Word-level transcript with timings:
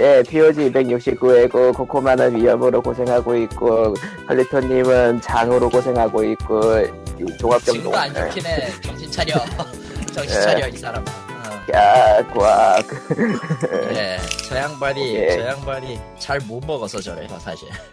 예, 0.00 0.22
POG 0.26 0.72
269회고 0.72 1.74
코코마는 1.76 2.34
위험으로 2.36 2.80
고생하고 2.80 3.36
있고 3.36 3.94
칼리토님은 4.26 5.20
장으로 5.20 5.68
고생하고 5.68 6.24
있고 6.24 6.60
이 7.20 7.36
종합병동 7.38 7.74
지금도 7.74 7.96
안 7.96 8.14
좋긴해. 8.14 8.80
정신 8.80 9.10
차려. 9.10 9.34
정신 10.12 10.36
예. 10.36 10.40
차려 10.40 10.68
이 10.68 10.76
사람아. 10.78 11.04
어. 11.10 11.74
야, 11.74 12.26
꽉. 12.34 12.82
예, 13.94 14.18
저 14.48 14.56
양반이 14.56 15.14
예. 15.14 15.36
저 15.36 15.46
양반이 15.46 16.00
잘 16.18 16.40
못 16.40 16.64
먹어서 16.64 16.98
저래요 17.00 17.28
사실. 17.38 17.68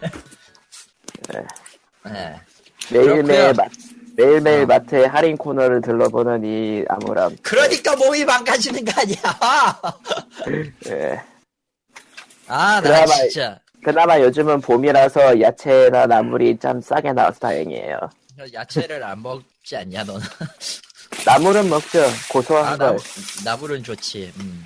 예. 1.34 1.44
예. 2.08 2.40
매일매일. 2.90 3.52
마, 3.52 3.64
매일매일 4.16 4.62
어. 4.62 4.66
마트에 4.66 5.04
할인 5.04 5.36
코너를 5.36 5.82
들러보는 5.82 6.44
이 6.44 6.82
암울함. 6.88 7.36
그러니까 7.42 7.94
몸이 7.96 8.24
망가지는 8.24 8.84
거 8.86 8.92
아니야. 9.00 9.16
예. 10.88 11.20
아, 12.50 12.80
나 12.80 12.82
그나마- 12.82 13.06
진짜 13.14 13.58
그나마 13.82 14.20
요즘은 14.20 14.60
봄이라서 14.60 15.40
야채나 15.40 16.06
나물이 16.06 16.58
참 16.58 16.80
싸게 16.80 17.12
나와서 17.12 17.38
다행이에요. 17.38 17.98
야채를 18.52 19.02
안 19.02 19.22
먹지 19.22 19.76
않냐 19.76 20.04
너는? 20.04 20.20
나물은 21.26 21.68
먹죠. 21.68 21.98
고소한 22.30 22.74
아, 22.74 22.76
걸. 22.76 22.86
나물, 22.88 23.00
나물은 23.44 23.82
좋지. 23.84 24.32
음. 24.38 24.62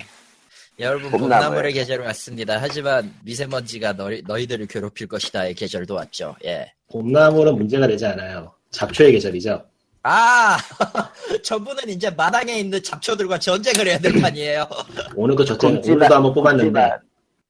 여러분 0.79 1.09
봄나물. 1.11 1.29
봄나물의 1.29 1.73
계절이 1.73 2.03
왔습니다. 2.07 2.57
하지만 2.59 3.13
미세먼지가 3.23 3.93
너희, 3.93 4.21
너희들을 4.27 4.65
괴롭힐 4.67 5.07
것이다의 5.07 5.53
계절도 5.53 5.93
왔죠. 5.95 6.35
예. 6.45 6.71
봄나물은 6.91 7.55
문제가 7.55 7.87
되지 7.87 8.05
않아요. 8.07 8.53
잡초의 8.71 9.13
계절이죠. 9.13 9.63
아, 10.03 10.57
저분은 11.43 11.89
이제 11.89 12.09
마당에 12.11 12.59
있는 12.59 12.83
잡초들과 12.83 13.39
전쟁을 13.39 13.87
해야 13.87 13.97
될 13.97 14.21
판이에요. 14.21 14.67
오늘도 15.15 15.45
저쪽 15.45 15.67
오늘도 15.71 16.13
한번 16.13 16.33
뽑았는데 16.33 16.91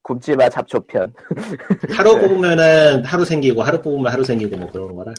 굶지마, 0.09 0.49
잡초편. 0.49 1.11
하루 1.97 2.19
뽑으면은 2.19 3.03
하루 3.05 3.25
생기고 3.25 3.63
하루 3.63 3.81
뽑으면 3.81 4.11
하루 4.11 4.23
생기고 4.23 4.55
뭐 4.55 4.69
그러는 4.71 4.95
거라. 4.95 5.11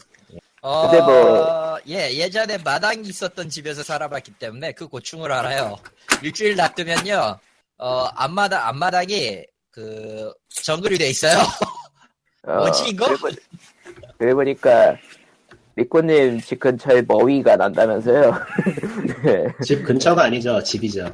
어, 0.61 0.89
근데 0.89 1.03
뭐- 1.03 1.77
예, 1.89 2.09
예전에 2.13 2.57
마당이 2.59 3.01
있었던 3.09 3.49
집에서 3.49 3.83
살아봤기 3.83 4.35
때문에 4.39 4.71
그 4.71 4.87
고충을 4.87 5.29
알아요. 5.31 5.75
일주일 6.23 6.55
놔두면요, 6.55 7.37
어, 7.79 8.05
앞마당, 8.15 8.65
앞마당이 8.65 9.43
그, 9.71 10.33
정글이 10.63 10.97
돼 10.97 11.09
있어요. 11.09 11.37
어, 12.47 12.55
뭐지, 12.55 12.89
이거? 12.89 13.05
그래, 13.07 13.17
보니- 13.17 13.39
그래 14.17 14.33
보니까 14.33 14.95
리코님 15.75 16.39
집 16.41 16.59
근처에 16.61 17.01
머위가 17.01 17.57
난다면서요. 17.57 18.31
네. 19.23 19.47
집 19.63 19.83
근처가 19.83 20.23
아니죠. 20.23 20.63
집이죠. 20.63 21.13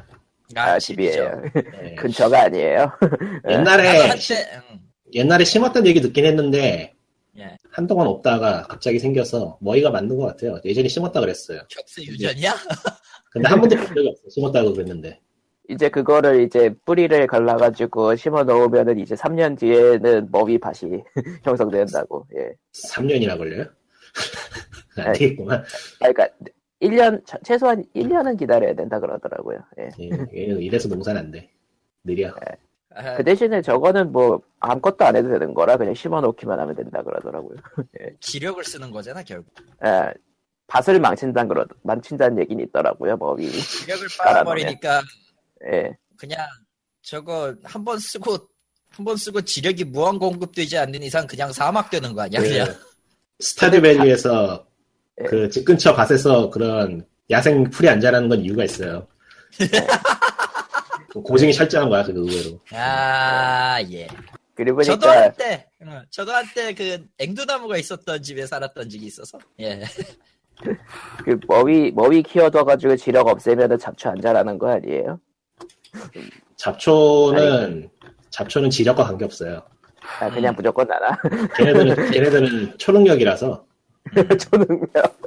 아, 0.56 0.78
집이죠. 0.78 1.12
집이에요. 1.12 1.42
네. 1.82 1.94
근처가 1.96 2.42
아니에요. 2.44 2.90
옛날에 3.48 4.10
응, 4.10 4.80
옛날에 5.14 5.44
심었던 5.44 5.86
얘기 5.86 6.00
듣긴 6.00 6.24
했는데 6.24 6.94
예. 7.38 7.56
한동안 7.70 8.06
없다가 8.06 8.62
갑자기 8.62 8.98
생겨서 8.98 9.58
머리가 9.60 9.90
맞는 9.90 10.16
것 10.16 10.26
같아요. 10.26 10.60
예전에 10.64 10.88
심었다 10.88 11.20
그랬어요. 11.20 11.60
격수 11.68 12.02
유전이야? 12.02 12.54
근데 13.32 13.48
한 13.48 13.60
번도 13.60 13.76
본 13.76 13.86
적이 13.86 14.08
없어. 14.08 14.22
심었다고 14.30 14.72
그랬는데. 14.72 15.20
이제 15.68 15.88
그거를 15.88 16.42
이제 16.42 16.72
뿌리를 16.84 17.26
갈라가지고 17.26 18.16
심어 18.16 18.44
놓으면은 18.44 18.98
이제 18.98 19.14
3년 19.14 19.58
뒤에는 19.58 20.28
머위 20.30 20.58
밭이 20.58 21.02
형성된다고. 21.42 22.26
예. 22.36 22.52
3년이나 22.72 23.36
걸려요? 23.36 23.64
안 24.96 25.12
되겠구만. 25.14 25.64
그러니까 25.98 26.28
1년 26.88 27.22
최소한 27.44 27.84
1년은 27.94 28.38
기다려야 28.38 28.74
된다 28.74 29.00
그러더라고요. 29.00 29.58
예. 29.78 29.88
예, 30.00 30.08
예, 30.34 30.42
이래서 30.62 30.88
농사는 30.88 31.20
안 31.20 31.30
돼. 31.30 31.50
느려. 32.04 32.32
아, 32.96 33.16
그 33.16 33.24
대신에 33.24 33.60
저거는 33.62 34.12
뭐 34.12 34.40
아무것도 34.60 35.04
안 35.04 35.16
해도 35.16 35.28
되는 35.28 35.52
거라 35.54 35.76
그냥 35.76 35.94
심어 35.94 36.20
놓기만 36.20 36.58
하면 36.60 36.74
된다 36.76 37.02
그러더라고요. 37.02 37.56
기력을 38.20 38.62
쓰는 38.64 38.90
거잖아, 38.90 39.22
결국. 39.22 39.52
예. 39.84 40.12
밭을 40.66 40.98
망친다는 41.00 41.48
그러 41.48 41.66
망친다는 41.82 42.38
얘기는 42.40 42.62
있더라고요. 42.66 43.16
머위. 43.16 43.50
기력을. 43.50 44.06
빨아버리니까 44.18 45.02
예. 45.72 45.96
그냥 46.16 46.46
저거 47.02 47.54
한 47.64 47.84
번 47.84 47.98
쓰고 47.98 48.36
한 48.90 49.04
번 49.04 49.16
쓰고 49.16 49.40
지력이 49.42 49.84
무한 49.84 50.18
공급되지 50.20 50.78
않는 50.78 51.02
이상 51.02 51.26
그냥 51.26 51.52
사막 51.52 51.90
되는 51.90 52.14
거 52.14 52.22
아니야 52.22 52.40
그 52.40 52.48
그냥 52.48 52.68
스타듀밸리에서 53.40 54.64
예. 54.66 54.73
그 55.16 55.48
집 55.50 55.64
근처 55.64 55.94
밭에서 55.94 56.50
그런 56.50 57.04
야생 57.30 57.64
풀이 57.70 57.88
안 57.88 58.00
자라는 58.00 58.28
건 58.28 58.40
이유가 58.40 58.64
있어요. 58.64 59.06
고증이 61.14 61.52
철저한 61.52 61.88
거야, 61.88 62.02
그 62.02 62.12
의외로. 62.16 62.58
아예 62.72 64.08
그리고 64.54 64.82
저도 64.82 65.06
보니까 65.06 65.22
한때 65.24 65.68
응, 65.82 66.02
저도 66.10 66.32
한때 66.32 66.74
그 66.74 67.04
앵두나무가 67.18 67.76
있었던 67.76 68.22
집에 68.22 68.46
살았던 68.46 68.88
적이 68.88 69.06
있어서 69.06 69.38
예 69.60 69.82
그 71.24 71.38
머위 71.48 71.90
머위 71.90 72.22
키워둬가지고 72.22 72.96
지력 72.96 73.26
없애면은 73.26 73.76
잡초 73.78 74.08
안 74.10 74.20
자라는 74.20 74.56
거 74.58 74.70
아니에요? 74.70 75.18
잡초는 76.56 77.90
잡초는 78.30 78.70
지력과 78.70 79.04
관계없어요. 79.04 79.62
아, 80.20 80.30
그냥 80.30 80.54
무조건 80.56 80.86
나나. 80.86 81.18
걔네들은 81.56 82.10
걔네들은 82.12 82.78
초능력이라서 82.78 83.64
초능력. 84.38 85.18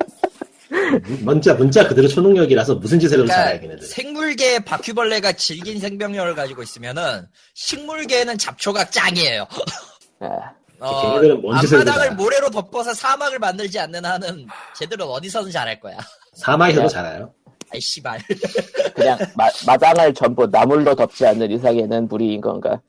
문자 1.21 1.53
문자 1.53 1.87
그대로 1.87 2.07
초능력이라서 2.07 2.75
무슨 2.75 2.99
짓을 2.99 3.17
해도 3.19 3.27
잘해 3.27 3.59
그러니까 3.59 3.61
걔네들. 3.67 3.87
생물계의 3.87 4.59
바퀴벌레가 4.65 5.31
질긴 5.33 5.79
생명력을 5.79 6.35
가지고 6.35 6.63
있으면은 6.63 7.27
식물계에는 7.55 8.37
잡초가 8.37 8.89
짱이에요 8.89 9.47
아, 10.19 10.51
어, 10.79 11.19
잘해. 11.65 12.09
모래로 12.11 12.49
덮어서 12.51 12.93
사막을 12.93 13.39
만들지 13.39 13.79
않는 13.79 14.03
한은 14.05 14.45
쟤들은 14.77 15.05
어디서든 15.05 15.51
잘할 15.51 15.79
거야 15.79 15.97
사막에서도 16.35 16.85
야. 16.85 16.89
잘해요. 16.89 17.33
아이 17.73 17.81
씨발 17.81 18.19
그냥 18.95 19.17
마, 19.35 19.47
마당을 19.65 20.13
전부 20.13 20.47
나물로 20.47 20.95
덮지 20.95 21.25
않는 21.25 21.51
이상에는 21.51 22.07
무리인 22.07 22.39
건가? 22.39 22.79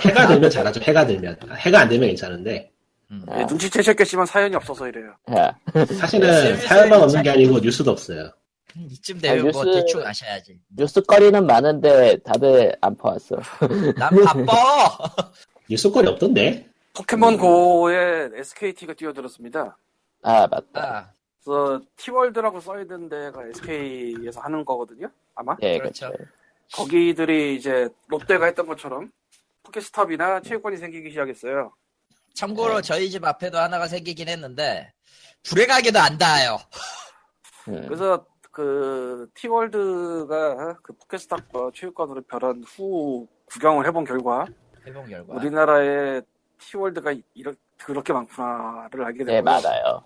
해가 0.00 0.28
들면 0.28 0.48
잘하죠. 0.50 0.80
해가 0.82 1.06
들면 1.06 1.36
해가 1.58 1.80
안 1.80 1.88
되면 1.88 2.06
괜찮은데 2.08 2.70
음. 3.12 3.22
아, 3.28 3.40
예, 3.40 3.44
눈치채셨겠지만 3.44 4.24
사연이 4.26 4.56
없어서 4.56 4.88
이래요. 4.88 5.14
야. 5.36 5.54
사실은 5.98 6.28
네, 6.30 6.56
사연만 6.56 6.98
네, 6.98 7.04
없는 7.04 7.22
게 7.22 7.30
아니고 7.30 7.58
뉴스도 7.58 7.90
없어요. 7.90 8.30
이쯤 8.74 9.18
되면 9.20 9.48
아, 9.48 9.50
뭐 9.52 9.64
뉴스- 9.64 9.80
대충 9.80 10.06
아셔야지. 10.06 10.58
뉴스거리는 10.76 11.46
많은데 11.46 12.16
다들 12.24 12.74
안 12.80 12.96
퍼왔어. 12.96 13.36
난 13.98 14.10
바빠. 14.24 14.42
뉴스거리 15.68 16.08
없던데. 16.08 16.68
포켓몬 16.94 17.36
고에 17.36 18.30
SKT가 18.34 18.94
뛰어들었습니다. 18.94 19.76
아 20.22 20.46
맞다. 20.46 20.64
아, 20.74 21.10
그래서 21.44 21.82
티월드라고 21.96 22.60
써있는 22.60 23.08
데가 23.10 23.46
SK에서 23.48 24.40
하는 24.40 24.64
거거든요. 24.64 25.08
아마 25.34 25.54
예, 25.62 25.78
그렇죠. 25.78 26.10
그렇죠. 26.10 26.24
거기들이 26.74 27.56
이제 27.56 27.88
롯데가 28.08 28.46
했던 28.46 28.66
것처럼 28.66 29.10
포켓스톱이나 29.64 30.40
체육관이 30.40 30.76
생기기 30.78 31.10
시작했어요. 31.10 31.72
참고로 32.34 32.76
네. 32.76 32.82
저희 32.82 33.10
집 33.10 33.24
앞에도 33.24 33.58
하나가 33.58 33.86
생기긴 33.88 34.28
했는데 34.28 34.92
불에 35.44 35.66
가게도 35.66 35.98
안 35.98 36.18
닿아요. 36.18 36.58
음. 37.68 37.82
그래서 37.88 38.24
그 38.50 39.28
티월드가 39.34 40.76
그 40.82 40.92
포켓스톱 40.94 41.56
어, 41.56 41.70
체육관으로 41.74 42.22
변한 42.22 42.62
후 42.66 43.26
구경을 43.46 43.86
해본 43.86 44.04
결과 44.04 44.46
해본 44.86 45.08
결과. 45.08 45.34
우리나라에 45.34 46.20
티월드가 46.58 47.14
이렇게 47.34 47.58
그렇게 47.78 48.12
많구나를 48.12 49.04
알게 49.04 49.18
되고요. 49.24 49.36
예 49.36 49.40
많아요. 49.40 50.04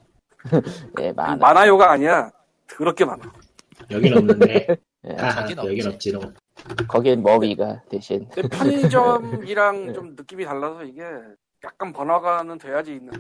예 1.01 1.13
많아. 1.13 1.37
많아요가 1.37 1.91
아니야. 1.93 2.31
그렇게 2.67 3.05
많아. 3.05 3.23
여긴 3.91 4.17
없는데. 4.17 4.67
예, 5.09 5.17
아, 5.19 5.35
저긴 5.43 5.59
여긴 5.59 5.87
없지. 5.87 5.89
없지롱. 5.89 6.35
거긴 6.89 7.23
머위가 7.23 7.83
대신. 7.91 8.27
근데 8.31 8.49
편의점이랑 8.49 9.87
네. 9.87 9.93
좀 9.93 10.15
느낌이 10.17 10.45
달라서 10.45 10.85
이게 10.85 11.03
약간 11.65 11.93
번화가는 11.93 12.59
돼야지 12.59 12.93
있는. 12.95 13.13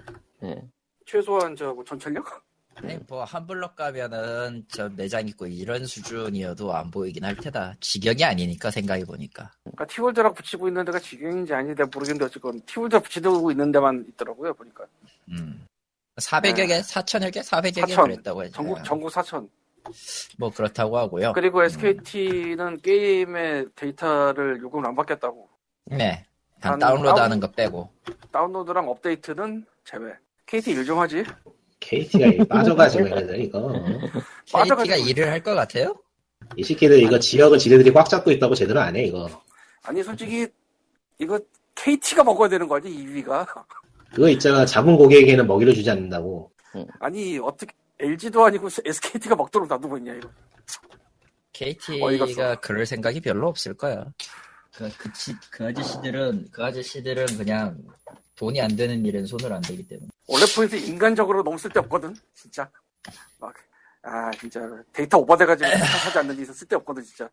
예. 0.45 0.63
최소한 1.07 1.55
저 1.57 1.73
뭐 1.73 1.85
전철역? 1.85 2.45
아니, 2.79 2.99
뭐 3.09 3.25
한 3.25 3.47
블럭 3.47 3.75
가면은 3.75 4.67
저 4.69 4.89
매장 4.91 5.27
있고 5.29 5.47
이런 5.47 5.87
수준이어도 5.87 6.75
안 6.75 6.91
보이긴 6.91 7.25
할 7.25 7.35
테다. 7.37 7.75
지경이 7.81 8.23
아니니까 8.23 8.71
생각해 8.71 9.05
보니까. 9.07 9.51
그러니까 9.65 9.87
티월드라고 9.87 10.35
붙이고 10.35 10.69
있는 10.69 10.85
데가 10.85 10.99
직영인지 10.99 11.55
아닌지 11.55 11.83
모르겠는데 11.83 12.27
어쨌건 12.27 12.61
티월드 12.67 13.01
붙이고 13.01 13.51
있는 13.51 13.73
데만 13.73 14.05
있더라고요 14.11 14.53
보니까. 14.53 14.85
음. 15.31 15.67
400여 16.17 16.67
개, 16.69 16.81
4천여 16.81 17.33
개, 17.33 17.41
400여 17.41 17.87
개 17.87 17.95
4천. 17.95 18.03
그랬다고 18.03 18.43
했죠. 18.45 18.55
전국 18.57 18.85
전국 18.85 19.11
4천. 19.11 19.49
뭐 20.39 20.51
그렇다고 20.51 20.99
하고요. 20.99 21.33
그리고 21.33 21.63
SKT는 21.63 22.81
게임의 22.83 23.67
데이터를 23.75 24.61
요금을 24.61 24.87
안 24.87 24.95
받겠다고. 24.95 25.49
네. 25.87 26.26
단한 26.61 26.79
다운로드 26.79 27.21
하는 27.21 27.41
거 27.41 27.51
빼고. 27.51 27.91
다운로드랑 28.33 28.89
업데이트는 28.89 29.65
제외. 29.85 30.13
KT 30.47 30.71
일 30.73 30.85
좀 30.85 30.99
하지? 30.99 31.25
KT가 31.81 32.45
빠져가지고 32.49 33.07
얘네들 33.11 33.41
이거. 33.43 33.73
KT가 34.47 34.97
일을 34.97 35.31
할 35.31 35.43
것 35.43 35.55
같아요? 35.55 35.95
이 36.57 36.63
새끼들 36.63 37.01
이거 37.03 37.19
지역은 37.19 37.59
지네들이 37.59 37.93
꽉 37.93 38.09
잡고 38.09 38.31
있다고 38.31 38.55
제대로 38.55 38.81
안 38.81 38.97
해 38.97 39.05
이거. 39.05 39.29
아니 39.83 40.03
솔직히 40.03 40.47
이거 41.19 41.39
KT가 41.75 42.25
먹어야 42.25 42.49
되는 42.49 42.67
거 42.69 42.77
아니 42.77 42.91
2위가? 42.91 43.47
그거 44.15 44.29
있잖아. 44.31 44.65
잡은 44.65 44.97
고객에게는 44.97 45.47
먹이를 45.47 45.75
주지 45.75 45.91
않는다고. 45.91 46.51
아니 47.01 47.39
어떻게 47.39 47.75
LG도 47.99 48.45
아니고 48.45 48.69
SKT가 48.85 49.35
먹도록 49.37 49.69
놔두고 49.69 49.99
있냐 49.99 50.15
이거. 50.15 50.29
KT가. 51.53 52.57
그럴 52.61 52.87
생각이 52.87 53.21
별로 53.21 53.49
없을 53.49 53.75
거야. 53.75 54.05
그, 54.77 54.91
그, 54.99 55.13
지- 55.15 55.35
그 55.51 55.67
아저씨들은, 55.67 56.49
그 56.53 56.65
아저씨들은 56.65 57.27
그냥 57.39 57.83
돈이 58.37 58.61
안 58.61 58.77
되는 58.77 59.05
일엔 59.05 59.25
손을 59.27 59.53
안 59.53 59.61
대기 59.63 59.87
때문에. 59.89 60.09
원래 60.29 60.45
포인트 60.55 60.77
인간적으로 60.77 61.43
너무 61.43 61.57
쓸데없거든 61.59 62.15
진짜. 62.35 62.71
막 63.39 63.55
아 64.09 64.31
진짜 64.33 64.61
데이터 64.93 65.19
오버돼가지고 65.19 65.69
하지 66.07 66.19
않는 66.19 66.39
이상 66.39 66.55
쓸데없거든 66.55 67.03
진짜. 67.03 67.29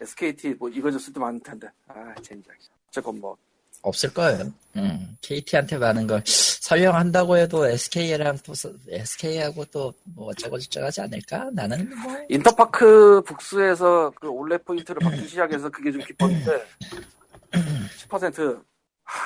SKT 0.00 0.54
뭐 0.54 0.68
이거 0.70 0.90
좀 0.90 0.98
쓸데 0.98 1.20
많을 1.20 1.40
텐데. 1.40 1.68
아 1.88 2.14
진짜. 2.22 2.52
어쨌건 2.88 3.20
뭐 3.20 3.36
없을 3.86 4.12
거예요. 4.12 4.52
음, 4.76 5.16
KT한테 5.22 5.78
많은 5.78 6.06
걸 6.06 6.22
설명한다고 6.26 7.36
해도 7.36 7.66
SK랑 7.66 8.38
또, 8.44 8.52
SK하고 8.90 9.64
또 9.66 9.92
뭐 10.14 10.28
어쩌고 10.28 10.58
저쩌고 10.58 10.86
하지 10.86 11.00
않을까? 11.02 11.50
나는 11.52 11.88
뭐, 12.02 12.16
인터파크 12.28 13.22
북스에서 13.22 14.12
그 14.20 14.28
올레 14.28 14.58
포인트를 14.58 14.98
받기 15.00 15.28
시작해서 15.28 15.68
그게 15.70 15.92
좀 15.92 16.00
기뻤는데 16.02 16.66
10% 18.08 18.64
하, 19.04 19.20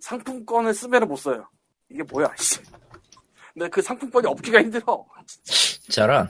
상품권을 0.00 0.72
쓰면 0.74 1.08
못 1.08 1.16
써요. 1.16 1.48
이게 1.88 2.02
뭐야? 2.02 2.32
씨. 2.36 2.60
근데 3.52 3.68
그 3.68 3.82
상품권이 3.82 4.26
없기가 4.26 4.60
힘들어. 4.62 5.04
저런. 5.90 6.28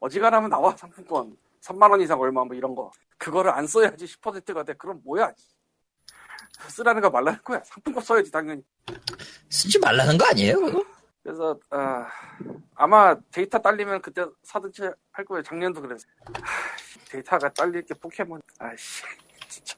어지간하면 0.00 0.50
나와 0.50 0.76
상품권 0.76 1.36
3만 1.62 1.90
원 1.90 2.00
이상 2.00 2.20
얼마 2.20 2.44
뭐 2.44 2.54
이런 2.54 2.74
거 2.74 2.90
그거를 3.18 3.50
안 3.50 3.66
써야지 3.66 4.04
10%가 4.04 4.62
돼. 4.64 4.74
그럼 4.74 5.00
뭐야? 5.04 5.32
쓰라는 6.68 7.02
거 7.02 7.10
말라는 7.10 7.40
거야. 7.42 7.60
상품권 7.64 8.02
써야지 8.02 8.30
당연히. 8.30 8.62
쓰지 9.50 9.78
말라는 9.78 10.16
거 10.18 10.26
아니에요, 10.26 10.60
그거? 10.60 10.84
그래서 11.22 11.58
아, 11.70 12.86
마 12.86 13.16
데이터 13.32 13.58
딸리면 13.58 14.00
그때 14.00 14.24
사든지 14.44 14.82
할 15.12 15.24
거예요. 15.24 15.42
작년도 15.42 15.82
그랬어. 15.82 16.04
하, 16.24 16.32
데이터가 17.10 17.48
딸릴 17.52 17.84
게 17.84 17.94
포켓몬. 17.94 18.40
아씨 18.58 19.02
진짜 19.48 19.76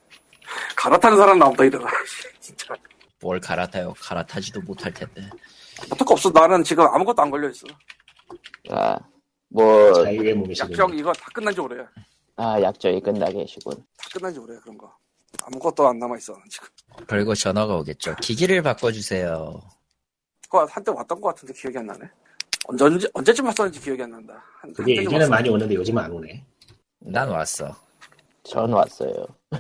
갈아타는 0.77 1.17
사람 1.17 1.39
나온다 1.39 1.65
이러다. 1.65 1.89
진짜 2.39 2.75
뭘 3.21 3.41
갈아타요? 3.41 3.95
갈아타지도 3.99 4.61
못할 4.63 4.93
텐데. 4.93 5.29
어떡 5.91 6.11
없어. 6.11 6.31
나는 6.31 6.63
지금 6.63 6.85
아무것도 6.87 7.23
안 7.23 7.31
걸려 7.31 7.49
있어. 7.49 7.67
아, 8.71 8.99
뭐, 9.49 9.93
자유의 10.05 10.35
몸이시군요. 10.35 10.73
약정 10.73 10.99
이거 10.99 11.13
다 11.15 11.27
끝난 11.33 11.55
지 11.55 11.61
오래야. 11.61 11.89
아, 12.37 12.61
약정이 12.61 13.01
끝나 13.03 13.27
계시군. 13.31 13.73
다 13.97 14.09
끝난 14.13 14.33
지 14.35 14.39
오래야 14.39 14.61
그런 14.61 14.77
거. 14.77 14.95
아무것도 15.45 15.87
안 15.89 15.99
남아 15.99 16.17
있어 16.19 16.35
지금. 16.49 16.69
그리고 17.07 17.35
전화가 17.35 17.77
오겠죠. 17.77 18.17
기기를 18.17 18.63
바꿔주세요. 18.63 19.61
그거 20.43 20.65
한때 20.65 20.91
왔던 20.91 21.21
것 21.21 21.29
같은데 21.29 21.53
기억이 21.53 21.79
안 21.79 21.87
나네. 21.87 22.09
언제, 22.67 22.85
언제, 22.85 23.09
언제쯤 23.15 23.47
왔었는지 23.47 23.81
기억이 23.81 24.03
안 24.03 24.11
난다. 24.11 24.43
한, 24.61 24.73
그게 24.73 24.97
예전에 24.97 25.19
왔어. 25.19 25.31
많이 25.31 25.49
오는데 25.49 25.75
요즘은 25.75 26.03
안 26.03 26.13
오네. 26.13 26.45
난 27.01 27.29
왔어. 27.29 27.75
전 28.43 28.73
왔어요. 28.73 29.27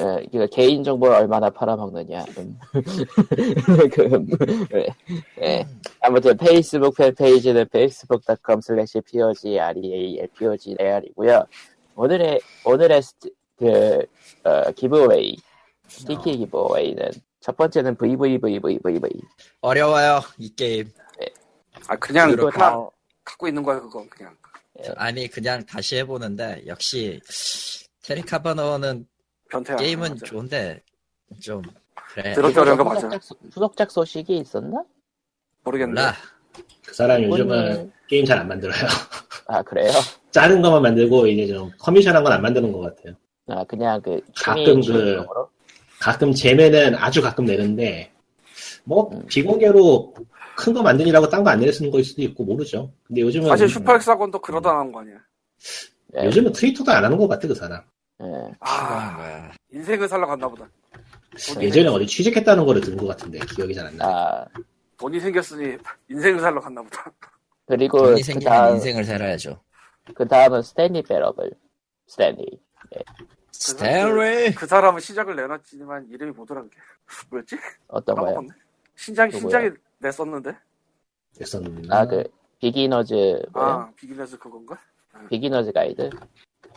예, 0.00 0.26
이거 0.32 0.46
개인 0.46 0.84
정보를 0.84 1.14
얼마나 1.16 1.48
팔아먹느냐. 1.50 2.24
음. 2.38 2.58
그, 3.92 4.26
예, 4.74 4.86
예. 5.42 5.66
아무튼 6.00 6.36
페이스북 6.36 6.94
팬페이지는 6.96 7.66
facebook.com 7.72 8.60
slash 8.62 9.00
pogreal 9.00 10.28
pogreal이고요. 10.38 11.44
오늘의, 11.96 12.40
오늘의 12.64 13.02
스티, 13.02 13.30
그, 13.58 14.04
어, 14.44 14.70
기브웨이, 14.72 15.36
스티키 15.88 16.36
기브웨이는 16.38 17.10
첫 17.40 17.56
번째는 17.56 17.96
VVVVVV. 17.96 19.00
어려워요, 19.60 20.20
이 20.38 20.54
게임. 20.54 20.90
아, 21.88 21.96
그냥 21.96 22.30
하나 22.30 22.50
다, 22.50 22.88
갖고 23.24 23.48
있는 23.48 23.62
거야, 23.62 23.80
그건 23.80 24.08
그냥. 24.08 24.36
아니, 24.96 25.28
그냥 25.28 25.64
다시 25.66 25.96
해보는데, 25.96 26.64
역시, 26.66 27.20
테리 28.04 28.22
카바노는 28.22 29.06
변태야. 29.50 29.76
게임은 29.76 30.10
맞아. 30.10 30.26
좋은데, 30.26 30.82
좀, 31.40 31.62
그래. 32.14 32.34
들었기 32.34 32.58
어려운 32.58 32.78
거 32.78 32.84
맞아. 32.84 33.08
후속작, 33.52 33.90
소- 33.90 34.00
소식이 34.04 34.38
있었나? 34.38 34.84
모르겠네. 35.64 36.00
그 36.86 36.94
사람 36.94 37.22
요즘은 37.22 37.58
오늘- 37.58 37.92
게임 38.08 38.24
잘 38.24 38.38
안 38.38 38.48
만들어요. 38.48 38.80
아, 39.46 39.62
그래요? 39.62 39.90
작은 40.30 40.62
것만 40.62 40.82
만들고 40.82 41.26
이제 41.26 41.46
좀 41.52 41.70
커미션한 41.78 42.22
건 42.24 42.32
안 42.32 42.42
만드는 42.42 42.72
것 42.72 42.80
같아요. 42.80 43.14
아, 43.48 43.64
그냥 43.64 44.00
그, 44.02 44.20
가끔 44.36 44.80
취미 44.80 44.98
그-? 44.98 45.24
가끔 46.00 46.32
재매는 46.32 46.94
아주 46.96 47.20
가끔 47.22 47.44
내는데 47.44 48.12
뭐 48.84 49.10
음. 49.12 49.24
비공개로 49.26 50.14
큰 50.56 50.74
거 50.74 50.82
만드느라고 50.82 51.28
딴 51.28 51.44
거 51.44 51.50
안 51.50 51.60
내쓰는 51.60 51.90
거일 51.90 52.04
수도 52.04 52.22
있고 52.22 52.44
모르죠. 52.44 52.92
근데 53.06 53.20
요즘은 53.22 53.48
사실 53.48 53.68
Super 53.68 53.94
Hexagon도 53.94 54.40
그러다 54.40 54.72
나온 54.72 54.90
거 54.92 55.00
아니야. 55.00 55.14
예, 56.16 56.24
요즘은 56.26 56.52
트위터도 56.52 56.90
안 56.90 57.04
하는 57.04 57.16
것 57.16 57.28
같아 57.28 57.46
그 57.46 57.54
사람. 57.54 57.80
예. 58.20 58.24
필요한 58.24 58.56
아. 58.60 59.50
인생을 59.72 60.08
살러 60.08 60.26
갔나 60.26 60.48
보다. 60.48 60.68
예전에 61.60 61.84
생- 61.84 61.94
어디 61.94 62.06
취직했다는 62.06 62.64
거를 62.66 62.80
들은 62.80 62.96
것 62.96 63.06
같은데 63.06 63.38
기억이 63.54 63.72
잘 63.74 63.86
안 63.86 63.96
나. 63.96 64.06
아, 64.06 64.44
돈이 64.96 65.20
생겼으니 65.20 65.76
인생을 66.10 66.40
살러 66.40 66.60
갔나 66.60 66.82
보다. 66.82 67.12
그리고 67.66 67.98
돈이 67.98 68.20
그 68.20 68.22
생기면 68.24 68.52
다음, 68.52 68.74
인생을 68.74 69.04
살아야죠. 69.04 69.60
그 70.14 70.26
다음은 70.26 70.62
Stanley 70.62 71.02
Parable. 71.02 71.52
Stanley. 72.08 72.58
Stanley! 73.58 74.54
그 74.54 74.66
사람은 74.66 75.00
신작을 75.00 75.34
내놨지만 75.34 76.06
이름이 76.10 76.32
뭐더라, 76.32 76.62
그게. 76.62 76.76
뭐였지? 77.30 77.56
어떤 77.88 78.14
거요? 78.14 78.26
까먹었네. 78.26 78.48
신작이, 78.94 79.32
누구야? 79.32 79.40
신작이 79.40 79.70
냈었는데? 79.98 80.56
됐었나? 81.36 81.96
아, 81.96 82.06
그, 82.06 82.24
Beginner's, 82.60 83.42
뭐야? 83.52 83.66
아, 83.66 83.90
Beginner's 83.96 84.38
그건가? 84.38 84.78
Beginner's 85.28 85.72
Guide? 85.72 86.10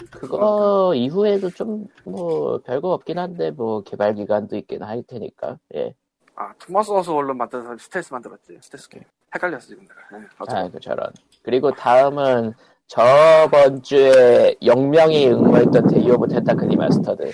그거 0.09 0.93
이후에도 0.95 1.51
좀, 1.51 1.87
뭐, 2.03 2.59
별거 2.63 2.93
없긴 2.93 3.19
한데, 3.19 3.51
뭐, 3.51 3.83
개발 3.83 4.15
기간도 4.15 4.57
있긴 4.57 4.81
할 4.81 5.03
테니까, 5.03 5.59
예. 5.75 5.93
아, 6.35 6.51
Thomas 6.57 6.91
Was 6.91 7.09
Alone 7.09 7.38
만든 7.37 7.61
사람 7.61 7.77
스텔스 7.77 8.11
만들었지. 8.11 8.57
스텔스 8.59 8.89
게임. 8.89 9.03
헷갈렸어, 9.35 9.67
지금 9.67 9.83
내가. 9.85 10.01
예, 10.19 10.27
아. 10.39 10.69
그, 10.69 10.79
저런. 10.79 11.13
그리고 11.43 11.71
다음은, 11.71 12.53
저번 12.91 13.81
주에 13.81 14.53
영명이 14.65 15.29
응모했던 15.29 15.88
Day 15.88 16.11
of 16.11 16.27
Tentacle 16.27 16.67
Remastered. 16.67 17.31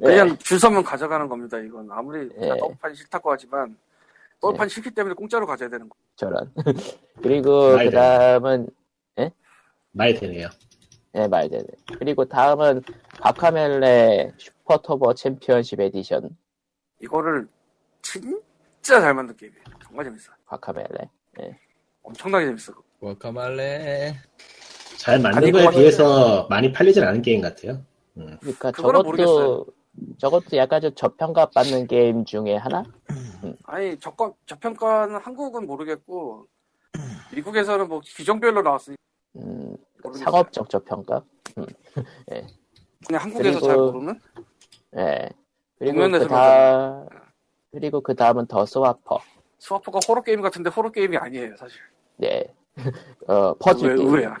그냥 0.00 0.38
줄 0.38 0.58
서면 0.58 0.82
가져가는 0.82 1.28
겁니다, 1.28 1.58
이건. 1.58 1.92
아무리 1.92 2.30
예. 2.40 2.48
더블판이 2.48 2.94
싫다고 2.94 3.30
하지만, 3.30 3.76
더블판이 4.40 4.70
싫기 4.70 4.90
때문에 4.90 5.14
공짜로 5.14 5.46
가져야 5.46 5.68
되는 5.68 5.86
거. 5.86 5.94
저런. 6.16 6.50
그리고 7.22 7.76
그 7.76 7.90
다음은, 7.90 8.68
말 9.92 10.14
되네요. 10.14 10.48
예, 11.16 11.28
말되네. 11.28 11.66
그리고 11.98 12.24
다음은, 12.24 12.80
Guacamelee 13.20 14.32
Super 14.38 14.75
Turbo 14.75 15.12
Championship 15.12 15.78
Edition. 15.78 16.34
이거를 17.02 17.46
진짜 18.00 18.98
잘 19.02 19.12
만든 19.12 19.36
게임이에요. 19.36 19.62
정말 19.86 20.06
재밌어. 20.06 20.32
바카멜레. 20.46 21.10
엄청나게 22.02 22.46
재밌어. 22.46 22.72
워커말레. 23.04 24.14
잘 24.98 25.20
만든 25.20 25.52
거에 25.52 25.68
비해서 25.70 26.46
많이 26.48 26.72
팔리진 26.72 27.02
않은 27.04 27.20
게임 27.20 27.42
같아요. 27.42 27.82
그러니까 28.14 28.70
그거는 28.70 29.00
저것도, 29.00 29.02
모르겠어요. 29.04 29.64
저것도 30.18 30.56
약간 30.56 30.80
좀 30.80 30.94
저평가 30.94 31.46
받는 31.50 31.86
게임 31.86 32.24
중에 32.24 32.56
하나? 32.56 32.84
아니, 33.64 33.98
저건, 33.98 34.32
저평가는 34.46 35.16
한국은 35.16 35.66
모르겠고, 35.66 36.46
미국에서는 37.34 37.88
뭐 37.88 38.00
기종별로 38.02 38.62
나왔으니 38.62 38.96
음, 39.36 39.76
모르겠어요. 40.02 40.24
상업적 40.24 40.70
저평가? 40.70 41.22
그냥 43.06 43.22
한국에서 43.22 43.60
그리고- 43.60 43.66
잘 43.66 43.76
모르는? 43.76 44.20
예. 44.96 45.28
그리고 45.78 46.08
그 46.18 46.28
다, 46.28 47.04
그리고 47.72 48.00
그 48.00 48.14
다음은 48.14 48.46
The 48.46 48.64
Swapper. 48.64 49.20
Swapper가 49.58 50.00
호러 50.08 50.22
게임 50.22 50.40
같은데 50.40 50.70
호러 50.70 50.90
게임이 50.90 51.16
아니에요, 51.16 51.56
사실. 51.56 51.78
네. 52.16 52.54
어, 53.28 53.54
퍼즐 53.54 53.96
게임. 53.96 54.08
의외야. 54.08 54.36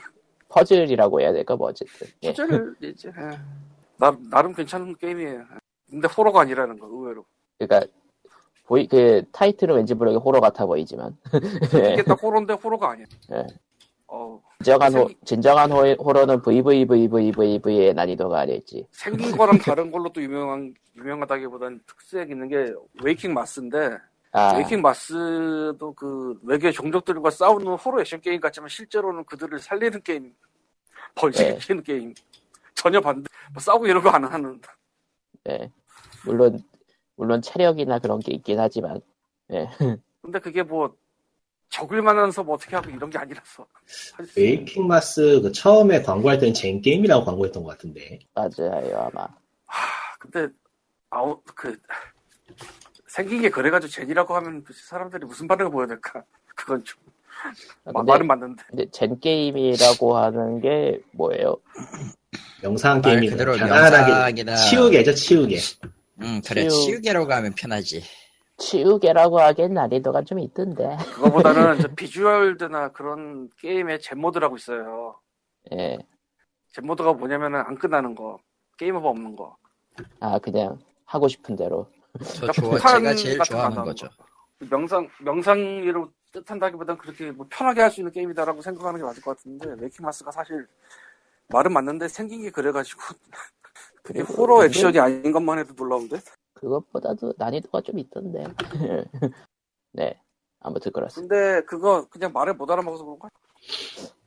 퍼즐이라고 0.48 1.20
해야 1.20 1.32
될까, 1.32 1.56
뭐, 1.56 1.68
어쨌든. 1.68 2.06
예. 2.22 2.28
소재를 2.32 2.74
이제, 2.82 3.08
예. 3.08 3.38
나, 3.98 4.16
나름 4.30 4.52
괜찮은 4.52 4.94
게임이에요. 4.96 5.44
근데 5.90 6.08
호러가 6.08 6.40
아니라는 6.42 6.78
거, 6.78 6.86
의외로. 6.86 7.24
그니까, 7.58 7.82
보이, 8.66 8.86
그, 8.86 9.22
타이틀은 9.32 9.74
왠지 9.76 9.94
모르게 9.94 10.16
호러 10.16 10.40
같아 10.40 10.64
보이지만. 10.66 11.16
예. 11.74 11.92
이게 11.94 12.02
딱 12.04 12.22
호러인데 12.22 12.54
호러가 12.54 12.90
아니야. 12.90 13.06
예. 13.32 13.46
어우, 14.06 14.40
진정한, 14.62 14.92
호, 14.94 14.98
생기- 14.98 15.16
진정한 15.24 15.72
호, 15.72 15.78
호러는 15.94 16.40
VVVVVV의 16.42 17.94
난이도가 17.94 18.40
아닐지. 18.40 18.86
생긴 18.92 19.36
거랑 19.36 19.58
다른 19.58 19.90
걸로 19.90 20.08
또 20.12 20.22
유명한, 20.22 20.72
유명하다기보다는 20.96 21.80
특색 21.86 22.30
있는 22.30 22.48
게 22.48 22.72
Waking 23.02 23.34
Mars인데, 23.34 23.96
아, 24.36 24.56
Waking 24.56 24.82
Mars도 24.82 25.94
그 25.94 26.38
외계 26.42 26.72
종족들과 26.72 27.30
싸우는 27.30 27.74
호러 27.74 28.00
액션 28.00 28.20
게임 28.20 28.40
같지만 28.40 28.68
실제로는 28.68 29.24
그들을 29.24 29.60
살리는 29.60 30.02
게임, 30.02 30.24
네. 30.24 30.32
번식시키는 31.14 31.82
게임. 31.84 32.12
전혀 32.74 33.00
반대, 33.00 33.28
뭐 33.52 33.60
싸우고 33.60 33.86
이런 33.86 34.02
거 34.02 34.10
안 34.10 34.24
하는. 34.24 34.60
예. 35.48 35.70
물론 36.24 36.58
물론 37.14 37.40
체력이나 37.42 38.00
그런 38.00 38.18
게 38.18 38.32
있긴 38.34 38.58
하지만 38.58 39.00
예. 39.52 39.68
근데 40.20 40.40
그게 40.40 40.64
뭐 40.64 40.96
적을 41.68 42.02
만나서 42.02 42.42
뭐 42.42 42.56
어떻게 42.56 42.74
하고 42.74 42.90
이런 42.90 43.08
게 43.10 43.18
아니라서. 43.18 43.64
Waking 44.36 44.88
Mars 44.88 45.40
그 45.42 45.52
처음에 45.52 46.02
광고할 46.02 46.38
때는 46.40 46.54
Zen 46.54 46.80
게임이라고 46.82 47.24
광고했던 47.24 47.62
것 47.62 47.70
같은데. 47.70 48.18
맞아요 48.34 48.98
아마 48.98 49.28
하, 49.66 50.16
근데 50.18 50.48
아우 51.10 51.40
그 51.54 51.78
생긴 53.14 53.42
게 53.42 53.48
그래가지고 53.48 53.88
Zen이라고 53.92 54.34
하면 54.34 54.64
사람들이 54.72 55.24
무슨 55.24 55.46
반응을 55.46 55.70
보여야 55.70 55.86
될까? 55.86 56.24
그건 56.56 56.82
좀 56.82 56.98
마- 57.84 57.92
근데, 57.92 58.12
말은 58.12 58.26
맞는데. 58.26 58.62
근데 58.66 58.90
Zen 58.90 59.20
게임이라고 59.20 60.16
하는 60.16 60.60
게 60.60 61.00
뭐예요? 61.12 61.56
영상 62.64 62.94
말 63.00 63.02
게임이 63.12 63.30
그대로 63.30 63.52
편안하게 63.54 64.44
치유계죠 64.56 65.14
치유계. 65.14 65.58
음 66.22 66.40
그래 66.44 66.66
치유- 66.66 66.70
치유계로 66.86 67.28
가면 67.28 67.52
편하지. 67.54 68.02
치유계라고 68.56 69.38
하기엔 69.40 69.74
난이도가 69.74 70.22
좀 70.22 70.40
있던데 70.40 70.96
그거보다는 71.14 71.80
저 71.82 71.88
Bejeweled나 71.94 72.90
그런 72.92 73.48
게임에 73.60 73.98
Zen모드라고 73.98 74.56
있어요. 74.56 75.16
예. 75.72 75.98
Zen모드가 76.72 77.12
뭐냐면은 77.12 77.60
안 77.60 77.76
끝나는 77.78 78.16
거, 78.16 78.38
게임 78.76 78.96
오버 78.96 79.10
없는 79.10 79.36
거. 79.36 79.56
아 80.18 80.38
그냥 80.40 80.78
하고 81.04 81.28
싶은 81.28 81.54
대로 81.54 81.86
저 82.22 82.52
좋아 82.52 82.70
폭탄 82.70 83.02
제가 83.02 83.14
제일 83.14 83.38
좋아하는 83.40 83.78
안 83.78 83.84
거죠. 83.84 84.08
거. 84.08 84.24
명상 84.70 85.08
명상으로 85.20 86.10
뜻한다기보단 86.32 86.96
그렇게 86.96 87.30
뭐 87.32 87.46
편하게 87.50 87.82
할 87.82 87.90
수 87.90 88.00
있는 88.00 88.12
게임이다라고 88.12 88.62
생각하는 88.62 89.00
게 89.00 89.04
맞을 89.04 89.22
것 89.22 89.36
같은데 89.36 89.74
Waking 89.78 90.04
Mars가 90.04 90.30
사실 90.30 90.66
말은 91.48 91.72
맞는데 91.72 92.08
생긴 92.08 92.42
게 92.42 92.50
그래가지고 92.50 93.00
그게 94.02 94.20
호러 94.20 94.64
액션이 94.64 94.98
아닌 95.00 95.32
것만 95.32 95.58
해도 95.58 95.74
놀라운데 95.74 96.20
그것보다도 96.54 97.34
난이도가 97.36 97.80
좀 97.82 97.98
있던데 97.98 98.44
네 99.92 100.18
아무튼 100.60 100.92
그렇습니다 100.92 101.34
근데 101.34 101.64
그거 101.66 102.06
그냥 102.08 102.32
말을 102.32 102.54
못 102.54 102.70
알아먹어서 102.70 103.04
그런가? 103.04 103.28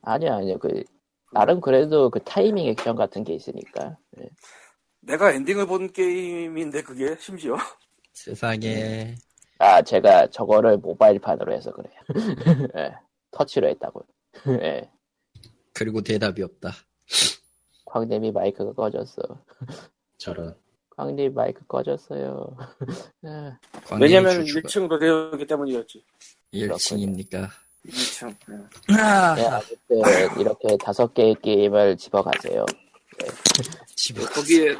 아니요 0.02 0.34
아니요 0.34 0.60
그 0.60 0.84
나름 1.32 1.62
그래도 1.62 2.10
그 2.10 2.20
타이밍 2.24 2.68
액션 2.68 2.96
같은 2.96 3.24
게 3.24 3.34
있으니까 3.34 3.98
예. 4.20 4.30
내가 5.08 5.32
엔딩을 5.32 5.66
본 5.66 5.92
게임인데 5.92 6.84
그게 6.84 7.16
심지어 7.20 7.56
세상에 8.14 9.16
아 9.58 9.82
제가 9.82 10.28
저거를 10.30 10.78
모바일판으로 10.78 11.54
해서 11.54 11.72
그래요 11.72 11.94
예. 12.78 12.94
터치로 13.32 13.68
했다고 13.70 14.06
예. 14.62 14.92
그리고 15.74 16.02
대답이 16.02 16.42
없다. 16.42 16.72
광님이 17.86 18.32
마이크가 18.32 18.74
꺼졌어 18.74 19.22
저런. 20.18 20.56
광님 20.98 21.34
마이크 21.34 21.66
꺼졌어요 21.68 22.58
예. 23.26 23.54
광님이 23.86 24.02
왜냐면 24.14 24.46
주주가 24.46 24.68
1층으로 24.68 25.00
되었기 25.00 25.46
때문이었지 25.48 26.04
1층입니까? 26.54 27.48
2층 27.86 28.36
아, 29.00 29.36
네, 29.36 29.46
아무튼 29.46 30.42
이렇게 30.42 30.76
다섯 30.78 31.14
개의 31.14 31.36
게임을 31.42 31.96
집어가세요 31.98 32.66
집에 34.08 34.22
거기에 34.24 34.76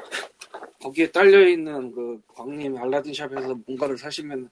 거기에 0.82 1.12
딸려 1.12 1.48
있는 1.50 1.92
그 1.92 2.18
광님 2.34 2.78
알라딘 2.78 3.14
샵에서 3.14 3.56
뭔가를 3.66 3.98
사시면 3.98 4.50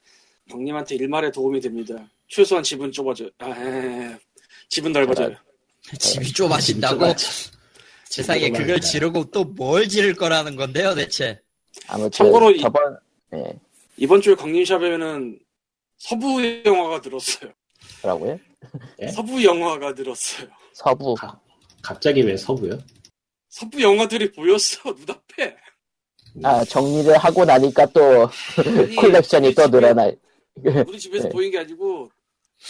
광님한테 0.51 0.95
일말에 0.95 1.31
도움이 1.31 1.61
됩니다. 1.61 1.95
최소한 2.27 2.61
집은 2.61 2.91
좁아져. 2.91 3.29
아, 3.39 3.49
에, 3.51 4.17
집은 4.67 4.91
넓어져요. 4.91 5.35
집이 5.97 6.33
좁아진다고? 6.33 7.05
세상에. 8.09 8.49
그걸 8.49 8.81
지르고 8.81 9.23
또 9.31 9.45
뭘 9.45 9.87
지를 9.87 10.13
거라는 10.13 10.55
건데요, 10.57 10.93
대체? 10.93 11.39
아무튼 11.87 12.11
참고로 12.11 12.51
이- 12.51 12.59
저번 12.59 12.97
예 13.33 13.53
이번 13.97 14.21
주에 14.21 14.35
광님 14.35 14.65
샵에는 14.65 15.39
서부 15.97 16.61
영화가 16.65 16.99
들었어요. 17.01 17.51
뭐라고요? 18.01 18.39
예? 19.01 19.07
서부 19.07 19.41
영화가 19.41 19.93
들었어요. 19.95 20.47
서부 20.73 21.13
가- 21.15 21.39
갑자기 21.81 22.21
왜 22.23 22.35
서부요? 22.35 22.77
서부 23.55 23.81
영화들이 23.81 24.33
보였어 24.33 24.91
눈앞에. 24.99 25.55
아 26.43 26.65
정리를 26.65 27.17
하고 27.17 27.45
나니까 27.45 27.85
또 27.93 28.27
아니, 28.57 28.93
콜렉션이 28.99 29.47
우리 29.47 29.55
또 29.55 29.67
늘어나 29.69 30.11
우리 30.85 30.99
집에서 30.99 31.23
네. 31.23 31.29
보인 31.29 31.49
게 31.51 31.59
아니고 31.59 32.09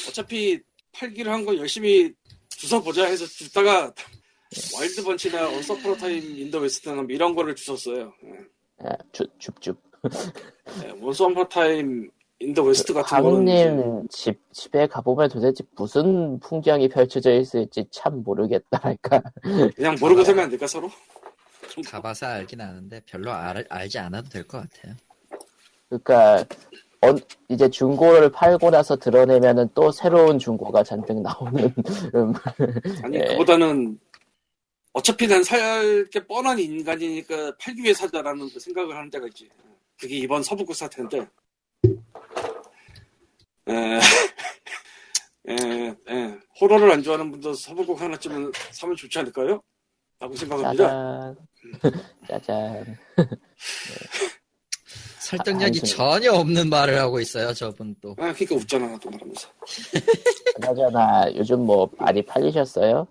어차피 0.07 0.59
팔기를 0.91 1.31
한 1.31 1.43
거 1.43 1.57
열심히 1.57 2.13
주워 2.49 2.79
보자 2.81 3.05
해서 3.05 3.25
주다가 3.25 3.91
와일드 4.75 5.03
번치나 5.03 5.49
언서프로 5.49 5.97
타임 5.97 6.37
인더 6.37 6.59
웨스트나 6.59 7.01
뭐 7.01 7.07
이런 7.09 7.33
거를 7.33 7.55
주웠어요. 7.55 8.13
예. 8.23 8.85
아, 8.87 8.95
주, 9.11 9.25
줍줍 9.39 9.75
네, 10.81 10.91
Once 11.01 11.24
Upon 11.24 11.47
a 11.49 11.62
Time 11.62 12.11
in 12.39 12.49
the 12.49 12.63
West 12.63 12.93
같은 12.93 13.21
거는 13.21 14.07
집 14.09 14.39
집에 14.51 14.87
가보면 14.87 15.29
도대체 15.29 15.63
무슨 15.75 16.39
풍경이 16.39 16.89
펼쳐져 16.89 17.33
있을지 17.33 17.85
참 17.91 18.23
모르겠다랄까 18.23 19.21
그냥 19.75 19.95
모르고 19.99 20.23
살면 20.23 20.43
안 20.45 20.49
될까 20.49 20.67
서로? 20.67 20.89
좀 21.69 21.83
가봐서 21.83 22.25
알긴 22.27 22.61
아는데 22.61 23.01
별로 23.05 23.31
알, 23.31 23.65
알지 23.69 23.99
않아도 23.99 24.29
될 24.29 24.45
것 24.47 24.59
같아요. 24.61 24.95
그러니까 25.89 26.45
어, 27.01 27.15
이제 27.49 27.69
중고를 27.69 28.31
팔고 28.31 28.69
나서 28.69 28.95
드러내면은 28.97 29.69
또 29.73 29.91
새로운 29.91 30.37
중고가 30.39 30.83
잔뜩 30.83 31.21
나오는 31.21 31.73
음, 32.15 32.33
아니 33.03 33.17
네. 33.17 33.25
그보다는 33.35 33.97
어차피 34.93 35.27
난 35.27 35.43
살 35.43 36.07
게 36.09 36.25
뻔한 36.25 36.59
인간이니까 36.59 37.55
팔기 37.59 37.81
위해 37.83 37.93
사자라는 37.93 38.49
그 38.53 38.59
생각을 38.59 38.95
하는 38.95 39.09
데가 39.09 39.25
있지. 39.27 39.49
그게 39.99 40.17
이번 40.17 40.43
서북구 40.43 40.73
사태인데. 40.73 41.25
에, 43.67 43.73
에, 45.47 45.55
에, 46.09 46.37
호러를 46.59 46.91
안 46.91 47.01
좋아하는 47.03 47.31
분도 47.31 47.53
서북국 47.53 47.99
하나쯤은 48.01 48.51
사면 48.71 48.95
좋지 48.95 49.19
않을까요? 49.19 49.61
라고 50.19 50.35
생각합니다. 50.35 51.35
짜잔 52.27 52.45
짜잔 52.45 52.97
설득력이 55.19 55.79
아무튼- 55.79 55.83
전혀 55.89 56.31
없는 56.31 56.69
말을 56.69 56.99
하고 56.99 57.19
있어요, 57.19 57.51
저분 57.53 57.95
또. 57.99 58.11
아, 58.19 58.31
그러니까 58.31 58.55
웃잖아, 58.55 58.97
또 58.99 59.09
말하면서. 59.09 59.49
그나저나 60.55 61.35
요즘 61.35 61.61
뭐 61.65 61.89
많이 61.97 62.21
팔리셨어요? 62.23 63.07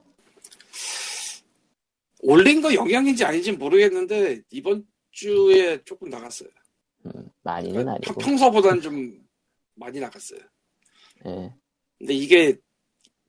올린 2.21 2.63
거 2.63 2.73
영향인지 2.73 3.25
아닌지 3.25 3.51
모르겠는데, 3.53 4.41
이번 4.51 4.87
주에 5.11 5.83
조금 5.85 6.09
나갔어요. 6.09 6.49
음, 7.07 7.29
많이는 7.43 7.87
아니고 7.89 8.15
평소보다는 8.15 8.81
좀 8.81 9.24
많이 9.75 10.01
나갔어요. 10.01 10.41
예. 11.27 11.53
근데 11.99 12.15
이게 12.15 12.57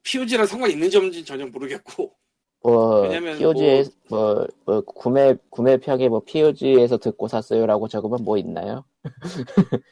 POG랑 0.03 0.45
상관 0.45 0.71
있는지 0.71 0.97
없는지 0.97 1.23
전혀 1.25 1.45
모르겠고, 1.47 2.15
뭐 2.63 3.01
왜냐면 3.01 3.37
POG에 3.37 3.85
뭐, 4.09 4.47
뭐 4.65 4.81
구매 4.81 5.35
구매평에 5.49 6.09
뭐 6.09 6.21
POG에서 6.23 6.97
듣고 6.97 7.27
샀어요라고 7.27 7.87
적으면 7.87 8.23
뭐 8.23 8.37
있나요? 8.37 8.85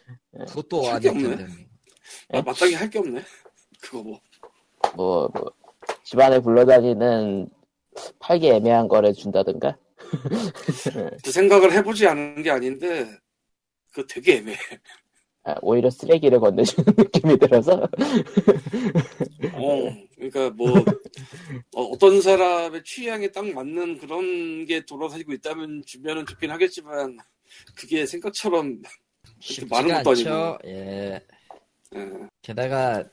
그것도 0.48 0.84
할게 0.84 1.10
아닐 1.10 1.26
없네. 1.26 1.38
텐데. 1.38 1.68
아, 2.30 2.42
마땅히 2.42 2.74
할 2.74 2.90
게 2.90 3.00
없네. 3.00 3.24
그거 3.82 4.04
뭐. 4.04 4.22
뭐, 4.96 5.30
뭐 5.34 5.52
집안에 6.04 6.40
굴러다니는 6.40 7.50
팔기 8.20 8.48
애매한 8.50 8.88
거를 8.88 9.14
준다든가? 9.14 9.78
그 11.24 11.32
생각을 11.32 11.72
해보지 11.72 12.08
않은 12.08 12.42
게 12.44 12.50
아닌데, 12.52 13.08
그거 13.92 14.06
되게 14.08 14.38
애매해. 14.38 14.58
아, 15.46 15.56
오히려 15.62 15.90
쓰레기를 15.90 16.40
건네주는 16.40 16.86
느낌이 16.98 17.38
들어서 17.38 17.74
어, 19.54 19.98
그러니까 20.16 20.50
뭐, 20.52 20.70
어, 21.76 21.98
떤 21.98 22.22
사람의 22.22 22.84
취향에 22.86 23.30
딱 23.32 23.46
맞는 23.48 23.98
그런 24.00 24.66
게 24.66 24.86
돌아다니고 24.86 25.34
있다면 25.34 25.84
주면은 25.86 26.26
좋긴 26.26 26.50
하겠지만, 26.52 27.18
그게 27.76 28.06
생각처럼, 28.06 28.82
많은 29.70 29.96
것도 29.96 30.10
않죠. 30.12 30.58
예. 30.66 31.22
예, 31.96 32.02
게다가 32.42 33.04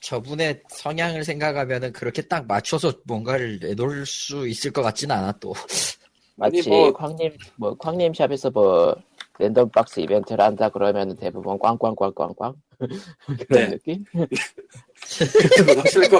저분의 0.00 0.62
성향을 0.68 1.22
생각하면은 1.24 1.92
그렇게 1.92 2.22
딱 2.22 2.46
맞춰서 2.46 2.92
뭔가를 3.04 3.58
내놓을 3.60 4.04
수 4.04 4.48
있을 4.48 4.72
것 4.72 4.82
같지는 4.82 5.14
않아 5.14 5.32
또. 5.40 5.54
아니, 6.40 6.58
마치 6.58 6.68
뭐- 6.68 6.92
쾅님 6.92 7.36
뭐 7.56 7.74
쾅님 7.76 8.14
샵에서 8.14 8.50
뭐 8.50 8.94
랜덤 9.38 9.70
박스 9.70 10.00
이벤트를 10.00 10.44
한다 10.44 10.68
그러면 10.68 11.16
대부분 11.16 11.58
꽝꽝꽝꽝꽝 11.58 12.54
그런 13.46 13.46
네. 13.48 13.70
느낌? 13.70 14.04
그건 15.56 15.78
없을 15.80 16.08
거. 16.08 16.18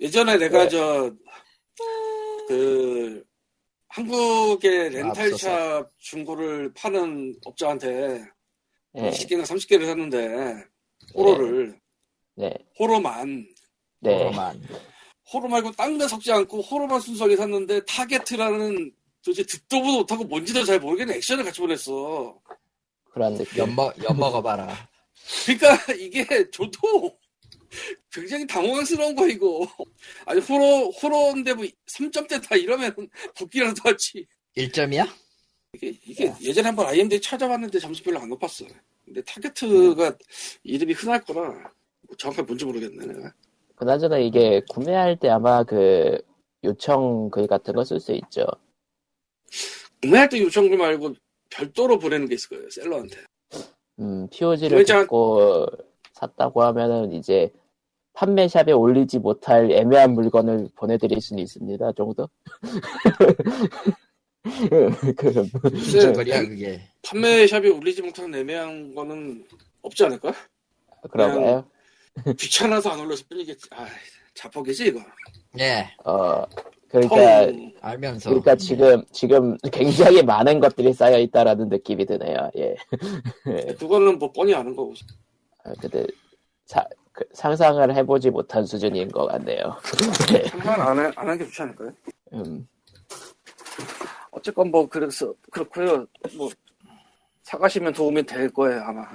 예전에 0.00 0.36
내가 0.36 0.64
네. 0.64 0.68
저, 0.68 1.14
그, 2.48 3.24
한국의 3.88 4.90
rental 4.90 5.15
shop 5.15 5.32
앞서서. 5.32 5.88
중고를 5.98 6.72
파는 6.74 7.34
업자한테 7.44 8.24
네, 8.92 9.10
20개나 9.10 9.42
30개를 9.42 9.86
샀는데, 9.86 10.64
호러를, 11.14 11.78
네, 12.34 12.54
호러만, 12.78 13.46
네. 14.00 14.16
호러만. 14.18 14.60
호러 15.32 15.48
말고 15.48 15.72
딴 15.72 15.98
데 15.98 16.06
섞지 16.08 16.30
않고 16.32 16.60
호러만 16.62 17.00
순수하게 17.00 17.36
샀는데 17.36 17.84
Target이라는 17.84 18.92
도대체 19.24 19.42
듣도 19.44 19.82
보도 19.82 19.98
못하고 19.98 20.24
뭔지도 20.24 20.64
잘 20.64 20.78
모르겠는 20.78 21.14
액션을 21.16 21.44
같이 21.44 21.60
보냈어. 21.60 22.38
그런 23.10 23.34
느낌. 23.36 23.58
엿먹 23.58 24.02
엿먹어 24.04 24.42
봐라. 24.42 24.88
그러니까 25.44 25.92
이게 25.98 26.24
저도 26.50 27.16
굉장히 28.12 28.46
당황스러운 28.46 29.14
거 29.16 29.26
이거. 29.26 29.66
아니 30.26 30.40
호러 30.40 30.86
호러인데 30.90 31.54
뭐 31.54 31.66
3점대 31.86 32.46
다 32.46 32.54
이러면 32.54 32.94
복귀라도 33.36 33.80
하지. 33.84 34.26
1점이야? 34.56 35.08
이게 35.74 35.98
이게 36.06 36.32
예전에 36.40 36.68
한번 36.68 36.86
IMD 36.86 37.20
찾아봤는데 37.20 37.78
점수 37.80 38.02
별로 38.02 38.20
안 38.20 38.28
높았어. 38.28 38.64
근데 39.04 39.20
타겟가 39.22 40.16
이름이 40.62 40.92
흔할 40.92 41.22
거라 41.24 41.50
뭐 42.02 42.16
정확하게 42.16 42.46
뭔지 42.46 42.64
모르겠네 42.64 43.06
내가. 43.06 43.32
그나저나 43.76 44.18
이게 44.18 44.62
구매할 44.70 45.16
때 45.18 45.28
아마 45.28 45.62
그 45.62 46.18
요청 46.64 47.30
글 47.30 47.46
같은 47.46 47.74
거 47.74 47.82
쓸 47.84 48.00
수 48.00 48.12
있죠. 48.12 48.44
구매할 50.02 50.28
때 50.28 50.40
요청글 50.42 50.76
말고 50.76 51.14
별도로 51.50 51.98
보내는 51.98 52.26
게 52.28 52.34
있을 52.34 52.50
거예요 52.50 52.70
셀러한테. 52.70 53.16
음, 54.00 54.28
POG를 54.30 54.84
받고 54.84 55.66
샀다고 56.12 56.62
하면은 56.64 57.12
이제 57.12 57.52
판매샵에 58.14 58.72
올리지 58.72 59.18
못할 59.18 59.70
애매한 59.70 60.12
물건을 60.14 60.68
보내드릴 60.74 61.20
수는 61.20 61.42
있습니다. 61.42 61.92
정도? 61.92 62.28
그, 65.16 65.50
글쎄, 65.70 66.12
거리야 66.12 66.40
그게. 66.42 66.80
판매샵이 67.02 67.68
올리지 67.68 68.02
못하는 68.02 68.34
애매한 68.38 68.94
거는 68.94 69.44
없지 69.82 70.04
않을까? 70.04 70.32
그런가요? 71.10 71.68
귀찮아서 72.38 72.90
안 72.90 73.00
올렸을 73.00 73.24
뿐이겠지. 73.28 73.68
아, 73.72 73.86
자뻑이지 74.34 74.86
이거. 74.86 75.00
예. 75.58 75.88
어, 76.04 76.44
그러니까, 76.88 77.44
음, 77.44 77.72
알면서. 77.80 78.30
그러니까 78.30 78.56
지금, 78.56 79.04
지금 79.12 79.56
굉장히 79.72 80.22
많은 80.22 80.60
것들이 80.60 80.92
쌓여 80.92 81.18
있다라는 81.18 81.68
느낌이 81.68 82.06
드네요. 82.06 82.50
예. 82.56 82.76
그거는 83.78 84.18
뭐 84.18 84.30
뻔히 84.32 84.54
아는 84.54 84.74
거고. 84.74 84.94
아, 85.64 85.72
근데, 85.80 86.06
자, 86.64 86.84
그 87.12 87.24
상상을 87.32 87.94
해보지 87.94 88.30
못한 88.30 88.64
수준인 88.66 89.10
것 89.10 89.26
같네요. 89.26 89.76
상관 90.50 90.80
안, 90.80 90.98
해, 90.98 91.04
안 91.16 91.26
하는 91.26 91.38
게 91.38 91.44
좋지 91.46 91.62
않을까요? 91.62 91.92
음, 92.34 92.68
어쨌건 94.30 94.70
뭐 94.70 94.86
그래서 94.86 95.32
그렇고요. 95.50 96.06
뭐 96.36 96.50
사가시면 97.44 97.94
도움이 97.94 98.24
될 98.24 98.50
거예요 98.52 98.82
아마. 98.82 99.06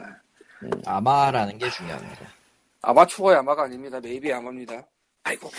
아마라는 0.86 1.60
게 1.60 1.70
중요합니다. 1.70 2.41
아마추어의 2.82 3.38
아마가 3.38 3.64
아닙니다. 3.64 4.00
메이비 4.00 4.32
아마입니다. 4.34 4.88
아이고. 5.24 5.50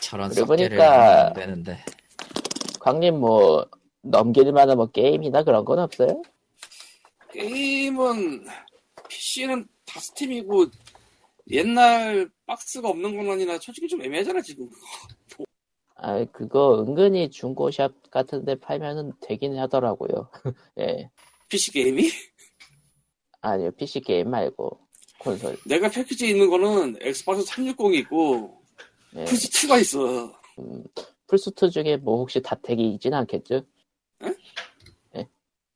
저런 0.00 0.30
그러고 0.30 0.54
보니까- 0.54 1.32
되는데. 1.34 1.78
광님 2.80 3.18
뭐, 3.20 3.66
넘길 4.02 4.50
만한 4.52 4.76
뭐 4.76 4.86
게임이나 4.86 5.42
그런 5.44 5.64
건 5.64 5.78
없어요? 5.78 6.22
게임은 7.32 8.46
PC는 9.08 9.66
다 9.86 10.00
스팀이고 10.00 10.66
옛날 11.50 12.30
박스가 12.46 12.88
없는 12.88 13.16
건 13.16 13.30
아니라 13.30 13.58
솔직히 13.58 13.88
좀 13.88 14.02
애매하잖아 14.02 14.40
지금. 14.42 14.68
아, 15.96 16.24
그거 16.32 16.82
은근히 16.82 17.30
중고샵 17.30 18.10
같은 18.10 18.44
데 18.44 18.54
팔면은 18.54 19.12
되긴 19.20 19.58
하더라고요. 19.58 20.30
예. 20.78 21.10
PC 21.48 21.72
게임이? 21.72 22.08
아니요, 23.42 23.70
PC 23.72 24.00
게임 24.00 24.30
말고, 24.30 24.80
콘솔. 25.20 25.56
내가 25.66 25.88
패키지에 25.88 26.30
있는 26.30 26.48
거는 26.50 26.96
엑스박스 27.00 27.44
360이 27.44 27.94
있고 28.00 28.62
예. 29.16 29.24
플스2가 29.24 29.80
있어. 29.80 30.32
플스2 31.28 31.70
중에 31.70 31.96
뭐 31.98 32.18
혹시 32.18 32.40
닷핵이 32.42 32.94
있진 32.94 33.14
않겠죠? 33.14 33.62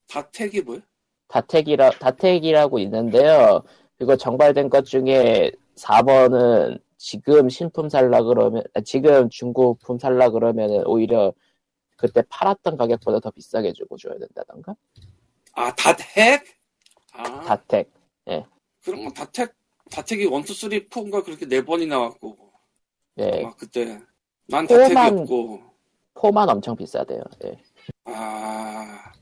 닷핵이 0.08 0.62
뭐야? 0.62 0.80
닷핵이라, 1.28 1.90
닷핵이라고 1.90 2.78
있는데요. 2.80 3.62
이거 4.00 4.16
정발된 4.16 4.68
것 4.70 4.84
중에 4.84 5.50
4번은 5.74 6.80
지금 6.96 7.48
신품 7.48 7.88
살라 7.88 8.22
그러면, 8.22 8.62
아, 8.74 8.80
지금 8.80 9.28
중고품 9.28 9.98
살라 9.98 10.30
그러면은 10.30 10.86
오히려 10.86 11.32
그때 11.96 12.22
팔았던 12.28 12.76
가격보다 12.76 13.20
더 13.20 13.30
비싸게 13.30 13.72
주고 13.72 13.96
줘야 13.96 14.16
된다던가? 14.18 14.76
아 15.52 15.74
다택? 15.74 16.44
아 17.12 17.40
다택. 17.42 17.90
그런 18.84 19.04
건 19.04 19.14
다택 19.14 19.54
다택이 19.90 20.24
1, 20.24 20.28
2, 20.28 20.30
3, 20.54 20.70
4인가 20.88 21.24
그렇게 21.24 21.46
네 21.46 21.64
번이 21.64 21.86
나왔고 21.86 22.36
예. 23.18 23.42
막 23.42 23.56
그때 23.56 24.00
난 24.46 24.66
포만- 24.66 24.94
다택이었고 24.94 25.60
포만 26.14 26.48
엄청 26.48 26.76
비싸대요. 26.76 27.22
예. 27.44 27.58
아 28.04 29.12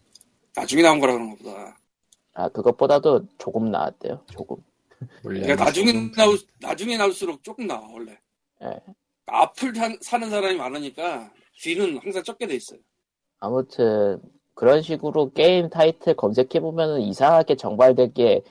나중에 0.55 0.83
나온 0.83 1.01
거라 1.01 1.13
그런 1.15 1.31
거보다 1.31 1.79
아, 2.35 2.49
그것보다도 2.49 3.27
조금 3.39 3.71
나왔대요. 3.71 4.25
조금. 4.33 4.57
그러니까 5.23 5.57
나중에 5.57 5.93
조금 5.93 6.13
나올 6.13 6.39
나중에 6.61 6.97
나올수록 6.97 7.43
조금 7.43 7.67
나와 7.67 7.87
원래 7.93 8.19
예. 8.63 8.81
앞을 9.27 9.73
타- 9.73 9.89
사는 10.01 10.29
사람이 10.31 10.57
많으니까 10.57 11.33
뒤는 11.61 11.99
항상 11.99 12.23
적게 12.23 12.47
돼 12.47 12.55
있어요 12.55 12.79
아무튼 13.41 14.21
그런 14.55 14.83
식으로 14.83 15.33
게임 15.33 15.69
타이틀 15.71 16.15
검색해 16.15 16.61
보면 16.61 17.01
이상하게 17.01 17.57
정발된 17.57 18.13
게 18.15 18.43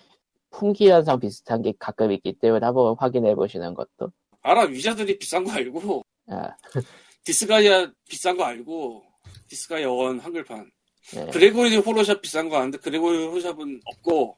품귀 0.52 0.90
현상 0.90 1.20
비슷한 1.20 1.62
게 1.62 1.74
가끔 1.80 2.12
있기 2.12 2.34
때문에 2.34 2.66
한번 2.66 2.96
확인해 3.00 3.34
보시는 3.36 3.74
것도 3.74 4.12
알아 4.42 4.64
Wizardry 4.64 5.18
비싼 5.18 5.44
거 5.44 5.52
알고 5.52 6.04
아, 6.28 6.50
Disgaea 7.24 7.92
비싼 8.10 8.38
거 8.38 8.44
알고 8.46 9.04
Disgaea 9.48 9.90
one 9.90 10.20
한글판 10.20 10.70
네, 11.14 11.26
Gregory 11.28 11.78
Horror 11.78 12.04
Show 12.04 12.22
비싼 12.22 12.48
거 12.50 12.58
아는데 12.58 12.78
그레고리 12.78 13.26
호로샵은 13.26 13.82
없고 13.86 14.38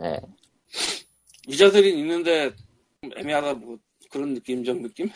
네. 0.00 0.20
위자들이 1.48 1.98
있는데 1.98 2.50
좀 3.02 3.10
애매하다 3.16 3.54
뭐 3.54 3.78
그런 4.10 4.34
느낌적 4.34 4.80
느낌? 4.80 5.10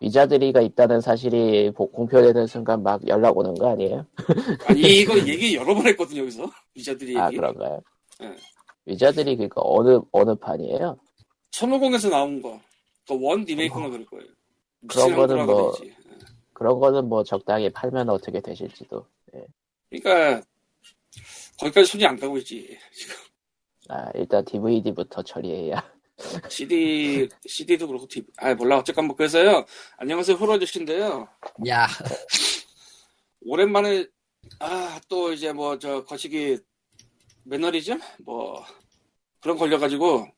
위자드리가 0.00 0.60
있다는 0.60 1.00
사실이 1.00 1.70
보- 1.72 1.90
공표되는 1.90 2.46
순간 2.46 2.82
막 2.82 3.06
연락 3.08 3.36
오는 3.38 3.54
거 3.54 3.70
아니에요? 3.70 4.06
아니 4.66 4.80
이거 5.00 5.14
얘기 5.26 5.54
여러 5.54 5.74
번 5.74 5.86
했거든 5.86 6.16
여기서 6.18 6.50
위자들이 6.74 7.10
얘기 7.10 7.18
아 7.18 7.30
그런가요? 7.30 7.80
네. 8.20 8.36
위자드리 8.86 9.36
그니까 9.36 9.60
어느 9.64 10.00
어느 10.12 10.34
판이에요? 10.36 10.98
손오공에서 11.50 12.08
나온 12.08 12.40
거. 12.40 12.60
그원 13.06 13.42
리메이크가 13.44 13.88
그럴 13.90 14.06
거예요. 14.06 14.26
그런 14.88 15.14
거는 15.16 15.46
뭐- 15.46 15.72
되지. 15.72 15.94
그런 16.52 16.78
거는 16.80 17.08
뭐 17.08 17.22
적당히 17.22 17.70
팔면 17.70 18.08
어떻게 18.08 18.40
되실지도 18.40 19.06
그러니까 19.90 20.42
거기까지 21.58 21.86
손이 21.90 22.06
안 22.06 22.18
가고 22.18 22.38
있지. 22.38 22.78
지금 22.94 23.14
아 23.88 24.10
일단 24.14 24.44
DVD부터 24.44 25.22
처리해야 25.22 25.88
CD 26.50 27.28
CD도 27.46 27.86
그렇고 27.86 28.06
TV. 28.08 28.26
아 28.38 28.54
몰라 28.54 28.78
어쨌건 28.78 29.06
뭐 29.06 29.16
그래서요. 29.16 29.64
안녕하세요 29.98 30.36
호러저씨인데요. 30.36 31.28
야, 31.68 31.86
오랜만에 33.44 34.06
아 34.60 35.00
또 35.08 35.32
이제 35.32 35.52
뭐 35.52 35.78
저 35.78 36.04
거시기 36.04 36.58
매너리즘 37.46 38.00
뭐 38.24 38.64
그런 39.40 39.56
걸려가지고 39.56 40.28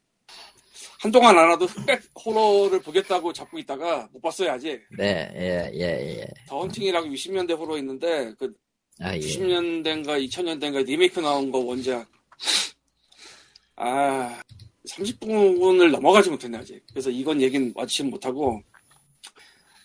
한동안 1.00 1.38
안 1.38 1.48
와도 1.48 1.66
흑백 1.66 2.02
호러를 2.24 2.80
보겠다고 2.80 3.32
잡고 3.32 3.58
있다가 3.58 4.08
못 4.12 4.20
봤어요 4.20 4.52
아직. 4.52 4.82
네, 4.96 5.30
예, 5.34 5.70
예, 5.74 6.20
예. 6.20 6.26
The 6.46 6.61
Haunting이라고 6.61 7.08
60년대 7.08 7.56
호러 7.56 7.78
있는데 7.78 8.32
그 8.38 8.52
아, 9.00 9.14
예. 9.14 9.20
90년대인가 9.20 10.22
2000년대인가 10.28 10.84
리메이크 10.84 11.20
나온 11.20 11.52
거 11.52 11.58
원작. 11.58 12.08
아, 13.76 14.42
30분을 14.88 15.90
넘어가지 15.90 16.30
못했네, 16.30 16.58
아직. 16.58 16.82
그래서 16.90 17.10
이건 17.10 17.40
얘기는 17.40 17.72
마치지 17.76 18.04
못하고, 18.04 18.60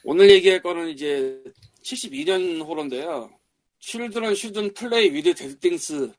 오늘 0.04 0.32
얘기할 0.32 0.64
거는 0.64 0.90
이제 0.90 1.40
72년 1.84 2.66
호러인데요. 2.66 3.30
with 5.12 5.36
Dead 5.36 5.63
Things. 5.63 6.12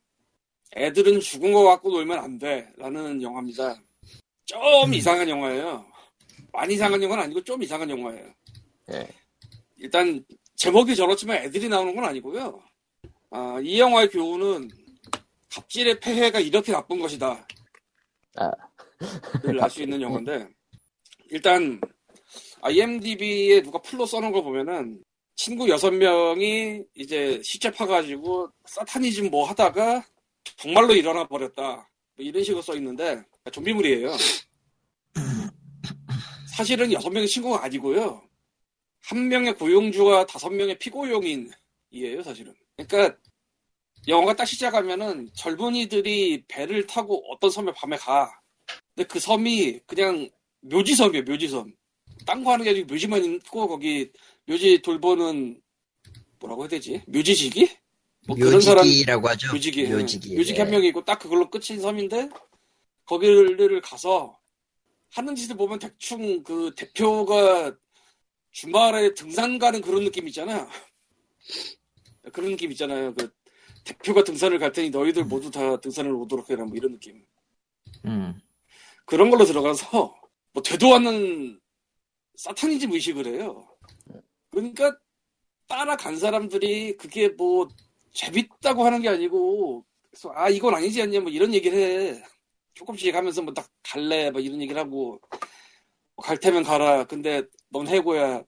애들은 0.76 1.20
죽은 1.20 1.52
거 1.52 1.62
갖고 1.64 1.90
놀면 1.90 2.18
안 2.18 2.38
돼. 2.38 2.68
라는 2.76 3.22
영화입니다. 3.22 3.76
좀 4.44 4.92
이상한 4.92 5.28
영화예요. 5.28 5.84
많이 6.52 6.74
이상한 6.74 7.02
영화는 7.02 7.24
아니고 7.24 7.42
좀 7.44 7.62
이상한 7.62 7.88
영화예요. 7.90 8.32
예. 8.92 9.08
일단 9.76 10.24
제목이 10.56 10.94
저렇지만 10.94 11.38
애들이 11.38 11.68
나오는 11.68 11.94
건 11.94 12.04
아니고요. 12.04 12.62
아, 13.30 13.60
이 13.62 13.80
영화의 13.80 14.08
교훈은 14.10 14.68
갑질의 15.50 16.00
폐해가 16.00 16.40
이렇게 16.40 16.72
나쁜 16.72 16.98
것이다. 16.98 17.46
아. 18.36 18.50
를알수 19.42 19.82
있는 19.82 20.00
영화인데 20.00 20.48
일단 21.30 21.80
IMDb에 22.62 23.62
누가 23.62 23.78
풀로 23.80 24.06
써놓은 24.06 24.32
거 24.32 24.42
보면은 24.42 25.02
친구 25.36 25.68
여섯 25.68 25.90
명이 25.90 26.82
이제 26.94 27.40
시체 27.42 27.70
파가지고 27.70 28.48
사타니즘 28.66 29.30
뭐 29.30 29.46
하다가 29.48 30.04
정말로 30.56 30.94
일어나 30.94 31.26
버렸다. 31.26 31.88
뭐 32.16 32.24
이런 32.24 32.44
식으로 32.44 32.62
써 32.62 32.74
있는데 32.76 33.22
좀비물이에요. 33.52 34.12
사실은 36.56 36.92
여섯 36.92 37.10
명의 37.10 37.28
친구가 37.28 37.64
아니고요. 37.64 38.22
한 39.02 39.28
명의 39.28 39.54
고용주와 39.54 40.24
다섯 40.26 40.50
명의 40.50 40.78
피고용인이에요, 40.78 42.22
사실은. 42.22 42.54
그러니까 42.76 43.18
영화가 44.06 44.36
딱 44.36 44.44
시작하면은 44.44 45.30
젊은이들이 45.34 46.44
배를 46.46 46.86
타고 46.86 47.24
어떤 47.32 47.50
섬에 47.50 47.72
밤에 47.72 47.96
가. 47.96 48.40
근데 48.94 49.06
그 49.06 49.18
섬이 49.18 49.80
그냥 49.86 50.30
묘지섬이에요, 50.60 51.24
묘지섬. 51.24 51.74
딴 52.24 52.44
거 52.44 52.52
하는 52.52 52.64
게 52.64 52.70
아니고 52.70 52.86
묘지만 52.92 53.24
있고 53.24 53.66
거기 53.66 54.10
묘지 54.46 54.80
돌보는 54.80 55.60
뭐라고 56.38 56.62
해야 56.62 56.68
되지? 56.68 57.02
묘지지기? 57.06 57.68
뭐 58.26 58.36
그런 58.36 58.60
사람 58.60 58.84
묘지기라고 58.84 59.28
하죠. 59.28 59.52
묘지기 59.52 59.88
묘지기. 59.88 60.36
묘지기 60.36 60.58
예. 60.58 60.62
한 60.62 60.70
명이 60.70 60.88
있고 60.88 61.04
딱 61.04 61.18
그걸로 61.18 61.50
끝인 61.50 61.80
섬인데 61.80 62.30
거기를 63.04 63.80
가서 63.80 64.38
하는 65.10 65.34
짓을 65.34 65.56
보면 65.56 65.78
대충 65.78 66.42
그 66.42 66.72
대표가 66.76 67.76
주말에 68.50 69.14
등산 69.14 69.58
가는 69.58 69.80
그런 69.80 70.04
느낌 70.04 70.26
있잖아. 70.28 70.68
그런 72.32 72.50
느낌 72.50 72.72
있잖아요. 72.72 73.14
그 73.14 73.30
대표가 73.84 74.24
등산을 74.24 74.58
갈 74.58 74.72
테니 74.72 74.90
너희들 74.90 75.24
모두 75.24 75.50
다 75.50 75.78
등산을 75.80 76.12
오도록 76.12 76.48
해라 76.50 76.64
뭐 76.64 76.76
이런 76.76 76.92
느낌. 76.92 77.24
음. 78.06 78.40
그런 79.04 79.30
걸로 79.30 79.44
들어가서 79.44 80.14
뭐 80.52 80.62
되도 80.62 80.94
않는 80.94 81.60
사타니즘 82.36 82.92
의식을 82.92 83.26
해요. 83.26 83.68
그러니까 84.50 84.96
따라간 85.66 86.16
사람들이 86.16 86.96
그게 86.96 87.28
뭐 87.28 87.68
재밌다고 88.14 88.84
하는 88.84 89.02
게 89.02 89.08
아니고 89.10 89.84
그래서 90.10 90.32
아 90.34 90.48
이건 90.48 90.74
아니지 90.74 91.02
않냐 91.02 91.20
뭐 91.20 91.30
이런 91.30 91.52
얘기를 91.54 91.78
해. 91.78 92.22
조금씩 92.74 93.14
하면서 93.14 93.42
뭐 93.42 93.54
딱 93.54 93.68
갈래 93.82 94.30
뭐 94.30 94.40
이런 94.40 94.60
얘기를 94.62 94.80
하고 94.80 95.20
뭐갈 96.16 96.38
테면 96.38 96.62
가라. 96.64 97.04
근데 97.04 97.42
넌 97.70 97.86
해고야. 97.88 98.42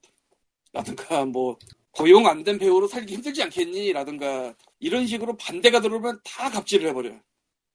라든가 0.73 1.25
뭐 1.27 1.59
고용 1.93 2.27
안 2.27 2.45
된 2.45 2.59
배우로 2.59 2.87
살기 2.89 3.15
힘들지 3.15 3.43
않겠니? 3.45 3.93
라든가 3.93 4.55
이런 4.79 5.07
식으로 5.07 5.37
반대가 5.37 5.81
들어오면 5.81 6.21
다 6.25 6.51
갑질을 6.51 6.89
해버려. 6.91 7.13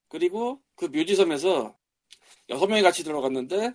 그리고 0.08 0.60
그 0.76 0.86
묘지섬에서 0.86 1.74
여섯 2.50 2.66
명이 2.66 2.82
같이 2.82 3.02
들어갔는데 3.04 3.72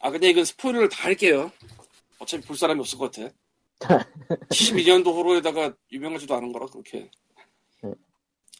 아 0.00 0.10
근데 0.10 0.28
이건 0.30 0.44
스포일러를 0.44 0.88
다 0.88 1.04
할게요. 1.04 1.50
어차피 2.18 2.46
볼 2.46 2.56
사람이 2.56 2.80
없을 2.80 2.98
것 2.98 3.12
같아. 3.12 3.32
72년도 3.80 5.06
호로에다가 5.14 5.74
유명하지도 5.92 6.34
않은 6.34 6.52
거라 6.52 6.66
그렇게. 6.66 7.10
네. 7.82 7.92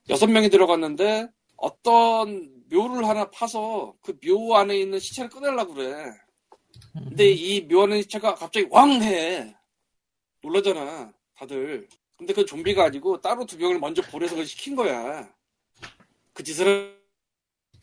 여섯 0.08 0.26
명이 0.26 0.50
들어갔는데 0.50 1.28
어떤 1.56 2.50
묘를 2.70 3.06
하나 3.08 3.30
파서 3.30 3.94
그 4.02 4.18
묘 4.24 4.54
안에 4.56 4.76
있는 4.78 4.98
시체를 4.98 5.30
꺼내려고 5.30 5.74
그래. 5.74 6.12
근데 6.92 7.30
이 7.30 7.66
묘 7.66 7.84
안에 7.84 8.02
시체가 8.02 8.34
갑자기 8.34 8.66
왕해. 8.70 9.54
놀라잖아, 10.42 11.12
다들. 11.34 11.88
근데 12.16 12.32
그 12.32 12.44
좀비가 12.44 12.84
아니고 12.84 13.20
따로 13.20 13.44
두 13.44 13.56
명을 13.58 13.78
먼저 13.78 14.02
보내서 14.02 14.34
그걸 14.34 14.46
시킨 14.46 14.76
거야. 14.76 15.28
그 16.32 16.42
짓을 16.42 16.98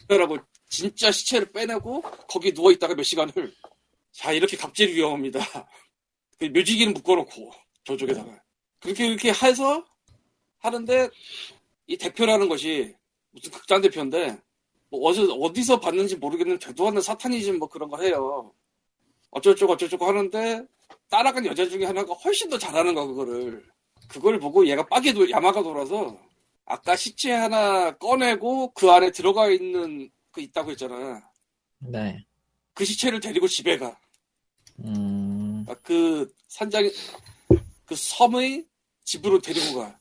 하라고 0.09 0.37
진짜 0.69 1.11
시체를 1.11 1.51
빼내고 1.51 2.01
거기 2.27 2.53
누워 2.53 2.71
있다가 2.71 2.95
몇 2.95 3.03
시간을 3.03 3.53
자 4.11 4.31
이렇게 4.31 4.57
갑질 4.57 4.89
위험합니다. 4.95 5.39
그 6.39 6.45
묘지기는 6.45 6.93
묶어놓고 6.93 7.51
저쪽에다가 7.83 8.41
그렇게 8.79 9.07
이렇게 9.07 9.29
해서 9.29 9.85
하는데 10.59 11.09
이 11.87 11.97
대표라는 11.97 12.49
것이 12.49 12.93
무슨 13.31 13.51
극장 13.51 13.81
대표인데 13.81 14.37
뭐 14.89 15.09
어디서 15.09 15.33
어디서 15.33 15.79
봤는지 15.79 16.15
모르겠는 16.15 16.59
되도 16.59 16.87
않는 16.87 17.01
사타니즘 17.01 17.59
뭐 17.59 17.67
그런 17.67 17.89
거 17.89 18.01
해요. 18.01 18.53
어쩌고저쩌고 19.31 19.73
어쩌고저쩌고 19.73 20.05
하는데 20.05 20.65
따라간 21.09 21.45
여자 21.45 21.67
중에 21.67 21.85
하나가 21.85 22.13
훨씬 22.13 22.49
더 22.49 22.57
잘하는 22.57 22.93
거 22.93 23.07
그거를 23.07 23.65
그걸 24.07 24.39
보고 24.39 24.67
얘가 24.67 24.85
빠게 24.85 25.13
돌 25.13 25.29
야마가 25.29 25.63
돌아서 25.63 26.19
아까 26.65 26.95
시체 26.95 27.31
하나 27.31 27.91
꺼내고 27.97 28.71
그 28.71 28.89
안에 28.91 29.11
들어가 29.11 29.49
있는 29.49 30.09
그 30.31 30.41
있다고 30.41 30.71
했잖아. 30.71 31.21
네. 31.79 32.25
그 32.73 32.85
시체를 32.85 33.19
데리고 33.19 33.47
집에 33.47 33.77
가. 33.77 33.99
음. 34.79 35.22
아, 35.67 35.75
그 35.81 36.31
산장 36.47 36.89
그 37.85 37.95
섬의 37.95 38.65
집으로 39.03 39.39
데리고 39.39 39.79
가. 39.79 39.99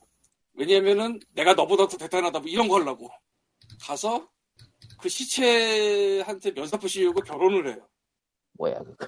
왜냐면은 0.53 1.19
내가 1.33 1.53
너보다 1.53 1.87
더 1.87 1.97
대단하다 1.97 2.39
뭐 2.39 2.47
이런 2.47 2.67
거 2.67 2.79
하려고 2.79 3.09
가서 3.81 4.29
그 4.99 5.09
시체한테 5.09 6.51
면사포 6.51 6.87
씌우고 6.87 7.21
결혼을 7.21 7.67
해요. 7.67 7.87
뭐야 8.53 8.79
그거. 8.79 9.07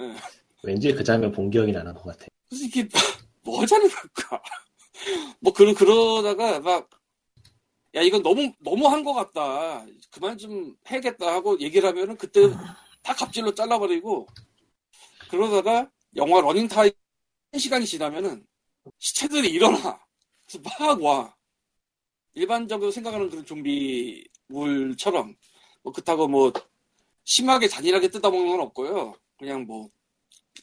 예. 0.00 0.14
왠지 0.62 0.92
그 0.92 1.02
장면 1.02 1.32
본 1.32 1.50
기억이 1.50 1.72
나는 1.72 1.94
것 1.94 2.04
같아. 2.04 2.26
그래서 2.48 2.64
이게 2.64 2.88
뭐 3.42 3.62
하자는 3.62 3.88
걸까? 3.88 4.42
뭐 5.40 5.52
그러 5.52 5.74
그러다가 5.74 6.60
막 6.60 6.98
야 7.94 8.02
이건 8.02 8.22
너무 8.22 8.52
너무 8.60 8.86
한 8.88 9.02
것 9.02 9.14
같다. 9.14 9.86
그만 10.10 10.36
좀 10.36 10.76
해야겠다 10.90 11.32
하고 11.32 11.58
얘기를 11.60 11.88
하면은 11.88 12.16
그때 12.16 12.50
다 13.02 13.14
갑질로 13.14 13.54
잘라버리고 13.54 14.26
그러다가 15.30 15.90
영화 16.16 16.40
러닝 16.40 16.68
타임 16.68 16.90
한 17.52 17.58
시간이 17.58 17.86
지나면은 17.86 18.46
시체들이 18.98 19.48
일어나. 19.50 20.00
막 20.78 21.02
와. 21.02 21.34
일반적으로 22.34 22.90
생각하는 22.90 23.28
그런 23.28 23.44
좀비물처럼 23.44 25.34
뭐 25.82 25.92
그렇다고 25.92 26.28
뭐 26.28 26.52
심하게 27.24 27.68
잔인하게 27.68 28.08
뜯어먹는 28.08 28.48
건 28.48 28.60
없고요. 28.60 29.14
그냥 29.38 29.66
뭐 29.66 29.88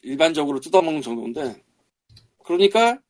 일반적으로 0.02 0.60
뜯어먹는 0.60 1.02
정도인데 1.02 1.62
그러니까 2.44 3.00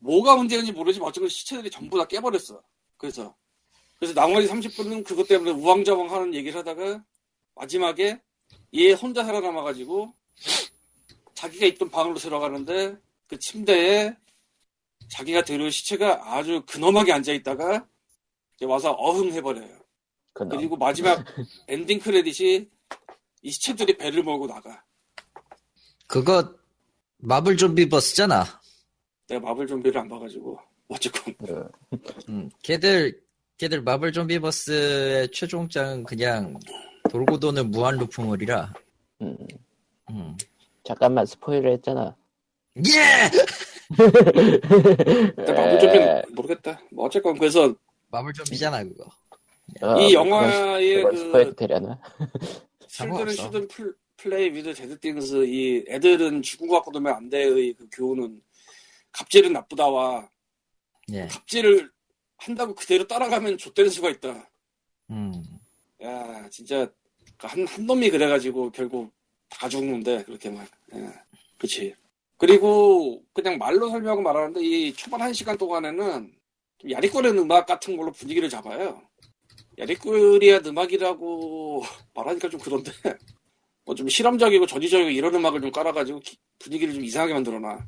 뭐가 0.00 0.36
문제인지 0.36 0.72
모르지만 0.72 1.08
어쨌든 1.08 1.28
시체들이 1.28 1.70
전부 1.70 1.98
다 1.98 2.06
깨버렸어. 2.06 2.62
그래서 2.96 3.34
그래서 3.98 4.14
나머지 4.14 4.48
30분은 4.48 5.04
그것 5.04 5.26
때문에 5.26 5.50
우왕좌왕 5.50 6.12
하는 6.12 6.34
얘기를 6.34 6.58
하다가 6.58 7.04
마지막에 7.54 8.20
얘 8.76 8.92
혼자 8.92 9.24
살아남아가지고 9.24 10.12
자기가 11.34 11.66
있던 11.66 11.90
방으로 11.90 12.16
들어가는데 12.16 12.96
그 13.26 13.38
침대에 13.38 14.16
자기가 15.08 15.42
데려온 15.44 15.70
시체가 15.70 16.34
아주 16.34 16.62
근엄하게 16.66 17.12
앉아있다가 17.12 17.86
이제 18.56 18.66
와서 18.66 18.92
어흥 18.92 19.32
해버려요. 19.32 19.78
그놈. 20.32 20.56
그리고 20.56 20.76
마지막 20.76 21.24
엔딩 21.68 21.98
크레딧이 22.00 22.68
이 23.42 23.50
시체들이 23.50 23.96
배를 23.96 24.22
몰고 24.22 24.46
나가. 24.46 24.82
그거 26.06 26.54
마블 27.18 27.56
좀비 27.56 27.88
버스잖아. 27.88 28.44
내가 29.28 29.40
마블 29.40 29.66
좀비를 29.66 30.00
안 30.00 30.08
봐가지고 30.08 30.58
어쨌건 30.88 31.34
그, 31.38 31.68
음. 32.28 32.50
걔들 32.62 33.22
걔들 33.56 33.82
마블 33.82 34.12
좀비 34.12 34.40
버스의 34.40 35.30
최종장은 35.30 36.04
그냥 36.04 36.58
돌고 37.10 37.38
도는 37.38 37.70
무한 37.70 37.96
루프물이라. 37.98 38.72
음, 39.22 39.36
음. 40.10 40.36
잠깐만 40.82 41.26
스포일러 41.26 41.70
했잖아. 41.70 42.16
예! 42.78 43.30
근데 43.96 45.52
마블 45.52 45.74
에, 45.74 45.78
좀비는 45.78 46.22
모르겠다. 46.34 46.80
뭐 46.90 47.06
어쨌건 47.06 47.38
그래서 47.38 47.74
마블 48.10 48.32
좀비잖아 48.32 48.82
그거. 48.84 49.04
어, 49.82 50.00
이 50.00 50.12
그건- 50.12 50.12
영화의 50.12 51.02
그건 51.04 51.32
그 51.32 51.54
되려나? 51.56 52.00
쉴드는 52.88 52.88
상관없어. 52.88 53.42
쉴든 53.42 53.68
플- 53.68 53.96
플레이 54.16 54.50
위드 54.52 54.74
데드 54.74 54.98
띵스 55.00 55.44
이 55.46 55.84
애들은 55.88 56.42
죽은 56.42 56.68
것 56.68 56.76
갖고 56.76 56.92
두면 56.92 57.14
안 57.14 57.28
돼의 57.30 57.74
그 57.74 57.86
교훈은 57.92 58.40
갑질은 59.12 59.52
나쁘다와 59.52 60.28
예. 61.12 61.26
갑질을 61.26 61.90
한다고 62.38 62.74
그대로 62.74 63.06
따라가면 63.06 63.58
좆되는 63.58 63.90
수가 63.90 64.10
있다. 64.10 64.48
음. 65.10 65.42
야 66.04 66.48
진짜 66.50 66.86
그 67.38 67.46
한, 67.46 67.66
한 67.66 67.86
놈이 67.86 68.10
그래가지고 68.10 68.70
결국 68.72 69.12
다 69.48 69.68
죽는데 69.68 70.24
그렇게 70.24 70.50
막 70.50 70.66
예, 70.94 71.08
그치. 71.58 71.94
그리고 72.36 73.22
그냥 73.32 73.58
말로 73.58 73.88
설명하고 73.88 74.22
말하는데 74.22 74.60
이 74.62 74.92
초반 74.94 75.22
한 75.22 75.32
시간 75.32 75.56
동안에는 75.56 76.34
좀 76.78 76.90
야리꾸리한 76.90 77.38
음악 77.38 77.66
같은 77.66 77.96
걸로 77.96 78.12
분위기를 78.12 78.48
잡아요. 78.48 79.02
야리꾸리한 79.78 80.66
음악이라고 80.66 81.82
말하니까 82.14 82.48
좀 82.50 82.60
그런데 82.60 82.92
뭐 83.86 83.94
좀 83.94 84.08
실험적이고 84.08 84.66
전위적이고 84.66 85.10
이런 85.10 85.34
음악을 85.34 85.60
좀 85.60 85.70
깔아가지고 85.70 86.20
기- 86.20 86.38
분위기를 86.58 86.94
좀 86.94 87.04
이상하게 87.04 87.34
만들어놔. 87.34 87.86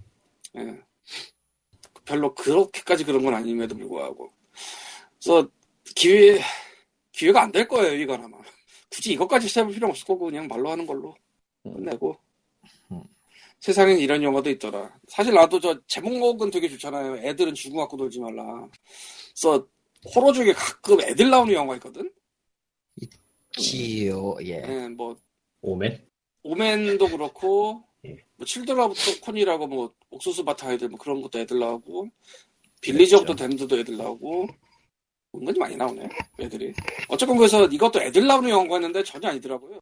예. 0.58 0.80
별로 2.04 2.34
그렇게까지 2.34 3.04
그런 3.04 3.22
건 3.24 3.34
아님에도 3.34 3.76
불구하고. 3.76 4.30
그래서 5.20 5.48
기회 5.94 6.40
기회가 7.16 7.42
안 7.42 7.52
될 7.52 7.66
거예요, 7.66 7.94
이건 7.94 8.24
아마. 8.24 8.36
굳이 8.90 9.12
이것까지 9.14 9.48
해볼 9.58 9.72
필요 9.72 9.88
없을 9.88 10.06
거고, 10.06 10.26
그냥 10.26 10.46
말로 10.46 10.70
하는 10.70 10.86
걸로 10.86 11.14
끝내고. 11.62 12.16
음. 12.92 13.02
세상엔 13.60 13.98
이런 13.98 14.22
영화도 14.22 14.50
있더라. 14.50 14.94
사실 15.08 15.32
나도 15.32 15.58
저 15.60 15.80
제목은 15.86 16.50
되게 16.50 16.68
좋잖아요. 16.68 17.16
애들은 17.26 17.54
죽음 17.54 17.78
갖고 17.78 17.96
놀지 17.96 18.20
말라. 18.20 18.68
그래서 19.32 19.66
호러 20.14 20.32
중에 20.32 20.52
가끔 20.52 21.00
애들 21.00 21.30
나오는 21.30 21.52
영화 21.54 21.74
있거든? 21.76 22.12
지요. 23.58 24.36
예. 24.42 24.62
예, 24.66 24.88
뭐, 24.88 25.16
오맨? 25.62 26.06
오맨도 26.42 27.08
그렇고, 27.08 27.82
뭐 28.36 28.46
칠드라부터 28.46 29.20
콘이라고 29.22 29.66
뭐 29.66 29.92
옥수수 30.10 30.44
밭 30.44 30.62
아이들 30.64 30.88
뭐 30.90 30.98
그런 30.98 31.20
것도 31.22 31.40
애들 31.40 31.58
나오고 31.58 32.08
빌리저부터 32.82 33.34
댄드도 33.34 33.78
애들 33.80 33.96
나오고 33.96 34.46
은근히 35.40 35.58
많이 35.58 35.76
나오네 35.76 36.08
애들이. 36.40 36.72
어쨌건 37.08 37.36
그래서 37.36 37.66
이것도 37.66 38.02
애들 38.02 38.26
나오는 38.26 38.48
영화였는데 38.48 39.02
전혀 39.04 39.28
아니더라고요. 39.28 39.80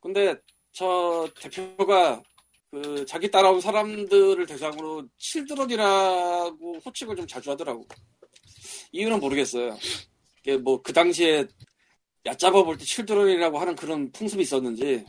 근데 0.00 0.36
저 0.72 1.28
대표가 1.40 2.22
그 2.70 3.04
자기 3.06 3.30
따라온 3.30 3.60
사람들을 3.60 4.44
대상으로 4.46 5.06
칠드런이라고 5.18 6.78
호칭을 6.84 7.16
좀 7.16 7.26
자주 7.26 7.50
하더라고. 7.50 7.86
이유는 8.92 9.20
모르겠어요. 9.20 9.76
이게 10.40 10.56
뭐 10.56 10.82
그 10.82 10.92
당시에 10.92 11.46
얕잡아 12.26 12.62
볼때 12.62 12.84
칠드런이라고 12.84 13.58
하는 13.58 13.74
그런 13.74 14.10
풍습이 14.12 14.42
있었는지. 14.42 15.04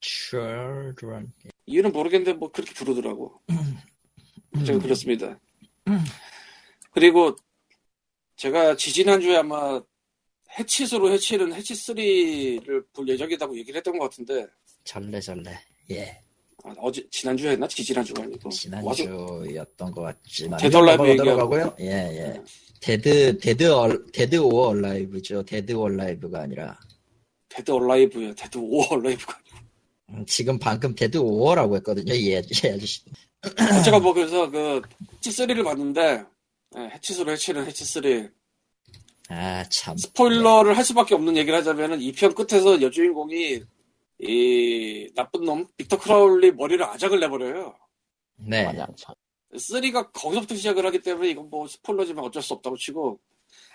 Children. 0.00 1.32
이유는 1.66 1.92
모르겠는데 1.92 2.34
뭐 2.34 2.50
그렇게 2.50 2.72
부르더라고. 2.74 3.40
제가 4.64 4.78
그렇습니다. 4.78 5.38
그리고 6.92 7.36
제가 8.36 8.76
지지난주에 8.76 9.36
아마 9.36 9.80
해치수로 10.58 11.10
해치는 11.12 11.52
해치 11.54 11.74
3를 11.74 12.84
볼 12.92 13.08
예정이라고 13.08 13.56
얘기를 13.58 13.78
했던 13.78 13.98
것 13.98 14.04
같은데 14.10 14.46
절레 14.84 15.20
절레. 15.20 15.50
예. 15.90 16.20
아, 16.64 16.74
어제 16.78 17.06
지난주에 17.10 17.52
했나? 17.52 17.66
지지난주가 17.68 18.22
아니고 18.22 18.48
지난주였던 18.50 19.90
것 19.92 20.00
같지만. 20.02 20.58
데드 20.58 20.76
얼라이브 20.76 21.02
넘어가 21.02 21.10
얘기하고. 21.12 21.50
더라고요 21.50 21.76
예, 21.80 21.86
예. 21.86 22.42
데드, 22.80 23.38
데드, 23.38 23.64
얼, 23.72 24.04
데드 24.12 24.36
오어 24.36 24.68
얼라이브죠. 24.68 25.42
데드 25.44 25.72
얼라이브가 25.72 26.40
아니라. 26.42 26.78
데드 27.48 27.70
얼라이브야. 27.70 28.34
데드 28.34 28.58
오 28.58 28.82
얼라이브가. 28.90 29.38
음, 30.10 30.24
지금 30.26 30.58
방금 30.58 30.94
데드 30.94 31.16
오어라고 31.18 31.76
했거든요. 31.76 32.12
이, 32.14 32.34
아저- 32.36 32.68
이 32.68 32.72
아저씨. 32.72 33.02
제가 33.84 33.98
뭐 33.98 34.12
그래서 34.12 34.48
그 34.50 34.80
해치 35.14 35.30
3를 35.30 35.64
봤는데 35.64 36.00
예, 36.02 36.24
해치수로 36.74 37.32
해치는 37.32 37.66
해치 37.66 37.84
3 37.84 38.30
아, 39.28 39.64
참. 39.68 39.96
스포일러를 39.96 40.76
할 40.76 40.84
수밖에 40.84 41.14
없는 41.14 41.36
얘기를 41.36 41.58
하자면은 41.58 42.00
이편 42.00 42.34
끝에서 42.34 42.80
여주인공이 42.80 43.60
이 44.20 45.10
나쁜 45.14 45.44
놈 45.44 45.66
빅터 45.76 45.98
크라울리 45.98 46.52
머리를 46.52 46.82
아작을 46.84 47.20
내버려요. 47.20 47.76
네. 48.36 48.64
마냥 48.64 48.86
참. 48.96 49.14
3가 49.52 50.12
거기서부터 50.12 50.54
시작을 50.54 50.86
하기 50.86 51.00
때문에 51.00 51.30
이건 51.30 51.50
뭐 51.50 51.66
스포일러지만 51.66 52.24
어쩔 52.24 52.42
수 52.42 52.54
없다고 52.54 52.76
치고 52.76 53.18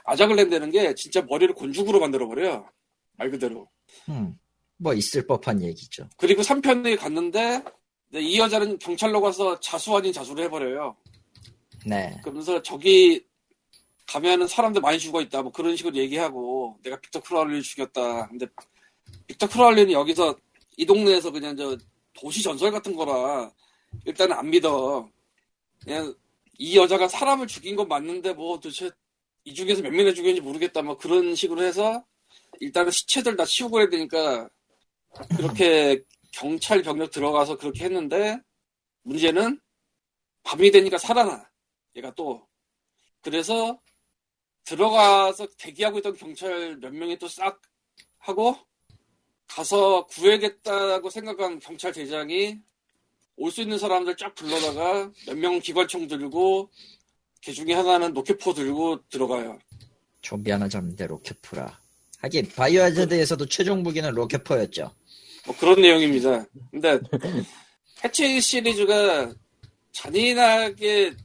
아작을 0.05 0.35
낸다는 0.35 0.71
게 0.71 0.93
진짜 0.95 1.21
머리를 1.21 1.53
곤죽으로 1.53 1.99
만들어버려. 1.99 2.69
말 3.17 3.29
그대로. 3.29 3.69
음, 4.09 4.37
뭐 4.77 4.93
있을 4.93 5.27
법한 5.27 5.61
얘기죠. 5.61 6.07
그리고 6.17 6.41
3편에 6.41 6.97
갔는데 6.97 7.63
네, 8.09 8.19
이 8.21 8.39
여자는 8.39 8.79
경찰로 8.79 9.21
가서 9.21 9.59
자수 9.59 9.95
아닌 9.95 10.11
자수를 10.11 10.45
해버려요. 10.45 10.97
네. 11.85 12.19
그러면서 12.23 12.61
저기 12.61 13.23
가면은 14.07 14.47
사람들 14.47 14.81
많이 14.81 14.99
죽어 14.99 15.21
있다. 15.21 15.41
뭐 15.41 15.51
그런 15.51 15.75
식으로 15.75 15.95
얘기하고 15.95 16.77
내가 16.83 16.99
빅터 16.99 17.21
크라울리를 17.21 17.61
죽였다. 17.61 18.27
근데 18.27 18.45
빅터 19.27 19.47
크라울리는 19.47 19.91
여기서 19.91 20.35
이 20.77 20.85
동네에서 20.85 21.31
그냥 21.31 21.55
저 21.55 21.77
도시 22.13 22.43
전설 22.43 22.71
같은 22.71 22.95
거라 22.95 23.51
일단은 24.05 24.35
안 24.35 24.49
믿어. 24.49 25.09
그냥 25.83 26.13
이 26.57 26.77
여자가 26.77 27.07
사람을 27.07 27.47
죽인 27.47 27.75
건 27.75 27.87
맞는데 27.87 28.33
뭐 28.33 28.59
도대체 28.59 28.91
이 29.43 29.53
중에서 29.53 29.81
몇 29.81 29.91
명을 29.91 30.13
죽였는지 30.13 30.41
모르겠다. 30.41 30.81
뭐 30.81 30.97
그런 30.97 31.33
식으로 31.33 31.63
해서 31.63 32.03
일단은 32.59 32.91
시체들 32.91 33.35
다 33.35 33.45
치우고 33.45 33.79
해야 33.79 33.89
되니까 33.89 34.49
그렇게 35.37 36.03
경찰 36.31 36.81
병력 36.83 37.11
들어가서 37.11 37.57
그렇게 37.57 37.85
했는데 37.85 38.39
문제는 39.03 39.59
밤이 40.43 40.71
되니까 40.71 40.97
살아나 40.97 41.49
얘가 41.95 42.13
또 42.15 42.47
그래서 43.21 43.79
들어가서 44.63 45.47
대기하고 45.57 45.99
있던 45.99 46.15
경찰 46.15 46.77
몇 46.77 46.93
명이 46.93 47.17
또 47.17 47.27
싹 47.27 47.61
하고 48.19 48.55
가서 49.47 50.05
구해야겠다고 50.07 51.09
생각한 51.09 51.59
경찰 51.59 51.91
대장이 51.91 52.59
올 53.37 53.51
수 53.51 53.61
있는 53.61 53.77
사람들 53.79 54.15
쫙 54.17 54.35
불러다가 54.35 55.11
몇 55.25 55.35
명은 55.37 55.59
기관총 55.61 56.07
들고 56.07 56.69
걔 57.41 57.51
중에 57.51 57.73
하나는 57.73 58.13
로켓포 58.13 58.53
들고 58.53 59.07
들어가요. 59.09 59.57
좀비 60.21 60.51
하나 60.51 60.69
잡는 60.69 60.95
데 60.95 61.07
로켓포라. 61.07 61.81
하긴, 62.19 62.49
바이오 62.55 62.83
하자드에서도 62.83 63.47
최종 63.47 63.81
무기는 63.81 64.11
로켓포였죠. 64.11 64.93
뭐 65.47 65.55
그런 65.57 65.81
내용입니다. 65.81 66.45
근데 66.69 66.99
해치 68.03 68.39
시리즈가 68.39 69.33
잔인하게 69.91 71.15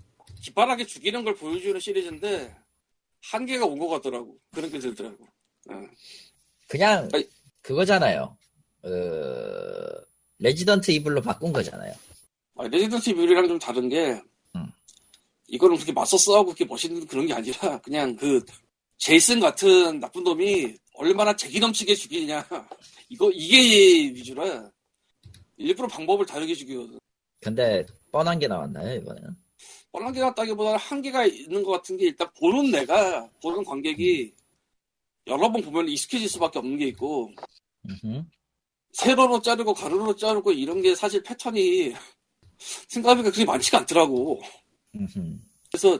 기발하게 0.42 0.86
죽이는 0.86 1.24
걸 1.24 1.34
보여주는 1.34 1.78
시리즈인데 1.80 2.54
한계가 3.22 3.66
온 3.66 3.78
것 3.78 3.88
같더라고. 3.88 4.38
그런 4.52 4.70
게 4.70 4.78
들더라고. 4.78 5.24
어. 5.70 5.74
그냥, 6.68 7.08
아니. 7.12 7.28
그거잖아요. 7.62 8.36
어, 8.82 8.88
Resident 10.38 10.90
Evil로 10.92 11.22
바꾼 11.22 11.52
거잖아요. 11.52 11.92
아, 12.56 12.66
Resident 12.68 13.10
Evil이랑 13.10 13.48
좀 13.48 13.58
다른 13.58 13.88
게 13.88 14.20
음. 14.54 14.66
이거는 15.48 15.76
그렇게 15.76 15.92
맞서 15.92 16.16
싸우고 16.16 16.46
그렇게 16.46 16.64
멋있는 16.64 17.06
그런 17.06 17.26
게 17.26 17.34
아니라 17.34 17.78
그냥 17.82 18.14
그 18.16 18.44
제이슨 18.98 19.40
같은 19.40 19.98
나쁜 20.00 20.22
놈이 20.24 20.74
얼마나 20.94 21.34
재기 21.36 21.58
넘치게 21.60 21.94
죽이냐 21.94 22.46
이거 23.10 23.30
이게 23.32 24.14
위주라 24.14 24.70
일부러 25.58 25.88
방법을 25.88 26.24
다르게 26.26 26.54
죽이거든. 26.54 26.98
근데, 27.40 27.84
뻔한 28.12 28.38
게 28.38 28.46
나왔나요, 28.48 28.94
이번에는? 29.00 29.36
뻔한 29.96 30.12
게 30.12 30.20
같다기보다는 30.20 30.78
한계가 30.78 31.24
있는 31.24 31.62
것 31.62 31.72
같은 31.72 31.96
게 31.96 32.04
일단 32.04 32.28
보는 32.38 32.70
내가 32.70 33.26
보는 33.40 33.64
관객이 33.64 34.30
여러 35.26 35.50
번 35.50 35.62
보면 35.62 35.88
익숙해질 35.88 36.28
수밖에 36.28 36.58
없는 36.58 36.76
게 36.76 36.88
있고. 36.88 37.32
세로로 38.92 39.40
자르고 39.40 39.72
가로로 39.72 40.14
자르고 40.14 40.52
이런 40.52 40.82
게 40.82 40.94
사실 40.94 41.22
패턴이 41.22 41.94
생각해보니까 42.88 43.30
그렇게 43.30 43.46
많지가 43.46 43.78
않더라고. 43.78 44.40
그래서 45.70 45.98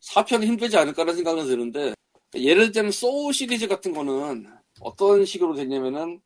4편은 0.00 0.44
힘들지 0.44 0.78
않을까라는 0.78 1.16
생각은 1.16 1.46
드는데 1.46 1.94
예를 2.34 2.72
들면 2.72 2.90
소울 2.90 3.34
시리즈 3.34 3.68
같은 3.68 3.92
거는 3.92 4.46
어떤 4.80 5.26
식으로 5.26 5.54
됐냐면은 5.54 6.20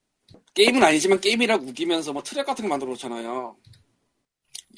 게임은 0.55 0.83
아니지만 0.83 1.21
게임이라고 1.21 1.67
우기면서 1.67 2.13
뭐 2.13 2.23
트랩 2.23 2.45
같은 2.47 2.65
거 2.65 2.69
만들어 2.69 2.91
놓잖아요. 2.91 3.57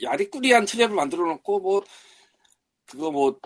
야리꾸리한 0.02 0.64
트랩을 0.64 0.92
만들어 0.92 1.26
놓고 1.26 1.60
뭐 1.60 1.84
그거 2.86 3.10
뭐 3.10 3.38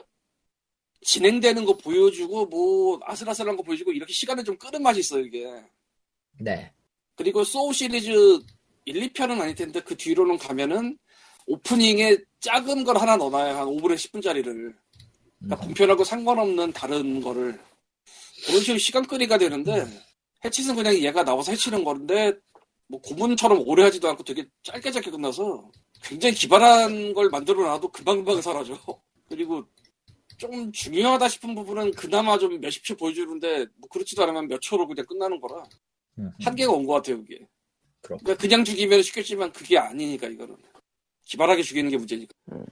진행되는 1.03 1.65
거 1.65 1.77
보여주고 1.77 2.47
뭐 2.47 3.01
아슬아슬한 3.05 3.57
거 3.57 3.63
보여주고 3.63 3.93
이렇게 3.93 4.13
시간을 4.13 4.45
좀 4.45 4.57
끄는 4.57 4.83
맛이 4.83 5.01
있어요 5.01 5.25
이게. 5.25 5.47
네. 6.39 6.73
그리고 7.15 7.45
소울 7.45 7.75
시리즈 7.75 8.11
1, 8.85 9.13
2편은 9.13 9.41
아닐 9.41 9.55
텐데 9.55 9.81
그 9.81 9.97
뒤로는 9.97 10.39
가면은 10.39 10.99
오프닝에 11.47 12.19
작은 12.41 12.85
걸 12.85 12.97
하나 12.99 13.17
넣어놔요. 13.17 13.57
한 13.57 13.67
5분에 13.67 13.95
10분짜리를. 13.95 14.75
그러니까 15.39 15.65
본편하고 15.65 16.05
상관없는 16.05 16.73
다른 16.73 17.21
거를. 17.21 17.59
그런 18.47 18.61
식으로 18.61 18.79
시간 18.79 19.07
끌이가 19.07 19.39
되는데 19.39 19.87
해치는 20.45 20.75
그냥 20.75 20.95
얘가 20.97 21.25
나와서 21.25 21.53
해치는 21.53 21.85
건데 21.85 22.33
뭐 22.89 23.01
고문처럼 23.01 23.63
오래 23.67 23.85
하지도 23.85 24.09
않고 24.09 24.23
되게 24.23 24.47
짧게 24.63 24.91
짧게 24.91 25.11
끝나서 25.11 25.71
굉장히 26.03 26.35
기발한 26.35 27.15
걸 27.15 27.31
만들어 27.31 27.63
놔도 27.63 27.89
금방금방 27.89 28.43
사라져. 28.43 28.79
그리고 29.29 29.65
좀 30.39 30.71
중요하다 30.73 31.29
싶은 31.29 31.55
부분은 31.55 31.93
그나마 31.93 32.39
좀 32.39 32.61
몇십 32.61 32.85
초 32.85 32.97
보여주는데 32.97 33.67
뭐 33.77 33.89
그렇지도 33.91 34.23
않으면 34.23 34.49
몇 34.49 34.61
초로 34.61 34.87
그냥 34.87 35.05
끝나는 35.07 35.41
거라. 35.41 35.65
한계가 36.43 36.73
온 36.73 36.87
것 36.87 36.95
같아요, 36.95 37.19
그게. 37.19 37.47
그렇군. 38.01 38.25
그러니까 38.25 38.41
그냥 38.41 38.65
죽이면 38.65 39.03
쉽겠지만 39.03 39.53
그게 39.53 39.77
아니니까, 39.79 40.29
이거는. 40.29 40.57
기발하게 41.27 41.63
죽이는 41.63 41.91
게 41.91 41.97
문제니까. 41.99 42.33
음. 42.53 42.65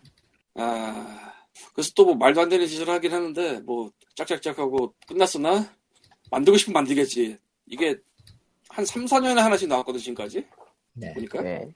아, 0.54 1.32
그래서 1.74 1.90
또 1.94 2.04
뭐 2.06 2.14
말도 2.14 2.40
안 2.40 2.48
되는 2.48 2.66
짓을 2.66 2.88
하긴 2.88 3.12
하는데, 3.12 3.60
뭐, 3.60 3.90
짝짝짝 4.14 4.58
하고 4.58 4.94
끝났으나, 5.06 5.74
만들고 6.30 6.56
싶으면 6.56 6.74
만들겠지. 6.74 7.36
이게 7.66 7.96
한 8.70 8.84
3, 8.86 9.04
4년에 9.04 9.36
하나씩 9.36 9.68
나왔거든, 9.68 10.00
지금까지. 10.00 10.46
네. 10.94 11.12
보니까. 11.12 11.42
네. 11.42 11.68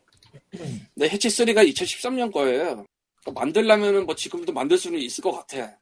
근데 0.51 1.09
해치3가 1.09 1.69
2013년 1.71 2.33
거예요. 2.33 2.87
그러니까 3.29 3.41
만들려면은 3.41 4.07
뭐 4.07 4.15
지금도 4.15 4.53
만들 4.53 4.79
수는 4.79 4.99
있을 5.01 5.23
것 5.23 5.33
같아. 5.33 5.79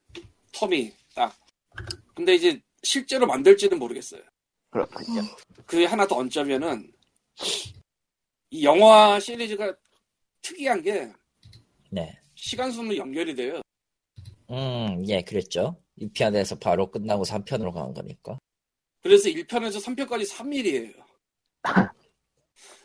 텀이, 0.53 0.93
딱. 1.15 1.35
근데 2.15 2.35
이제 2.35 2.61
실제로 2.83 3.27
만들지는 3.27 3.79
모르겠어요. 3.79 4.23
그렇군요. 4.71 5.23
그게 5.65 5.85
하나 5.87 6.07
더 6.07 6.17
얹자면은 6.17 6.93
이 8.51 8.65
영화 8.65 9.19
시리즈가 9.21 9.75
특이한 10.43 10.83
게 10.83 11.13
네. 11.91 12.19
시간 12.35 12.71
순으로 12.71 12.97
연결이 12.97 13.35
돼요. 13.35 13.61
음, 14.51 15.05
예, 15.09 15.23
그랬죠. 15.23 15.81
2편에서 16.01 16.61
바로 16.61 16.91
끝나고 16.91 17.25
3편으로 17.25 17.73
간 17.73 17.93
거니까. 17.95 18.39
그래서 19.03 19.29
1편에서 19.29 19.83
3편까지 19.83 20.29
3일이에요. 20.31 20.95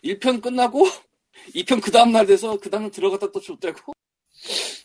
1편 0.03 0.41
끝나고 0.41 0.85
2편 1.55 1.81
그 1.81 1.91
다음날 1.91 2.25
돼서 2.25 2.59
그 2.59 2.69
다음날 2.69 2.91
들어갔다 2.91 3.31
또 3.31 3.39
줬대고 3.39 3.93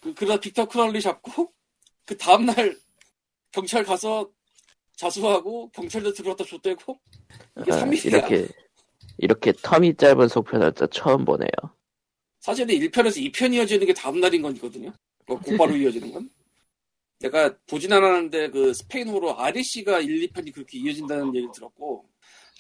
그, 0.07 0.14
그러다 0.14 0.40
빅터 0.40 0.69
크랄리 0.69 1.01
잡고 1.01 1.53
그 2.05 2.16
다음날 2.16 2.77
경찰 3.51 3.83
가서 3.85 4.31
자수하고 4.97 5.71
경찰도 5.71 6.12
들어갔다 6.12 6.45
줬대고. 6.45 6.99
이게 7.61 7.73
아, 7.73 7.85
3일이야. 7.85 8.07
이렇게 8.07 8.49
이렇게 9.19 9.53
텀이 9.53 9.99
짧은 9.99 10.29
속편을 10.29 10.73
또 10.75 10.87
처음 10.87 11.25
보네요. 11.25 11.51
사실은 12.40 12.75
1편에서 12.75 13.33
2편 13.33 13.55
이어지는 13.55 13.87
게 13.87 13.92
다음날인 13.92 14.42
거거든요. 14.42 14.92
어, 15.27 15.38
곧바로 15.38 15.75
이어지는 15.77 16.12
건. 16.12 16.31
내가 17.19 17.57
보진 17.66 17.92
않았는데 17.92 18.51
그 18.51 18.73
스페인어로 18.75 19.38
REC가 19.40 20.01
1, 20.01 20.29
2편이 20.29 20.53
그렇게 20.53 20.79
이어진다는 20.79 21.35
얘기를 21.35 21.49
들었고 21.53 22.09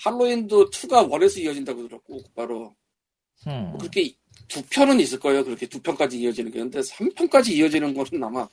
할로윈도 0.02 0.70
2가 0.70 1.08
1에서 1.08 1.38
이어진다고 1.40 1.86
들었고 1.86 2.22
곧바로. 2.22 2.74
음. 3.46 3.76
그렇게 3.78 4.14
두 4.48 4.62
편은 4.70 5.00
있을 5.00 5.18
거예요. 5.18 5.44
그렇게 5.44 5.66
두 5.66 5.80
편까지 5.80 6.18
이어지는 6.20 6.50
게. 6.52 6.58
근데 6.60 6.80
3편까지 6.80 7.50
이어지는 7.50 7.94
거는 7.94 8.22
아마 8.24 8.48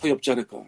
거의 0.00 0.12
없지 0.12 0.30
않을까. 0.32 0.62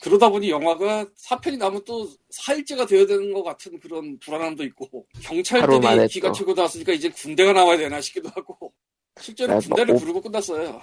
그러다 0.00 0.28
보니 0.28 0.48
영화가 0.50 1.06
4편이 1.06 1.58
나면 1.58 1.82
또 1.84 2.08
4일째가 2.32 2.86
되어야 2.88 3.06
되는 3.06 3.32
것 3.32 3.42
같은 3.42 3.80
그런 3.80 4.16
불안함도 4.20 4.62
있고 4.64 5.06
경찰들이 5.22 6.06
기가 6.08 6.28
또. 6.28 6.32
치고 6.34 6.54
나왔으니까 6.54 6.92
이제 6.92 7.08
군대가 7.10 7.52
나와야 7.52 7.76
되나 7.76 8.00
싶기도 8.00 8.28
하고 8.28 8.72
실제로 9.20 9.54
아, 9.54 9.58
군대를 9.58 9.94
뭐, 9.94 10.00
부르고 10.00 10.20
끝났어요. 10.22 10.80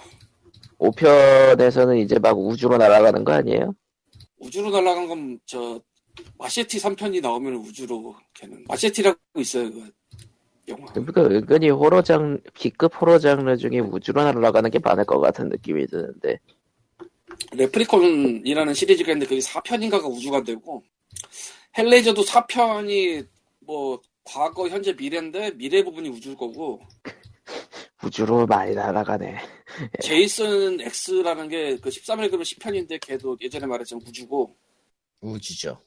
5편에서는 0.78 2.04
이제 2.04 2.18
막 2.18 2.38
우주로 2.38 2.76
날아가는 2.76 3.24
거 3.24 3.32
아니에요? 3.32 3.74
우주로 4.38 4.70
날아간 4.70 5.08
건 5.08 5.40
저 5.46 5.80
마셰티 6.38 6.78
3편이 6.78 7.20
나오면 7.22 7.54
우주로 7.56 8.14
걔는 8.34 8.64
Machete라고 8.68 9.18
있어요. 9.38 9.70
그. 9.72 9.90
그러니까 10.66 11.22
은근히 11.22 11.70
호러 11.70 12.02
장 12.02 12.40
B급 12.54 13.00
호러 13.00 13.18
장르 13.18 13.56
중에 13.56 13.78
우주로 13.78 14.22
날아가는 14.24 14.70
게 14.70 14.78
많을 14.80 15.04
것 15.04 15.20
같은 15.20 15.48
느낌이 15.48 15.86
드는데 15.86 16.40
Leprechaun이라는 17.52 18.74
시리즈가 18.74 19.12
있는데 19.12 19.26
그게 19.28 19.40
4편인가가 19.40 20.04
우주가 20.10 20.42
되고 20.42 20.82
Hellraiser도 21.78 22.22
4편이 22.22 23.26
뭐 23.60 24.00
과거, 24.24 24.68
현재, 24.68 24.92
미래인데 24.92 25.52
미래 25.56 25.84
부분이 25.84 26.08
우주일 26.08 26.36
거고 26.36 26.80
우주로 28.02 28.46
많이 28.46 28.74
날아가네. 28.74 29.38
Jason 30.00 30.80
X라는 30.80 31.48
게 31.48 31.76
그 31.80 31.90
13일 31.90 32.30
금이면 32.30 32.42
10편인데 32.44 32.98
걔도 33.00 33.36
예전에 33.40 33.66
말했지만 33.66 34.02
우주고 34.06 34.56
우주죠. 35.20 35.80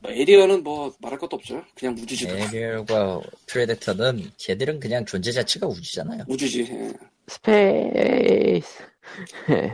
뭐 0.00 0.10
Alien은 0.10 0.62
뭐 0.62 0.94
말할 1.00 1.18
것도 1.18 1.36
없죠. 1.36 1.64
그냥 1.74 1.94
우주지. 1.94 2.28
Alien과 2.28 3.20
Predator는 3.46 4.30
걔들은 4.38 4.80
그냥 4.80 5.04
존재 5.04 5.32
자체가 5.32 5.66
우주잖아요. 5.66 6.24
우주지. 6.28 6.62
예. 6.70 6.92
Space. 7.28 8.82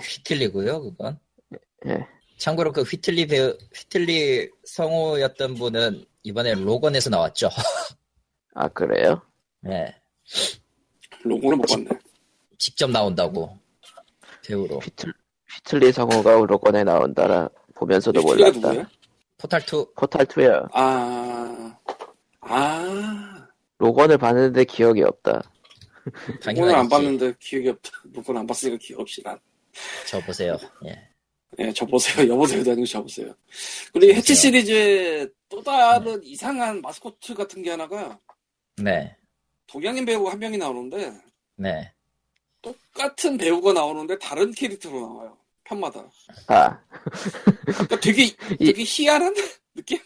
휘틀리고요, 0.03 0.83
그건. 0.83 1.19
예. 1.87 2.07
참고로 2.39 2.73
그 2.73 2.83
휘틀리 2.83 3.27
배우, 3.27 3.57
휘틀리 3.75 4.51
성우였던 4.65 5.55
분은 5.57 6.05
이번에 6.23 6.55
Logan에서 6.55 7.11
나왔죠. 7.11 7.49
아 8.55 8.69
그래요? 8.69 9.21
네. 9.61 9.95
로고는 11.23 11.59
못 11.59 11.67
봤네. 11.69 11.89
직접 12.59 12.91
나온다고. 12.91 13.59
배우로. 14.47 14.79
휘틀 14.79 15.13
휘틀리 15.55 15.93
성우가 15.93 16.33
로건에 16.47 16.85
나온다라 16.85 17.49
보면서도 17.75 18.21
휘틀리가 18.21 18.51
몰랐다. 18.53 18.69
누구야? 18.69 18.91
포탈 19.41 19.63
2, 19.63 19.95
포탈 19.97 20.27
2야. 20.27 20.69
아, 20.73 21.79
아, 22.43 23.49
로건을 23.79 24.19
봤는데 24.19 24.65
기억이 24.65 25.03
없다. 25.03 25.43
당연하지. 26.43 26.75
안 26.75 26.89
봤는데 26.89 27.35
기억이 27.41 27.69
없다. 27.71 27.91
로고는 28.13 28.43
안 28.43 28.47
봤으니까 28.47 28.79
기억 28.81 29.01
없이 29.01 29.23
난. 29.23 29.39
저 30.07 30.21
보세요. 30.21 30.59
예. 30.85 31.09
예, 31.59 31.73
저 31.73 31.87
보세요. 31.87 32.29
여보세요도 32.29 32.71
아니고 32.73 32.87
저 32.87 33.03
보세요. 33.03 33.35
그리고 33.93 34.13
해치. 34.15 34.35
시리즈에 34.35 35.27
또 35.49 35.63
다른 35.63 36.23
이상한 36.23 36.81
마스코트 36.83 37.35
같은 37.35 37.63
게 37.63 37.71
하나가 37.71 38.19
네. 38.77 39.17
동양인 39.67 40.05
배우가 40.05 40.33
한 40.33 40.39
명이 40.39 40.59
나오는데 40.59 41.13
네. 41.57 41.93
똑같은 42.63 43.37
배우가 43.39 43.73
나오는데 43.73 44.19
다른 44.19 44.53
캐릭터로 44.53 45.01
나와요. 45.01 45.39
편마다. 45.65 46.05
아 46.49 46.79
그러니까 47.65 48.01
되게 48.01 48.35
되게 48.59 48.85
희한한 48.85 49.35
느낌? 49.75 49.99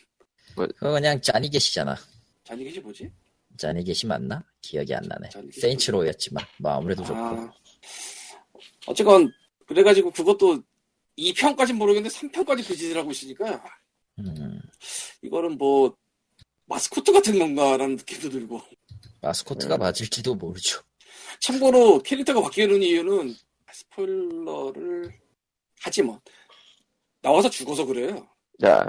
그거 0.54 0.92
그냥 0.92 1.20
짜니 1.20 1.50
계시잖아. 1.50 1.96
자니 2.44 2.64
계시 2.64 2.80
뭐지? 2.80 3.11
짜니 3.57 3.85
계시 3.85 4.07
맞나? 4.07 4.44
기억이 4.61 4.94
안 4.94 5.02
나네. 5.02 5.30
세인츠로였지만. 5.52 6.44
뭐 6.59 6.72
아무래도 6.72 7.02
좋고. 7.04 7.18
아, 7.18 7.52
어쨌건 8.87 9.33
그래가지고 9.66 10.11
그것도 10.11 10.62
2편까진 11.18 11.74
모르겠는데 11.74 12.14
3편까지 12.16 12.66
그 12.66 12.76
짓을 12.76 12.96
하고 12.98 13.11
있으니까 13.11 13.62
음, 14.18 14.61
이거는 15.22 15.57
뭐 15.59 15.96
마스코트 16.66 17.12
같은 17.12 17.38
건가라는 17.38 17.96
느낌도 17.96 18.30
들고 18.30 18.61
마스코트가 19.22 19.76
음. 19.76 19.80
맞을지도 19.80 20.35
모르죠. 20.35 20.83
참고로 21.40 22.02
캐릭터가 22.02 22.40
바뀌는 22.42 22.83
이유는 22.83 23.35
스포일러를 23.72 25.18
하지 25.80 26.02
뭐 26.02 26.20
나와서 27.24 27.48
죽어서 27.48 27.87
그래요. 27.87 28.28
자, 28.60 28.87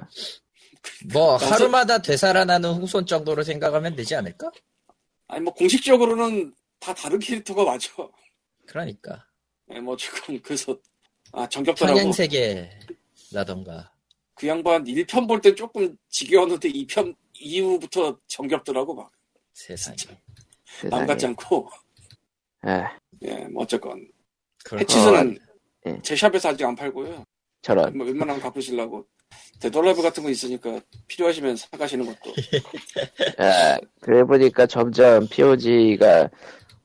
뭐 1.13 1.37
나서- 1.37 1.53
하루마다 1.55 1.99
되살아나는 2.01 2.73
후손 2.73 3.05
정도로 3.05 3.43
생각하면 3.43 3.95
되지 3.95 4.13
않을까? 4.15 4.51
아니 5.27 5.41
뭐 5.41 5.53
공식적으로는 5.53 6.53
다 6.79 6.93
다른 6.93 7.17
캐릭터가 7.17 7.63
맞아. 7.63 7.89
그러니까 8.67 9.25
네, 9.67 9.79
뭐 9.79 9.95
지금 9.95 10.39
그래서 10.41 10.77
아 11.31 11.47
정겹더라고. 11.47 11.97
평양세계라던가 11.97 13.91
그 14.35 14.47
양반 14.47 14.83
1편 14.83 15.27
볼때 15.27 15.55
조금 15.55 15.95
지겨웠는데 16.09 16.69
2편 16.69 17.15
이후부터 17.35 18.19
정겹더라고 18.27 18.93
막. 18.93 19.11
세상에. 19.53 19.95
남. 20.89 21.07
같지 21.07 21.25
않고. 21.27 21.69
아, 22.63 22.97
예, 23.21 23.33
뭐 23.47 23.63
어쨌건 23.63 24.05
그럴 24.65 24.81
해치즈는 24.81 25.37
예. 25.87 25.99
제 26.03 26.15
샵에서 26.17 26.49
아직 26.49 26.65
안 26.65 26.75
팔고요. 26.75 27.23
저런. 27.65 27.97
뭐 27.97 28.05
웬만하면 28.05 28.39
바꾸시려고. 28.43 29.07
데돌라이브 29.59 30.03
같은 30.03 30.21
거 30.21 30.29
있으니까 30.29 30.79
필요하시면 31.07 31.55
사가시는 31.55 32.05
것도. 32.05 32.33
아, 33.39 33.79
그래 34.01 34.23
보니까 34.23 34.67
점점 34.67 35.27
POG가 35.27 36.29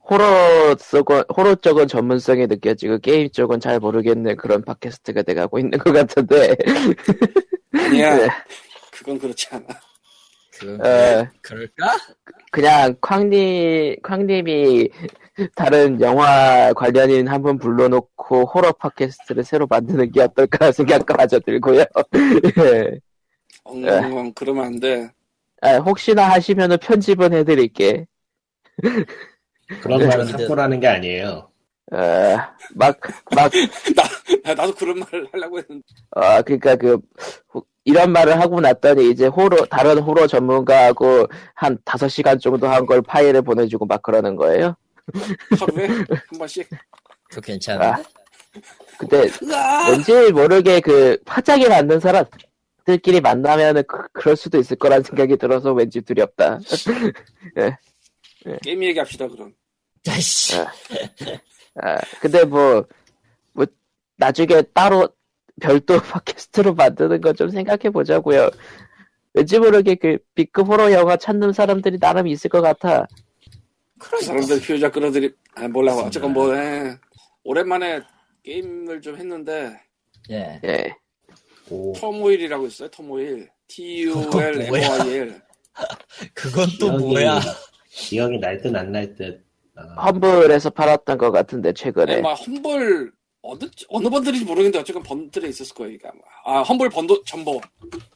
호러 0.08 0.74
쪽은 0.76 1.24
호러 1.36 1.54
쪽은 1.54 1.86
전문성이 1.86 2.46
느껴지고 2.46 2.96
게임 2.98 3.28
쪽은 3.28 3.60
잘 3.60 3.78
모르겠는 3.78 4.36
그런 4.38 4.64
팟캐스트가 4.64 5.20
돼가고 5.22 5.58
있는 5.58 5.78
것 5.78 5.92
같은데. 5.92 6.56
아니야. 7.72 8.16
네. 8.16 8.28
그건 8.90 9.18
그렇지 9.18 9.48
않아. 9.50 9.66
그, 10.60 10.74
어, 10.74 11.26
그럴까? 11.42 11.96
그냥 12.52 12.94
쾅님 13.00 13.96
쾅님이 14.02 14.90
다른 15.56 16.00
영화 16.00 16.72
관련인 16.74 17.28
한 17.28 17.40
분 17.42 17.58
불러놓고 17.58 18.44
호러 18.46 18.72
팟캐스트를 18.72 19.42
새로 19.44 19.66
만드는 19.66 20.12
게 20.12 20.20
어떨까 20.22 20.70
생각까지 20.72 21.40
들고요. 21.40 21.84
예. 22.58 23.00
엉엉 23.64 24.32
그러면 24.34 24.66
안 24.66 24.80
돼. 24.80 25.10
아, 25.62 25.76
혹시나 25.76 26.30
하시면은 26.30 26.78
편집은 26.78 27.32
해드릴게. 27.32 28.06
그런 29.82 30.00
네. 30.00 30.06
말은 30.06 30.26
함부라는 30.32 30.80
게 30.80 30.86
아니에요. 30.88 31.49
어, 31.92 32.36
막, 32.74 32.98
막, 33.34 33.50
나, 34.44 34.54
나도 34.54 34.74
그런 34.74 34.98
말을 35.00 35.26
하려고 35.32 35.58
했는데. 35.58 35.84
어, 36.10 36.42
그니까 36.42 36.76
그, 36.76 36.98
호- 37.52 37.64
이런 37.84 38.12
말을 38.12 38.40
하고 38.40 38.60
났더니 38.60 39.10
이제 39.10 39.26
호러, 39.26 39.64
다른 39.66 39.98
호러 39.98 40.26
전문가하고 40.26 41.26
한 41.54 41.78
5시간 41.84 42.40
정도 42.40 42.68
한 42.68 42.86
걸 42.86 43.02
파일을 43.02 43.42
보내주고 43.42 43.86
막 43.86 44.02
그러는 44.02 44.36
거예요. 44.36 44.76
하루에 45.58 45.86
한 45.86 46.38
번씩. 46.38 46.68
그거 47.28 47.40
괜찮은데? 47.40 48.02
근데 48.98 49.28
으아! 49.42 49.90
왠지 49.90 50.30
모르게 50.32 50.80
그 50.80 51.18
파장이 51.24 51.68
맞는 51.68 52.00
사람들끼리 52.00 53.20
만나면은 53.20 53.82
그, 53.88 53.98
그럴 54.12 54.36
수도 54.36 54.58
있을 54.58 54.76
거란 54.76 55.02
생각이 55.02 55.36
들어서 55.38 55.72
왠지 55.72 56.00
두렵다. 56.02 56.58
게임 58.62 58.82
얘기합시다, 58.84 59.26
그럼. 59.28 59.52
아이씨. 60.08 60.56
아. 60.56 60.66
아, 61.76 61.96
근데 62.20 62.44
뭐, 62.44 62.84
뭐, 63.52 63.66
나중에 64.16 64.62
따로 64.74 65.08
별도 65.60 65.98
팟캐스트로 66.00 66.74
만드는 66.74 67.20
거 67.20 67.32
좀 67.32 67.48
생각해 67.50 67.90
보자고요. 67.90 68.50
왠지 69.34 69.58
모르게 69.58 69.94
그 69.94 70.18
B급 70.34 70.68
호러 70.68 70.90
영화 70.92 71.16
찾는 71.16 71.52
사람들이 71.52 71.98
나름 71.98 72.26
있을 72.26 72.50
것 72.50 72.60
같아. 72.60 73.06
그 73.98 74.20
사람들 74.22 74.60
피해자 74.60 74.90
끌어들이, 74.90 75.32
아, 75.54 75.68
몰라. 75.68 75.94
어쨌건 75.94 76.32
뭐, 76.32 76.54
예. 76.56 76.96
오랜만에 77.44 78.00
게임을 78.42 79.00
좀 79.02 79.16
했는데, 79.16 79.78
예. 80.30 80.60
예. 80.64 80.94
오, 81.68 81.92
터모일이라고 81.92 82.66
있어요, 82.66 82.88
터모일. 82.90 83.48
T-U-L-M-O-I-L. 83.68 85.40
그건 86.34 86.68
또 86.80 86.88
기억이- 86.98 86.98
뭐야? 87.12 87.40
기억이 87.90 88.38
날 88.40 88.60
듯 88.60 88.74
안 88.74 88.90
날 88.90 89.14
듯. 89.14 89.44
아, 89.96 90.06
험블에서 90.06 90.70
팔았던 90.70 91.18
것 91.18 91.30
같은데 91.30 91.72
최근에 91.72 92.16
네, 92.16 92.22
막 92.22 92.34
험블 92.34 93.12
어느 93.42 93.64
어느 93.88 94.08
번들인지 94.08 94.44
모르겠는데 94.44 94.78
어쨌건 94.78 95.02
번들에 95.02 95.48
있었을 95.48 95.74
거예요. 95.74 95.92
이게 95.94 96.06
아마. 96.08 96.20
아 96.44 96.62
험블 96.62 96.90
번도 96.90 97.22
전보 97.24 97.60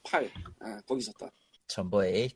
8 0.04 0.30
아, 0.60 0.80
거기 0.86 1.00
있었다. 1.00 1.30
전보에 1.68 2.28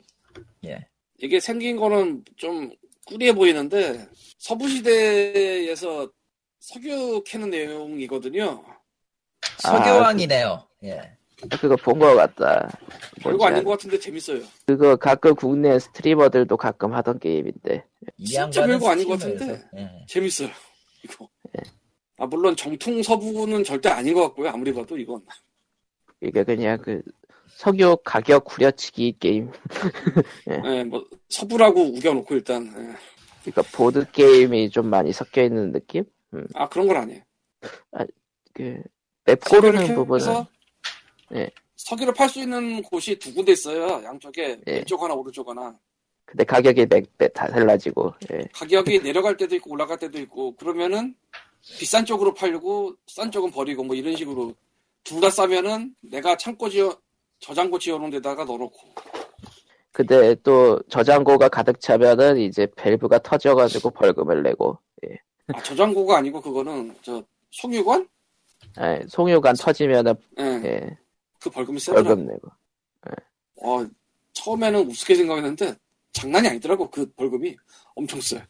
예. 0.64 0.88
이게 1.18 1.40
생긴 1.40 1.76
거는 1.76 2.24
좀 2.36 2.70
꾸리해 3.06 3.34
보이는데 3.34 4.08
서부 4.38 4.68
시대에서 4.68 6.10
석유 6.60 7.22
캐는 7.26 7.50
내용이거든요. 7.50 8.64
석유왕이네요. 9.58 10.68
예. 10.84 11.16
그거 11.60 11.76
본 11.76 11.98
것 11.98 12.14
같다. 12.16 12.68
별거 13.20 13.46
아닌 13.46 13.58
알- 13.58 13.64
것 13.64 13.70
같은데 13.72 13.98
재밌어요. 13.98 14.40
그거 14.66 14.96
가끔 14.96 15.34
국내 15.34 15.78
스트리머들도 15.78 16.56
가끔 16.56 16.94
하던 16.94 17.18
게임인데 17.20 17.84
이 18.16 18.24
진짜 18.24 18.66
별거 18.66 18.90
아닌 18.90 19.06
것 19.06 19.18
같은데. 19.20 19.62
예. 19.76 19.90
재밌어요. 20.08 20.48
이거. 21.04 21.28
아 22.18 22.26
물론 22.26 22.56
정통 22.56 23.00
서부는 23.02 23.62
절대 23.62 23.88
아닌 23.88 24.14
것 24.14 24.22
같고요. 24.22 24.48
아무리 24.48 24.72
봐도 24.74 24.98
이건 24.98 25.20
이게 26.20 26.42
그냥 26.42 26.78
그 26.82 27.00
석유 27.50 27.96
가격 28.04 28.44
후려치기 28.52 29.16
게임 29.20 29.52
예, 30.66 30.82
뭐 30.84 31.04
서부라고 31.28 31.80
우겨놓고 31.80 32.34
일단 32.34 32.66
예. 32.66 32.96
그러니까 33.52 33.62
보드 33.76 34.10
게임이 34.10 34.70
좀 34.70 34.90
많이 34.90 35.12
섞여 35.12 35.42
있는 35.42 35.70
느낌? 35.72 36.04
아 36.54 36.68
그런 36.68 36.88
건 36.88 36.96
아니에요. 36.96 37.22
그맵 38.52 39.40
고르는 39.48 39.86
석유를 39.86 39.94
부분은 39.94 40.44
예. 41.34 41.50
석유를 41.76 42.12
팔 42.14 42.28
수 42.28 42.40
있는 42.40 42.82
곳이 42.82 43.18
두 43.18 43.32
군데 43.32 43.52
있어요. 43.52 44.02
양쪽에 44.04 44.58
예. 44.66 44.72
왼쪽 44.72 45.02
하나 45.02 45.14
오른쪽 45.14 45.48
하나. 45.48 45.74
근데 46.24 46.44
가격이 46.44 46.86
맥다 46.90 47.28
달라지고 47.28 48.12
예. 48.32 48.44
가격이 48.52 49.02
내려갈 49.02 49.36
때도 49.36 49.54
있고 49.56 49.72
올라갈 49.72 49.98
때도 49.98 50.18
있고 50.18 50.54
그러면은 50.56 51.14
비싼 51.78 52.04
쪽으로 52.04 52.34
팔고 52.34 52.94
싼 53.06 53.30
쪽은 53.30 53.50
버리고 53.50 53.82
뭐 53.84 53.96
이런 53.96 54.14
식으로 54.16 54.54
둘 55.04 55.20
다 55.20 55.30
싸면은 55.30 55.94
내가 56.02 56.36
창고 56.36 56.68
지어 56.68 56.94
저장고 57.40 57.78
지어놓은 57.78 58.10
데다가 58.10 58.44
넣어놓고 58.44 58.76
근데 59.92 60.34
또 60.42 60.78
저장고가 60.90 61.48
가득 61.48 61.80
차면은 61.80 62.36
이제 62.38 62.66
밸브가 62.76 63.20
터져가지고 63.20 63.90
벌금을 63.90 64.42
내고 64.42 64.78
예. 65.06 65.16
아 65.54 65.62
저장고가 65.62 66.18
아니고 66.18 66.42
그거는 66.42 66.94
저 67.00 67.22
송유관 67.52 68.06
예, 68.82 69.00
송유관 69.08 69.54
터지면은 69.56 70.14
예, 70.40 70.44
예, 70.44 70.98
그 71.38 71.50
벌금이 71.50 71.78
세더라고 71.78 72.08
벌금 72.08 72.26
내고 72.26 72.50
어, 73.62 73.86
처음에는 74.32 74.88
우습게 74.88 75.14
생각했는데 75.14 75.76
장난이 76.12 76.48
아니더라고 76.48 76.90
그 76.90 77.10
벌금이 77.12 77.56
엄청 77.94 78.20
세 78.20 78.44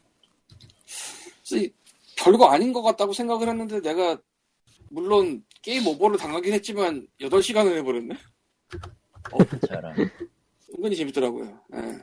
그래서 1.49 1.69
별거 2.17 2.47
아닌 2.47 2.73
것 2.73 2.83
같다고 2.83 3.13
생각을 3.13 3.49
했는데 3.49 3.81
내가 3.81 4.21
물론 4.91 5.45
game 5.63 5.87
over를 5.87 6.19
당하긴 6.19 6.53
했지만 6.53 7.07
8시간을 7.21 7.77
해버렸네 7.79 8.17
저런. 9.67 9.95
은근히 10.77 10.97
재밌더라고요. 10.97 11.61
예. 11.75 11.99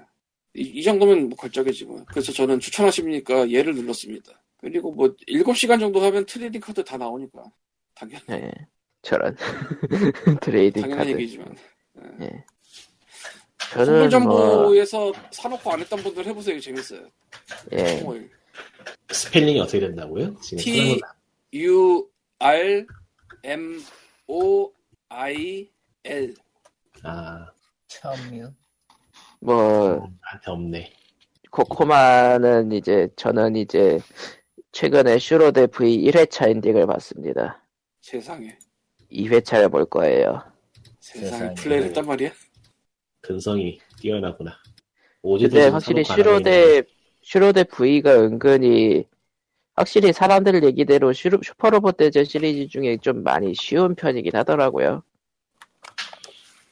이, 0.56 0.62
이 0.62 0.84
정도면 0.84 1.30
뭐 1.30 1.38
걸작이지 1.38 1.86
뭐. 1.86 2.04
그래서 2.08 2.32
저는 2.32 2.60
추천하십니까 2.60 3.52
얘를 3.52 3.76
눌렀습니다. 3.76 4.42
그리고 4.58 4.92
뭐 4.92 5.16
7시간 5.28 5.80
정도 5.80 6.02
하면 6.02 6.26
trading 6.26 6.62
card 6.62 6.84
다 6.84 6.98
나오니까 6.98 7.44
당연 7.94 8.20
예. 8.32 8.52
저런 9.06 9.38
trading 10.42 10.82
당연한 10.82 11.06
카드 11.06 11.12
얘기지만 11.12 11.56
저는 13.72 14.10
선물 14.10 14.28
뭐 14.28 14.48
정보에서 14.50 15.14
사놓고 15.32 15.72
안 15.72 15.80
했던 15.80 16.00
분들 16.00 16.26
해보세요 16.26 16.60
재밌어요. 16.60 17.08
예. 17.74 18.04
스펠링이 19.10 19.60
어떻게 19.60 19.80
된다고요? 19.80 20.36
T 20.42 21.00
U 21.54 22.10
R 22.40 22.86
M 23.44 23.82
O 24.28 24.72
I 25.10 25.70
L 26.04 26.34
아 27.04 27.46
처음이요. 27.88 28.54
뭐 29.40 30.12
나한테 30.22 30.52
없네. 30.52 30.94
코코마는 31.52 32.72
이제 32.72 33.08
저는 33.16 33.56
이제 33.56 34.00
최근에 34.72 35.20
슈로대 35.20 35.68
V 35.68 36.04
1회차 36.06 36.50
엔딩을 36.50 36.88
봤습니다. 36.88 37.62
세상에 38.02 38.58
2회차를 39.16 39.72
볼 39.72 39.86
거예요. 39.86 40.42
세상에 41.00 41.32
세상에. 41.32 41.54
플레이를 41.56 41.88
했단 41.88 42.06
말이야. 42.06 42.32
근성이 43.22 43.80
뛰어나구나. 44.00 44.58
근데 45.22 45.68
확실히. 45.68 46.04
슈로데 46.04 46.84
슈로데 47.22 47.64
V가 47.64 48.22
은근히 48.22 49.06
확실히 49.74 50.14
사람들 50.14 50.64
얘기대로 50.64 51.12
슈, 51.14 51.30
슈퍼로봇 51.44 51.98
대전 51.98 52.24
시리즈 52.24 52.68
중에 52.68 52.98
좀 52.98 53.24
많이 53.24 53.54
쉬운 53.56 53.96
편이긴 53.96 54.36
하더라고요. 54.36 55.04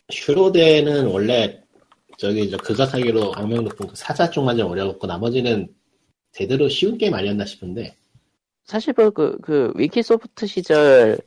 슈로데는 0.09 1.07
원래 1.07 1.61
저기 2.17 2.49
저 2.49 2.57
극악하기로 2.57 3.33
악명 3.35 3.63
높은 3.63 3.87
그 3.87 3.95
사자 3.95 4.29
쪽만 4.29 4.57
좀 4.57 4.71
어려웠고 4.71 5.07
나머지는 5.07 5.67
제대로 6.31 6.69
쉬운 6.69 6.97
게임 6.97 7.13
아니었나 7.13 7.45
싶은데 7.45 7.95
사실 8.65 8.93
뭐 8.95 9.09
그, 9.09 9.37
그 9.41 9.73
위키소프트 9.75 10.45
시절 10.47 11.17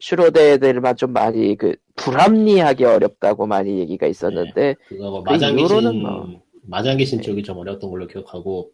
슈로데들만 0.00 0.96
좀 0.96 1.12
많이 1.12 1.56
그 1.56 1.76
불합리하게 1.96 2.84
어렵다고 2.86 3.46
많이 3.46 3.78
얘기가 3.78 4.06
있었는데 4.06 4.74
그거 4.88 5.10
뭐그 5.10 5.30
마장기신 5.30 5.58
이후로는 5.58 6.02
뭐. 6.02 6.42
마장기신 6.62 7.22
쪽이 7.22 7.42
좀 7.42 7.58
어려웠던 7.58 7.90
걸로 7.90 8.06
기억하고 8.06 8.70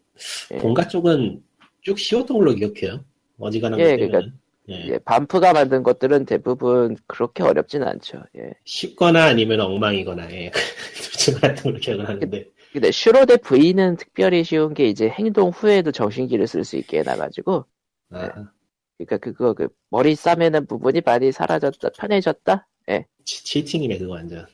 예. 0.53 0.57
본가 0.57 0.87
쪽은 0.87 1.41
쭉 1.81 1.99
쉬웠던 1.99 2.37
걸로 2.37 2.53
기억해요. 2.53 3.03
어지간한 3.39 3.79
예, 3.79 3.95
그러니까 3.95 4.21
예. 4.69 4.87
예, 4.89 4.99
반프가 4.99 5.53
만든 5.53 5.83
것들은 5.83 6.25
대부분 6.25 6.97
그렇게 7.07 7.43
어렵진 7.43 7.83
않죠. 7.83 8.23
예. 8.37 8.53
쉽거나 8.65 9.25
아니면 9.25 9.61
엉망이거나 9.61 10.31
예. 10.31 10.51
둘중 10.95 11.35
하나였던 11.35 11.63
걸로 11.63 11.79
기억을 11.79 12.07
하는데 12.07 12.45
근데 12.73 12.91
슈로데 12.91 13.37
V는 13.37 13.95
특별히 13.95 14.43
쉬운 14.43 14.73
게 14.73 14.85
이제 14.87 15.07
행동 15.07 15.49
후에도 15.49 15.91
정신기를 15.91 16.47
쓸 16.47 16.63
수 16.63 16.77
있게 16.77 16.99
해놔가지고 16.99 17.65
아, 18.11 18.49
그러니까 18.97 19.17
그거 19.17 19.53
그 19.53 19.69
머리 19.89 20.15
싸매는 20.15 20.65
부분이 20.65 21.01
많이 21.05 21.31
사라졌다 21.31 21.89
편해졌다? 21.89 22.67
예. 22.89 23.05
치, 23.25 23.43
cheating이네 23.43 23.97
그거 23.99 24.13
완전. 24.13 24.45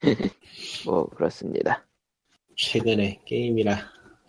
뭐 0.86 1.06
그렇습니다. 1.10 1.86
최근에 2.56 3.20
게임이라. 3.26 3.78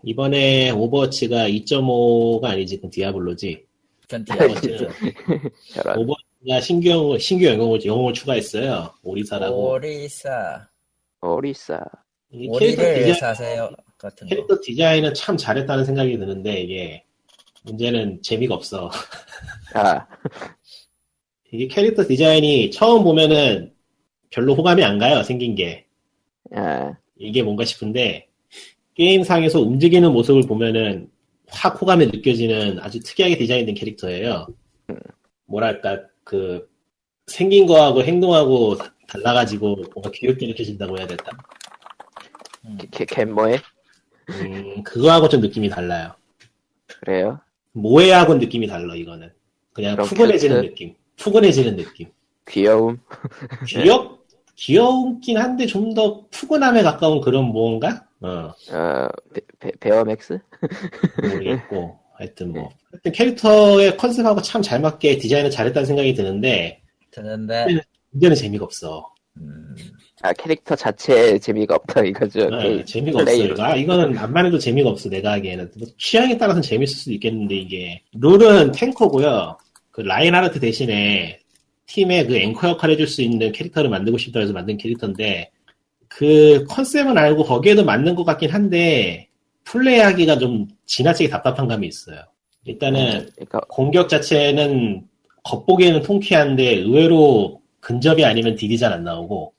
이번에 0.03 0.71
오버워치가 0.71 1.47
2.5가 1.47 2.45
아니지 2.45 2.81
그 2.81 2.89
디아블로지? 2.89 3.65
전 4.07 4.25
디아블로죠. 4.25 4.87
저런 5.73 5.97
오버워치가 5.99 6.61
신규 6.61 6.89
영웅, 6.89 7.17
신규 7.17 7.45
영웅을, 7.45 7.85
영웅을 7.85 8.13
추가했어요. 8.13 8.93
오리사라고. 9.01 9.71
오리사. 9.71 10.67
오리사. 11.21 11.79
이 12.31 12.49
캐릭터 12.59 12.81
오리를 12.81 12.95
디자인, 12.95 13.13
사세요. 13.13 13.69
같은 13.97 14.27
거. 14.27 14.35
캐릭터 14.35 14.59
디자인은 14.61 15.13
참 15.13 15.37
잘했다는 15.37 15.85
생각이 15.85 16.17
드는데 16.17 16.61
이게 16.61 17.05
문제는 17.63 18.21
재미가 18.21 18.55
없어 18.55 18.89
아 19.73 20.05
이게 21.51 21.67
캐릭터 21.67 22.05
디자인이 22.07 22.71
처음 22.71 23.03
보면은 23.03 23.73
별로 24.29 24.55
호감이 24.55 24.83
안 24.83 24.97
가요 24.97 25.23
생긴 25.23 25.55
게 25.55 25.85
아, 26.51 26.93
이게 27.17 27.41
뭔가 27.43 27.65
싶은데 27.65 28.27
게임상에서 28.95 29.59
움직이는 29.59 30.11
모습을 30.11 30.43
보면은 30.43 31.09
확 31.47 31.81
호감이 31.81 32.07
느껴지는 32.07 32.79
아주 32.79 32.99
특이하게 32.99 33.37
디자인된 33.37 33.75
캐릭터예요. 33.75 34.47
뭐랄까 35.45 36.01
그 36.23 36.69
생긴 37.27 37.65
거하고 37.65 38.03
행동하고 38.03 38.77
달라가지고 39.07 39.75
뭔가 39.93 40.11
귀엽게 40.13 40.47
느껴진다고 40.47 40.97
해야 40.97 41.07
될까? 41.07 41.31
음. 42.65 42.77
개, 42.91 43.05
갭모에 43.05 43.59
음, 44.29 44.83
그거하고 44.83 45.29
좀 45.29 45.41
느낌이 45.41 45.69
달라요. 45.69 46.13
그래요 46.87 47.39
모에하고 47.73 48.35
느낌이 48.35 48.67
달라 48.67 48.95
이거는 48.95 49.31
그냥 49.73 49.97
푸근해지는 49.97 50.57
cute? 50.57 50.67
느낌. 50.69 50.95
푸근해지는 51.17 51.75
느낌. 51.77 52.09
귀여움 52.47 52.99
귀엽 53.67 54.19
귀여운긴 54.55 55.37
한데 55.37 55.65
좀 55.65 55.93
더 55.93 56.25
푸근함에 56.31 56.83
가까운 56.83 57.21
그런 57.21 57.45
무언가? 57.45 58.05
어. 58.21 58.53
어 58.71 59.07
베, 59.33 59.41
베, 59.59 59.71
베이맥스 59.79 60.39
모르겠고 61.21 61.99
하여튼 62.13 62.53
뭐 62.53 62.69
하여튼 62.91 63.11
캐릭터의 63.11 63.97
컨셉하고 63.97 64.41
참 64.41 64.61
잘 64.61 64.79
맞게 64.81 65.17
디자인을 65.17 65.49
잘했다는 65.51 65.85
생각이 65.85 66.13
드는데 66.13 66.81
드는데 67.11 67.65
문제는 68.11 68.35
재미가 68.35 68.63
없어. 68.65 69.13
음, 69.37 69.75
아 70.23 70.31
캐릭터 70.33 70.73
자체에 70.75 71.37
재미가 71.37 71.75
없다 71.75 72.01
이거죠 72.05 72.49
네, 72.49 72.63
게임 72.63 72.85
재미가 72.85 73.19
없어. 73.19 73.25
플레이로. 73.25 73.53
이거. 73.55 73.63
아, 73.63 73.75
이거는 73.75 74.17
암만 74.17 74.45
해도 74.45 74.57
재미가 74.57 74.89
없어 74.89 75.09
내가 75.09 75.33
하기에는 75.33 75.71
뭐 75.77 75.87
취향에 75.97 76.37
따라서는 76.37 76.61
재밌을 76.61 76.95
수도 76.95 77.11
있겠는데 77.11 77.55
이게 77.55 78.01
role은 78.13 78.71
tanker고요. 78.71 79.57
그 79.91 79.99
라인하르트 80.01 80.61
대신에 80.61 81.39
팀의 81.87 82.27
그 82.27 82.37
앵커 82.37 82.69
역할 82.69 82.89
해줄 82.91 83.05
수 83.05 83.21
있는 83.21 83.51
캐릭터를 83.51 83.89
만들고 83.89 84.17
싶다 84.17 84.39
해서 84.39 84.53
만든 84.53 84.77
캐릭터인데 84.77 85.51
그 86.07 86.63
컨셉은 86.69 87.17
알고 87.17 87.43
거기에도 87.43 87.83
맞는 87.83 88.15
것 88.15 88.23
같긴 88.23 88.49
한데 88.51 89.27
플레이하기가 89.65 90.37
좀 90.39 90.67
지나치게 90.85 91.29
답답한 91.29 91.67
감이 91.67 91.85
있어요. 91.85 92.21
일단은 92.63 93.27
그러니까 93.35 93.59
공격 93.67 94.07
자체는 94.07 95.03
겉보기에는 95.43 96.01
통쾌한데 96.01 96.75
의외로 96.77 97.61
근접이 97.81 98.23
아니면 98.23 98.55
deal이 98.55 98.77
잘 98.77 98.93
안 98.93 99.03
나오고 99.03 99.53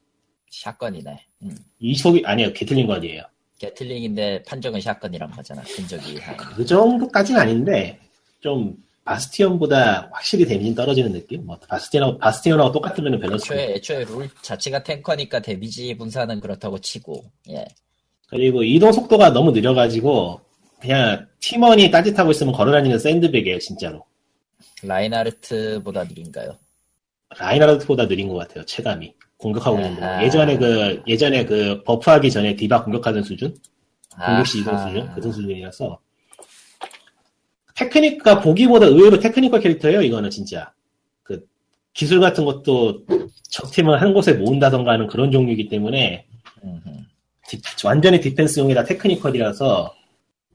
shotgun이네. 0.61 1.27
음. 1.43 1.57
이속이 1.81 2.23
아니에요 2.25 2.53
gatling 2.53 2.87
gun이에요. 2.87 3.22
gatling인데 3.59 4.43
판정은 4.45 4.81
shotgun이란 4.81 5.31
거잖아. 5.31 5.63
근접이. 5.62 6.18
그 6.57 6.65
정도까지는 6.65 7.41
아닌데 7.41 7.99
좀 8.41 8.77
바스티온보다 9.05 10.09
확실히 10.13 10.45
데미지 10.45 10.75
떨어지는 10.75 11.13
느낌? 11.13 11.45
뭐 11.47 11.59
바스티온하고 11.69 12.19
바스티온하고 12.19 12.73
똑같으면 12.73 13.21
밸런스. 13.21 13.53
애초에, 13.53 13.75
애초에 13.75 14.05
role 14.05 14.31
자체가 14.43 14.83
tanker니까 14.83 15.41
데미지 15.41 15.95
분산은 15.95 16.41
그렇다고 16.41 16.79
치고, 16.79 17.23
예. 17.51 17.67
그리고 18.29 18.63
이동 18.63 18.93
속도가 18.93 19.31
너무 19.31 19.53
느려가지고 19.53 20.41
그냥 20.81 21.27
팀원이 21.41 21.91
딴짓하고 21.91 22.31
있으면 22.31 22.55
걸어다니는 22.55 22.99
샌드백이에요 22.99 23.59
진짜로. 23.59 24.05
라인하르트보다 24.83 26.05
느린가요? 26.05 26.59
라인하르트보다 27.39 28.09
느린 28.09 28.29
것 28.29 28.35
같아요 28.35 28.65
체감이. 28.65 29.15
공격하고 29.39 29.78
있는 29.78 29.99
거. 30.01 30.22
예전에 30.22 30.57
그 30.57 31.03
예전에 31.07 31.45
그 31.45 31.82
buff하기 31.85 32.31
전에 32.30 32.57
디바 32.57 32.85
공격하던 32.85 33.22
수준? 33.22 33.55
공격시 34.24 34.61
이동. 34.61 34.78
수준? 34.78 35.11
그 35.14 35.20
수준이라서 35.32 35.99
테크닉과 37.76 38.41
보기보다 38.41 38.87
의외로 38.87 39.18
technical 39.18 39.61
캐릭터예요 39.61 40.03
이거는 40.03 40.30
진짜 40.30 40.72
그 41.24 41.45
기술 41.93 42.20
같은 42.20 42.45
것도 42.45 43.05
적 43.51 43.70
팀을 43.72 44.01
한 44.01 44.14
곳에 44.14 44.32
모은다던가 44.35 44.93
하는 44.93 45.07
그런 45.07 45.30
종류이기 45.30 45.68
때문에. 45.68 46.26
디- 47.47 47.61
완전히 47.87 48.20
디펜스용이다 48.20 48.85
technical이라서 48.85 49.93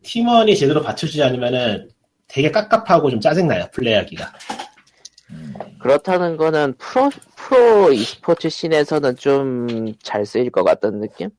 팀원이 0.01 0.55
제대로 0.55 0.82
받쳐주지 0.82 1.21
않으면은 1.21 1.88
되게 2.27 2.49
깝깝하고 2.49 3.11
좀 3.11 3.19
짜증나요 3.19 3.67
플레이하기가 3.71 4.34
음. 5.30 5.53
그렇다는 5.80 6.36
거는 6.36 6.73
프로 6.80 7.11
프로 7.54 7.91
e스포츠 7.91 8.47
scene에서는 8.49 9.15
좀 9.18 9.95
잘 10.04 10.26
쓰일 10.26 10.50
것 10.52 10.64
같다는 10.64 11.02
느낌? 11.02 11.30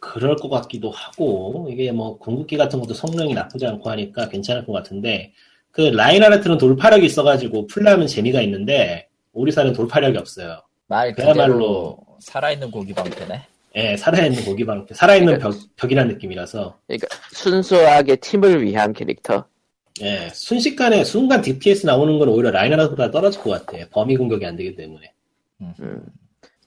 그럴 0.00 0.34
것 0.36 0.48
같기도 0.48 0.90
하고 0.90 1.68
이게 1.70 1.92
뭐 1.92 2.18
궁극기 2.18 2.56
같은 2.56 2.80
것도 2.80 2.92
성능이 2.92 3.34
나쁘지 3.34 3.64
않고 3.66 3.88
하니까 3.90 4.28
괜찮을 4.28 4.66
것 4.66 4.72
같은데 4.72 5.32
그 5.70 5.80
라인하르트는 5.82 6.58
돌파력이 6.58 7.06
있어가지고 7.06 7.68
풀라면 7.68 8.08
재미가 8.08 8.40
있는데 8.42 9.08
오리사는 9.32 9.72
돌파력이 9.72 10.18
없어요. 10.18 10.60
말 10.88 11.14
그야말로- 11.14 11.96
살아있는 12.20 12.70
고기 12.70 12.92
방패네. 12.92 13.42
예, 13.76 13.96
살아있는 13.96 14.44
고기방 14.44 14.86
살아있는 14.92 15.38
벽, 15.38 15.54
벽이란 15.76 16.08
느낌이라서 16.08 16.76
그러니까 16.86 17.08
순수하게 17.32 18.16
팀을 18.16 18.62
위한 18.62 18.92
캐릭터. 18.92 19.46
예, 20.00 20.28
순식간에 20.32 21.04
순간 21.04 21.42
DPS 21.42 21.86
나오는 21.86 22.18
건 22.18 22.28
오히려 22.28 22.50
라인하르트보다 22.50 23.10
떨어질 23.10 23.42
것 23.42 23.50
같아. 23.66 23.84
범위 23.90 24.16
공격이 24.16 24.44
안 24.46 24.56
되기 24.56 24.74
때문에. 24.74 25.12
음. 25.60 26.00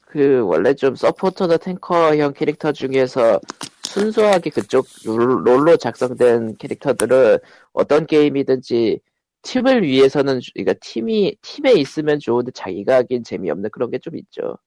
그 0.01 0.41
원래 0.45 0.73
좀 0.73 0.95
서포터나 0.95 1.57
탱커형 1.57 2.34
캐릭터 2.34 2.71
중에서 2.71 3.39
순수하게 3.84 4.49
그쪽 4.51 4.86
롤- 5.05 5.45
롤로 5.45 5.78
작성된 5.78 6.55
캐릭터들은 6.57 7.39
어떤 7.73 8.05
게임이든지 8.05 8.99
팀을 9.41 9.84
위해서는 9.84 10.39
그러니까 10.53 10.73
팀이 10.80 11.36
팀에 11.41 11.73
있으면 11.73 12.19
좋은데 12.19 12.51
자기가 12.51 12.95
하기엔 12.97 13.23
재미없는 13.23 13.69
그런 13.71 13.91
게 13.91 13.97
좀 13.99 14.15
있죠. 14.17 14.57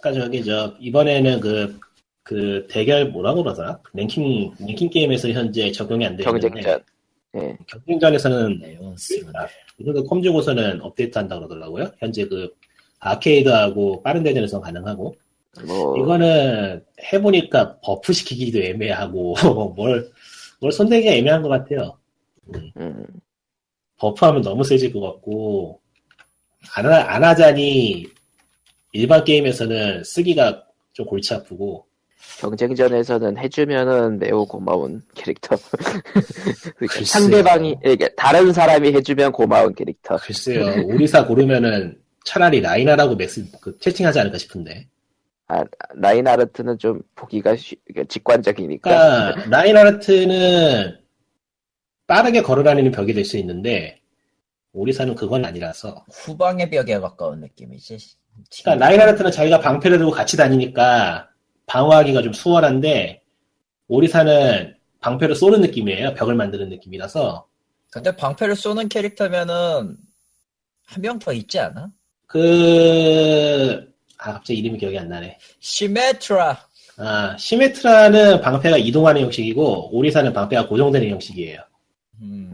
그러니까 0.00 0.24
저기 0.24 0.44
저 0.44 0.74
이번에는 0.78 1.40
그, 1.40 1.78
그 2.22 2.66
대결 2.70 3.08
뭐라고 3.10 3.42
그러더라? 3.42 3.80
랭킹 3.92 4.52
랭킹 4.60 4.90
게임에서 4.90 5.30
현재 5.30 5.72
적용이 5.72 6.06
안 6.06 6.16
되는데 6.16 6.48
경쟁전. 6.48 6.80
예. 7.36 7.56
경쟁전에서는 7.66 8.58
네온스. 8.58 9.24
이거 9.78 10.02
컴주고서는 10.04 10.80
업데이트 10.82 11.18
한다고 11.18 11.46
그러더라고요. 11.46 11.90
현재 11.98 12.26
그 12.26 12.48
아케이드하고 12.98 14.02
빠른 14.02 14.22
대전에서 14.22 14.60
가능하고 14.60 15.14
뭐 15.66 15.96
이거는 15.98 16.82
해보니까 17.12 17.78
buff 17.80 18.12
시키기도 18.12 18.60
애매하고 18.62 19.34
뭘, 19.76 20.10
뭘 20.60 20.72
손대기가 20.72 21.12
애매한 21.12 21.42
것 21.42 21.48
같아요. 21.48 21.98
음, 22.54 23.06
buff하면 23.98 24.42
너무 24.42 24.64
세질 24.64 24.92
것 24.92 25.00
같고 25.00 25.80
안, 26.74 26.86
하- 26.86 27.14
안 27.14 27.24
하자니 27.24 28.06
일반 28.92 29.24
게임에서는 29.24 30.04
쓰기가 30.04 30.64
좀 30.92 31.06
골치 31.06 31.34
아프고 31.34 31.86
경쟁전에서는 32.38 33.38
해주면은 33.38 34.18
매우 34.18 34.46
고마운 34.46 35.02
캐릭터. 35.14 35.56
그러니까. 36.76 37.04
상대방이 37.04 37.76
이게 37.84 38.08
다른 38.16 38.52
사람이 38.52 38.92
해주면 38.92 39.32
고마운 39.32 39.74
캐릭터. 39.74 40.16
글쎄요 40.18 40.84
오리사 40.86 41.26
고르면은 41.26 41.98
차라리 42.24 42.60
라이나라고 42.60 43.14
맥스 43.16 43.44
그 43.60 43.78
채팅하지 43.78 44.18
않을까 44.20 44.36
싶은데 44.38 44.88
아, 45.48 45.64
라인하르트는 45.94 46.78
좀 46.78 47.00
보기가 47.14 47.54
쉬, 47.56 47.76
그러니까 47.86 48.12
직관적이니까. 48.12 48.90
그러니까 48.90 49.48
라인하르트는 49.56 50.98
빠르게 52.06 52.42
걸어다니는 52.42 52.90
벽이 52.92 53.14
될 53.14 53.24
수 53.24 53.36
있는데 53.38 54.00
오리사는 54.72 55.14
그건 55.14 55.44
아니라서 55.44 56.04
후방의 56.12 56.68
벽에 56.70 56.98
가까운 56.98 57.40
느낌이지. 57.40 57.96
그러니까 58.62 58.86
라인하르트는 58.86 59.30
자기가 59.30 59.60
방패를 59.60 59.96
들고 59.98 60.10
같이 60.12 60.36
다니니까 60.36 61.30
방어하기가 61.66 62.22
좀 62.22 62.32
수월한데 62.32 63.22
오리사는 63.88 64.74
방패를 65.00 65.34
쏘는 65.34 65.60
느낌이에요 65.62 66.14
벽을 66.14 66.34
만드는 66.34 66.68
느낌이라서 66.70 67.46
근데 67.90 68.14
방패를 68.16 68.56
쏘는 68.56 68.88
캐릭터면은 68.88 69.96
한 70.86 71.02
명 71.02 71.18
더 71.18 71.32
있지 71.32 71.58
않아? 71.58 71.90
그... 72.26 73.92
아 74.18 74.32
갑자기 74.34 74.60
이름이 74.60 74.78
기억이 74.78 74.98
안 74.98 75.08
나네 75.08 75.38
시메트라. 75.60 76.58
아 76.98 77.36
시메트라는 77.36 78.40
방패가 78.40 78.78
이동하는 78.78 79.20
형식이고 79.22 79.94
오리사는 79.96 80.32
방패가 80.32 80.68
고정되는 80.68 81.08
형식이에요 81.10 81.60
음. 82.22 82.52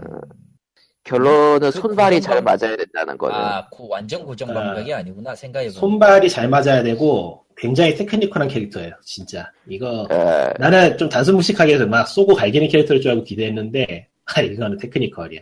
결론은 1.04 1.70
그 1.70 1.70
손발이 1.72 2.16
고정 2.16 2.32
잘 2.32 2.44
방- 2.44 2.56
맞아야 2.58 2.76
된다는 2.76 3.18
거는. 3.18 3.34
아, 3.36 3.68
그 3.68 3.86
완전 3.88 4.24
고정 4.24 4.50
아. 4.50 4.54
방벽이 4.54 4.92
아 4.94 5.02
니구나 5.02 5.34
생각해 5.34 5.66
보면. 5.68 5.80
손발이 5.80 6.30
잘 6.30 6.48
맞아야 6.48 6.82
되고 6.82 7.41
굉장히 7.56 7.94
테크니컬한 7.94 8.48
캐릭터예요 8.48 8.94
진짜 9.04 9.50
이거 9.68 10.06
어, 10.10 10.50
나는 10.58 10.96
좀 10.98 11.08
단순 11.08 11.36
무식하게 11.36 11.74
해서 11.74 11.86
막 11.86 12.06
쏘고 12.06 12.34
갈기는 12.34 12.68
캐릭터일 12.68 13.00
줄 13.00 13.10
알고 13.10 13.24
기대했는데 13.24 14.08
아 14.24 14.40
이거는 14.40 14.78
테크니컬이야 14.78 15.40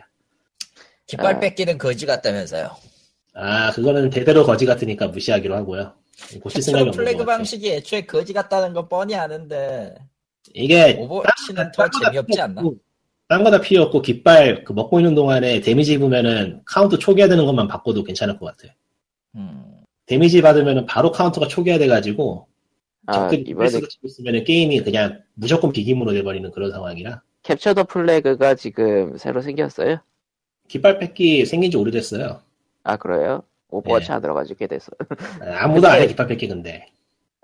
깃발 1.07 1.35
아. 1.35 1.39
뺏기는 1.39 1.77
거지 1.77 2.05
같다면서요. 2.05 2.69
아 3.33 3.71
그거는 3.71 4.09
대대로 4.09 4.45
거지 4.45 4.65
같으니까 4.65 5.07
무시하기로 5.07 5.55
하고요 5.55 5.93
고칠 6.41 6.61
생각이 6.61 6.89
애초에 6.89 6.89
없는 6.89 7.05
flag 7.05 7.25
방식이 7.25 7.71
애초에 7.71 8.01
거지 8.05 8.33
같다는 8.33 8.73
건 8.73 8.87
뻔히 8.89 9.15
아는데 9.15 9.95
이게 10.53 10.97
오버워치는 10.99 11.71
더 11.71 11.89
재미없지 11.89 12.41
않나? 12.41 12.61
딴 13.27 13.43
거다 13.43 13.61
필요 13.61 13.83
없고 13.83 14.01
깃발 14.01 14.63
그 14.65 14.73
먹고 14.73 14.99
있는 14.99 15.15
동안에 15.15 15.61
데미지 15.61 15.93
입으면은 15.93 16.61
카운트 16.65 16.99
초기화 16.99 17.29
되는 17.29 17.45
것만 17.45 17.67
바꿔도 17.67 18.03
괜찮을 18.03 18.37
것 18.37 18.47
같아 18.47 18.73
음. 19.35 19.70
데미지 20.05 20.41
받으면은 20.41 20.85
바로 20.85 21.11
카운터가 21.11 21.47
초기화 21.47 21.77
돼가지고 21.77 22.47
아, 23.07 23.13
적들이 23.13 23.43
이번에 23.47 23.69
있으면은 24.03 24.43
게임이 24.43 24.81
그냥 24.83 25.23
무조건 25.33 25.71
비김으로 25.71 26.13
돼버리는 26.13 26.49
그런 26.51 26.71
상황이라 26.71 27.21
capture 27.43 27.73
the 27.73 27.83
flag가 27.83 28.55
지금 28.55 29.17
새로 29.17 29.41
생겼어요? 29.41 29.97
깃발 30.67 30.99
뺏기 30.99 31.45
생긴 31.45 31.71
지 31.71 31.77
오래됐어요 31.77 32.41
아, 32.83 32.97
그래요? 32.97 33.43
오버워치 33.69 34.07
네. 34.07 34.13
안 34.13 34.21
들어가지고 34.21 34.57
꽤 34.57 34.67
됐어. 34.67 34.91
아무도 35.39 35.87
안 35.87 36.01
해 36.01 36.07
깃발 36.07 36.27
뺏기 36.27 36.47
근데 36.47 36.87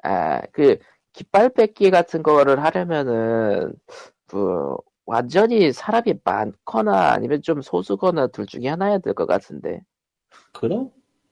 아, 0.03 0.41
그, 0.51 0.77
깃발 1.13 1.49
뺏기 1.49 1.89
같은 1.91 2.23
거를 2.23 2.63
하려면은, 2.63 3.73
그, 4.27 4.75
완전히 5.05 5.71
사람이 5.73 6.15
많거나 6.23 7.11
아니면 7.13 7.41
좀 7.41 7.61
소수거나 7.61 8.27
둘 8.27 8.45
중에 8.45 8.67
하나야 8.67 8.99
될 8.99 9.13
것 9.13 9.25
같은데. 9.25 9.81
그 10.51 10.67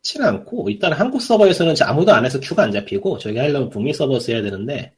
렇진 0.05 0.23
않고 0.23 0.69
일단 0.69 0.93
한국 0.93 1.21
서버에서는 1.21 1.73
아무도 1.81 2.13
안 2.13 2.23
해서 2.23 2.39
queue가 2.39 2.63
안 2.63 2.71
잡히고 2.71 3.17
저기 3.17 3.39
하려면 3.39 3.69
북미 3.69 3.91
서버에서 3.91 4.31
해야 4.31 4.41
되는데 4.43 4.93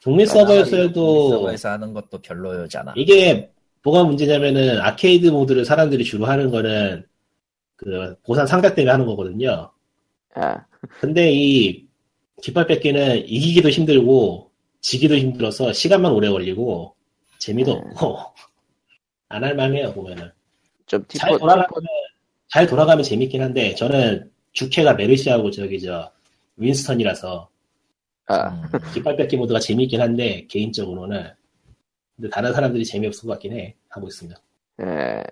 북미 0.00 0.24
서버에서 0.24 0.76
해도 0.76 1.30
서버에서 1.30 1.70
하는 1.70 1.92
것도 1.92 2.18
별로잖아. 2.22 2.94
이게 2.96 3.50
뭐가 3.82 4.04
문제냐면은 4.04 4.80
아케이드 4.80 5.26
모드를 5.26 5.64
사람들이 5.64 6.04
주로 6.04 6.26
하는 6.26 6.50
거는 6.50 7.04
그 7.76 8.14
보상 8.24 8.46
상자 8.46 8.74
때문에 8.74 8.92
하는 8.92 9.06
거거든요. 9.06 9.70
아, 10.34 10.64
근데 11.00 11.32
이 11.32 11.84
깃발 12.40 12.66
뺏기는 12.66 13.26
이기기도 13.26 13.68
힘들고 13.68 14.52
지기도 14.80 15.16
힘들어서 15.16 15.72
시간만 15.72 16.12
오래 16.12 16.28
걸리고 16.28 16.94
재미도 17.38 17.72
음. 17.72 17.78
없고 17.78 18.18
안 19.30 19.44
할만해요 19.44 19.92
보면은 19.92 20.30
좀잘 20.86 21.30
티포, 21.30 21.38
돌아가면 21.38 21.66
티포, 21.66 21.80
잘 22.50 22.66
돌아가면 22.66 23.04
재밌긴 23.04 23.42
한데 23.42 23.74
저는 23.74 24.30
주캐가 24.52 24.94
메르시하고 24.94 25.50
저기 25.50 25.80
저 25.80 26.10
윈스턴이라서 26.56 27.48
아, 28.26 28.48
음. 28.48 28.62
깃발 28.92 29.16
뺏기 29.16 29.36
모드가 29.36 29.58
재밌긴 29.60 30.00
한데 30.00 30.46
개인적으로는 30.48 31.30
근데 32.16 32.28
다른 32.30 32.52
사람들이 32.52 32.84
재미없을 32.84 33.26
것 33.26 33.32
같긴 33.34 33.52
해. 33.52 33.74
하고 33.88 34.08
있으면. 34.08 34.34
예. 34.82 35.22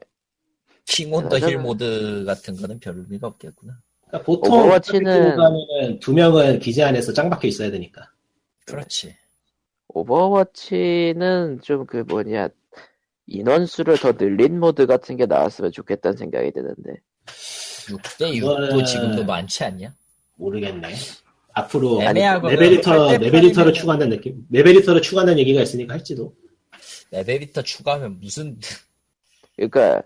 king 0.87 1.15
of 1.15 1.29
the 1.29 1.41
hill 1.41 1.57
저는- 1.59 1.61
모드 1.61 2.25
같은 2.25 2.57
거는 2.57 2.79
별 2.81 2.97
의미가 2.97 3.27
없겠구나. 3.27 3.77
그러니까 4.07 4.25
보통 4.25 4.51
오버워치는- 4.71 5.05
하면은 5.37 5.99
두 6.01 6.15
명은 6.15 6.61
기지 6.61 6.83
안에서 6.83 7.13
짱 7.13 7.29
박혀 7.29 7.49
있어야 7.49 7.71
되니까. 7.71 8.09
그렇지. 8.67 9.15
오버워치는 9.89 11.61
좀 11.63 11.87
그 11.87 11.99
뭐냐 12.07 12.49
인원수를 13.27 13.99
더 13.99 14.13
늘린 14.13 14.59
모드 14.59 14.87
같은 14.87 15.17
게 15.17 15.27
나왔으면 15.27 15.73
좋겠다는 15.73 16.17
생각이 16.17 16.53
드는데 16.53 17.01
6대 17.27 18.33
6도 18.41 18.43
그거는- 18.71 18.87
지금도 18.87 19.25
많지 19.25 19.65
않냐? 19.65 19.93
모르겠네. 20.37 20.95
앞으로 21.55 22.03
애매하고 22.03 22.49
레벨리터 22.51 23.09
팔대 23.09 23.25
레벨리터를 23.25 23.73
추가한다는 23.73 24.17
느낌. 24.17 24.45
레벨리터를 24.51 25.01
추가한다는 25.01 25.39
얘기가 25.41 25.63
있으니까 25.63 25.95
할지도. 25.95 26.35
레벨리터 27.11 27.63
추가하면 27.63 28.21
무슨 28.21 28.59
그러니까 29.57 30.03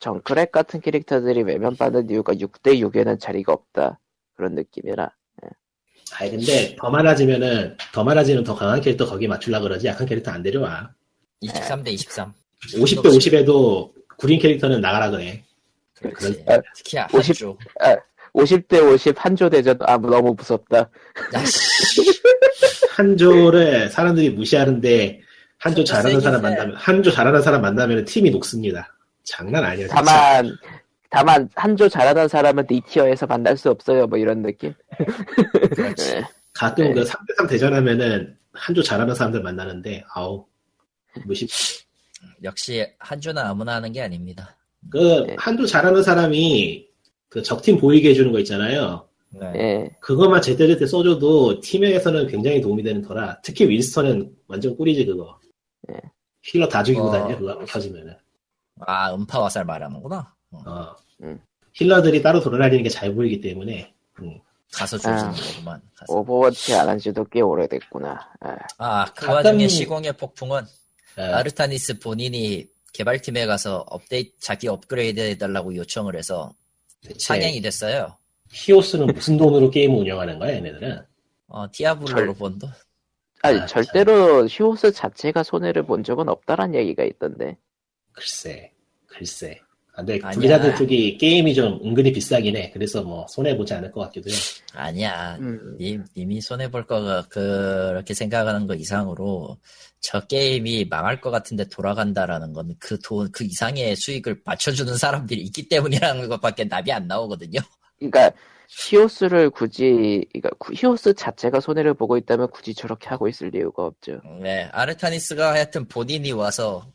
정크랙 0.00 0.52
같은 0.52 0.80
캐릭터들이 0.80 1.42
외면받는 1.44 2.10
이유가 2.10 2.34
6대 2.34 2.78
6에는 2.80 3.18
자리가 3.18 3.52
없다 3.52 3.98
그런 4.34 4.54
느낌이라 4.54 5.10
아니 6.18 6.30
근데 6.30 6.76
더 6.76 6.90
많아지면은 6.90 7.76
더 7.92 8.04
많아지면 8.04 8.44
더 8.44 8.54
강한 8.54 8.80
캐릭터 8.80 9.06
거기에 9.06 9.26
맞추려 9.28 9.60
그러지 9.60 9.86
약한 9.86 10.06
캐릭터 10.06 10.30
안 10.30 10.42
데려와. 10.42 10.90
23대 11.42 11.88
23. 11.88 12.32
50대 12.74 13.04
50에도 13.04 13.92
구린 14.16 14.38
캐릭터는 14.40 14.80
나가라 14.80 15.10
그래. 15.10 15.42
그렇지. 15.94 16.44
아, 16.48 16.58
특히 16.74 16.98
50 17.12 17.42
한조. 17.42 17.58
50대 18.34 18.92
50 18.94 19.24
한조 19.24 19.48
대전 19.50 19.78
아 19.82 19.96
너무 19.98 20.34
무섭다. 20.34 20.88
한조를 22.90 23.88
사람들이 23.90 24.30
무시하는데 24.30 25.20
한조 25.58 25.84
잘하는 25.84 26.20
사람. 26.20 26.42
만나면 26.42 26.76
한조 26.76 27.10
잘하는 27.10 27.42
사람 27.42 27.62
만나면 27.62 28.04
팀이 28.04 28.30
녹습니다. 28.30 28.94
장난 29.24 29.64
아니야. 29.64 29.86
진짜. 29.88 29.94
다만 30.02 30.56
다만 31.10 31.48
한조 31.54 31.88
잘하는 31.88 32.28
사람은 32.28 32.66
D티어에서 32.66 33.26
만날 33.26 33.56
수 33.56 33.70
없어요 33.70 34.06
뭐 34.06 34.18
이런 34.18 34.42
느낌 34.42 34.74
그렇지. 35.74 36.16
예. 36.16 36.24
가끔 36.52 36.84
네. 36.86 36.94
그 36.94 37.04
3대3 37.04 37.48
대전하면은 37.48 38.36
한조 38.52 38.82
잘하는 38.82 39.14
사람들 39.14 39.42
만나는데 39.42 40.04
아우 40.14 40.44
무시. 41.24 41.46
역시 42.42 42.86
한조는 42.98 43.42
아무나 43.42 43.76
하는 43.76 43.92
게 43.92 44.02
아닙니다. 44.02 44.56
그 44.90 45.24
네. 45.26 45.36
한조 45.38 45.66
잘하는 45.66 46.02
사람이 46.02 46.86
그 47.28 47.42
적팀 47.42 47.78
보이게 47.78 48.10
해주는 48.10 48.30
거 48.32 48.38
있잖아요. 48.40 49.08
네. 49.30 49.52
예. 49.56 49.90
그것만 50.00 50.40
제때 50.40 50.66
제때 50.66 50.86
써줘도 50.86 51.60
팀에서는 51.60 52.26
굉장히 52.28 52.60
도움이 52.60 52.82
되는 52.82 53.02
터라 53.02 53.40
특히 53.42 53.68
윈스턴은 53.68 54.34
완전 54.46 54.76
꿀이지 54.76 55.04
그거 55.06 55.38
네. 55.88 55.96
healer 56.42 56.68
다 56.68 56.82
죽이고 56.82 57.06
어. 57.06 57.10
다녀 57.10 57.36
그거 57.36 57.58
켜지면은 57.64 58.16
아 58.80 59.12
음파 59.14 59.42
화살 59.44 59.64
말하는구나. 59.64 60.32
어, 60.52 60.58
어. 60.66 60.96
음. 61.22 61.40
healer들이 61.74 62.22
따로 62.22 62.40
돌아다니는 62.40 62.84
게 62.84 62.88
잘 62.88 63.14
보이기 63.14 63.40
때문에 63.40 63.92
음. 64.22 64.38
가서 64.72 64.96
아. 64.96 64.98
조지는 65.00 65.32
거구만. 65.32 65.82
가서. 65.96 66.12
오버워치 66.14 66.74
안 66.74 66.88
한 66.88 66.98
지도 66.98 67.24
꽤 67.24 67.40
오래됐구나 67.40 68.30
아, 68.40 68.56
아, 68.78 69.04
그 69.06 69.26
가끔- 69.26 69.34
와중에 69.34 69.68
시공의 69.68 70.12
폭풍은 70.16 70.62
어, 70.62 70.66
아르타니스 71.22 71.98
본인이 71.98 72.66
개발팀에 72.92 73.46
가서 73.46 73.84
업데이트, 73.88 74.38
자기 74.40 74.68
업그레이드 74.68 75.20
해달라고 75.20 75.74
요청을 75.76 76.16
해서 76.16 76.52
상향이 77.18 77.60
됐어요. 77.60 78.16
히오스는 78.50 79.06
무슨 79.08 79.36
돈으로 79.36 79.70
게임을 79.70 80.00
운영하는 80.00 80.38
거야 80.38 80.54
얘네들은? 80.54 81.02
어, 81.48 81.70
디아블로로 81.70 82.26
절- 82.32 82.34
본도. 82.34 82.68
아니 83.42 83.58
아, 83.60 83.66
절대로 83.66 84.46
히오스 84.48 84.92
자체가 84.92 85.42
손해를 85.42 85.84
본 85.84 86.02
적은 86.02 86.28
없다란 86.28 86.74
얘기가 86.74 87.04
있던데. 87.04 87.56
글쎄 88.12 88.72
글쎄. 89.06 89.60
아, 89.62 89.65
근데 89.96 90.20
아니야. 90.22 90.30
블리자드 90.30 90.76
쪽이 90.76 91.16
게임이 91.18 91.54
좀 91.54 91.80
은근히 91.84 92.12
비싸긴 92.12 92.54
해 92.56 92.70
그래서 92.70 93.02
뭐 93.02 93.26
손해 93.28 93.56
보지 93.56 93.72
않을 93.74 93.90
것 93.90 94.00
같기도 94.02 94.30
해 94.30 94.34
아니야. 94.74 95.36
음. 95.40 95.76
님, 95.80 96.04
님이 96.16 96.40
손해 96.42 96.70
볼 96.70 96.86
거가 96.86 97.26
그렇게 97.30 98.12
생각하는 98.14 98.66
거 98.66 98.74
이상으로 98.74 99.56
저 100.00 100.20
게임이 100.20 100.84
망할 100.90 101.20
것 101.20 101.30
같은데 101.30 101.64
돌아간다라는 101.68 102.52
건 102.52 102.74
그 102.78 102.98
돈, 103.02 103.30
그 103.32 103.44
이상의 103.44 103.96
수익을 103.96 104.42
맞춰주는 104.44 104.94
사람들이 104.96 105.40
있기 105.42 105.68
때문이라는 105.68 106.28
것밖에 106.28 106.68
답이 106.68 106.92
안 106.92 107.06
나오거든요. 107.06 107.60
그러니까 107.98 108.30
히오스를 108.68 109.50
굳이 109.50 110.26
그러니까 110.32 110.50
구- 110.58 110.72
히오스 110.74 111.14
자체가 111.14 111.60
손해를 111.60 111.94
보고 111.94 112.16
있다면 112.18 112.50
굳이 112.50 112.74
저렇게 112.74 113.08
하고 113.08 113.28
있을 113.28 113.54
이유가 113.54 113.84
없죠. 113.86 114.20
네, 114.42 114.64
아르타니스가 114.72 115.52
하여튼 115.52 115.86
본인이 115.86 116.32
와서 116.32 116.86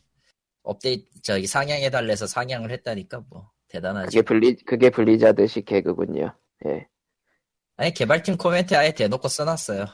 업데이트, 0.64 1.06
저기 1.24 1.48
상향해 1.48 1.90
달래서 1.90 2.28
상향을 2.28 2.72
했다니까 2.72 3.24
뭐, 3.30 3.50
대단하지. 3.68 4.08
그게 4.18 4.22
블리 4.22 4.56
그게 4.66 4.90
블리자드식 4.90 5.66
개그군요. 5.66 6.34
예. 6.68 6.88
아니, 7.78 7.94
개발팀 7.94 8.38
코멘트 8.38 8.76
아예 8.76 8.92
대놓고 8.92 9.28
써놨어요. 9.28 9.86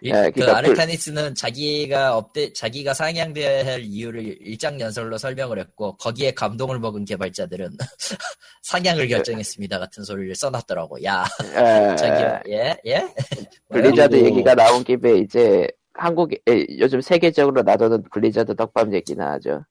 일- 0.00 0.14
예, 0.14 0.22
그 0.30 0.32
그러니까 0.32 0.56
아르타니스는 0.58 1.34
자기가 1.34 2.16
업데 2.16 2.52
자기가 2.54 2.94
상향돼야 2.94 3.66
할 3.66 3.82
이유를 3.82 4.24
일장 4.40 4.80
연설로 4.80 5.18
설명을 5.18 5.58
했고 5.58 5.96
거기에 5.98 6.30
감동을 6.32 6.78
먹은 6.78 7.04
개발자들은 7.04 7.76
상향을 8.62 9.08
결정했습니다 9.08 9.78
같은 9.78 10.04
소리를 10.04 10.34
써놨더라고. 10.36 11.04
야, 11.04 11.26
에, 11.54 11.96
저기요, 11.96 12.40
예, 12.48 12.76
예. 12.86 13.06
블리자드 13.70 14.16
얘기가 14.24 14.54
나온 14.54 14.82
김에 14.84 15.18
이제 15.18 15.68
한국에 15.98 16.38
에, 16.48 16.66
요즘 16.78 17.00
세계적으로 17.00 17.62
나도는 17.62 18.02
블리자드 18.12 18.54
떡밥 18.56 18.92
얘기나 18.92 19.32
하죠. 19.32 19.64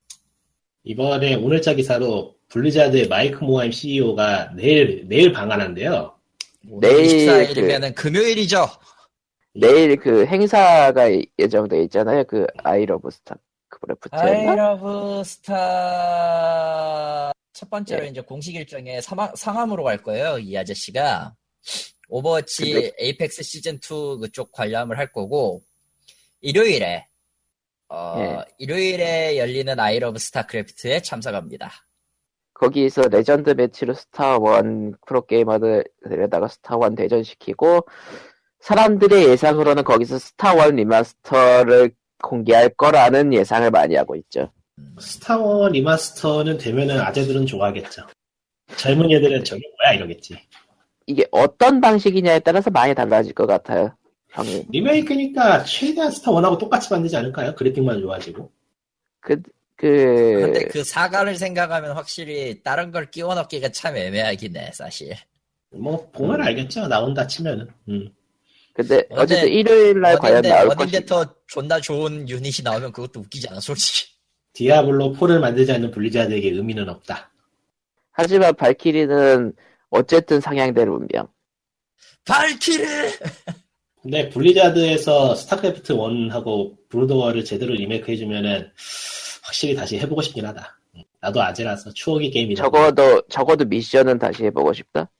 이번에 0.84 1.34
오늘자 1.36 1.74
기사로 1.74 2.34
블리자드의 2.48 3.08
마이크 3.08 3.42
모하임 3.44 3.70
CEO가 3.72 4.52
내일 4.54 5.06
내일 5.08 5.32
방한한대요 5.32 6.14
내일 6.80 7.28
24일이면은 7.28 7.94
금요일이죠. 7.94 8.66
내일 9.54 9.96
그 9.96 10.26
행사가 10.26 11.08
예정돼 11.38 11.82
있잖아요. 11.84 12.24
그 12.24 12.46
아이러브 12.62 13.10
스타크래프트였나? 13.10 14.50
아이러브 14.52 15.22
스타 15.24 17.32
첫 17.52 17.70
번째로 17.70 18.02
네. 18.04 18.08
이제 18.08 18.20
공식 18.20 18.54
일정에 18.56 19.00
상암, 19.00 19.30
상암으로 19.36 19.84
갈 19.84 19.98
거예요. 19.98 20.38
이 20.38 20.56
아저씨가 20.56 21.34
오버워치 22.08 22.72
근데- 22.72 22.92
에이펙스 22.98 23.42
시즌 23.42 23.74
2 23.76 24.18
그쪽 24.20 24.50
관람을 24.52 24.98
할 24.98 25.12
거고 25.12 25.62
일요일에 26.44 27.06
어, 27.88 28.16
예. 28.18 28.44
일요일에 28.58 29.38
열리는 29.38 29.80
아이러브 29.80 30.18
스타크래프트에 30.18 31.00
참석합니다. 31.00 31.72
거기서 32.52 33.08
legend 33.08 33.50
match로 33.50 33.94
스타원 33.94 34.94
프로게이머들에다가 35.06 36.48
스타원 36.48 36.94
대전시키고 36.96 37.86
사람들의 38.60 39.24
예상으로는 39.24 39.84
거기서 39.84 40.18
스타원 40.18 40.76
remaster를 40.76 41.92
공개할 42.22 42.68
거라는 42.70 43.32
예상을 43.32 43.70
많이 43.70 43.96
하고 43.96 44.14
있죠. 44.16 44.52
스타원 44.98 45.72
remaster는 45.72 46.58
되면은 46.58 47.00
아재들은 47.00 47.46
좋아하겠죠 47.46 48.02
젊은 48.76 49.10
애들은 49.10 49.44
저게 49.44 49.62
뭐야 49.78 49.94
이러겠지 49.94 50.36
이게 51.06 51.26
어떤 51.30 51.80
방식이냐에 51.80 52.40
따라서 52.40 52.70
많이 52.70 52.94
달라질 52.94 53.32
것 53.32 53.46
같아요. 53.46 53.96
형이. 54.34 54.66
리메이크니까 54.70 55.64
최대한 55.64 56.10
스타 56.10 56.32
원하고 56.32 56.58
똑같이 56.58 56.92
만들지 56.92 57.16
않을까요? 57.16 57.54
그래픽만 57.54 58.00
좋아지고 58.00 58.50
그, 59.20 59.40
그, 59.76 59.86
근데 59.86 60.64
그 60.66 60.82
사과를 60.82 61.36
생각하면 61.36 61.92
확실히 61.92 62.62
다른 62.62 62.90
걸 62.90 63.10
끼워 63.10 63.34
넣기가 63.34 63.70
참 63.70 63.96
애매하긴 63.96 64.56
해, 64.56 64.70
사실. 64.72 65.14
뭐 65.70 66.08
보면 66.12 66.40
알겠죠 66.42 66.86
나온다 66.88 67.26
치면은 67.26 67.68
음. 67.88 68.08
근데 68.74 69.06
원래 69.08 69.22
어쨌든 69.22 69.48
일요일 69.48 70.00
날 70.00 70.18
과연 70.18 70.42
나올 70.42 70.68
원인데 70.68 70.84
것이 70.84 71.06
더 71.06 71.34
존나 71.46 71.80
좋은 71.80 72.28
유닛이 72.28 72.62
나오면 72.64 72.92
그것도 72.92 73.20
웃기지 73.20 73.48
않아, 73.48 73.60
솔직히. 73.60 74.12
디아블로 74.52 75.14
4를 75.14 75.38
만들지 75.38 75.72
않는 75.72 75.90
블리자드에게 75.90 76.50
의미는 76.50 76.88
없다 76.88 77.30
하지만 78.12 78.54
발키리는 78.54 79.52
어쨌든 79.90 80.40
상향될 80.40 80.88
운명. 80.88 81.28
발키리! 82.24 82.84
근데 84.04 84.28
블리자드에서 84.28 85.34
스타크래프트 85.34 85.94
1하고 85.94 86.76
브로드워를 86.90 87.42
제대로 87.42 87.72
리메이크 87.72 88.12
해주면은 88.12 88.70
확실히 89.42 89.74
다시 89.74 89.98
해보고 89.98 90.20
싶긴 90.20 90.44
하다. 90.44 90.78
나도 91.22 91.40
아재라서 91.42 91.90
추억의 91.94 92.30
게임이라. 92.30 92.62
적어도 92.62 93.22
적어도 93.28 93.64
미션은 93.64 94.18
다시 94.18 94.44
해보고 94.44 94.74
싶다. 94.74 95.10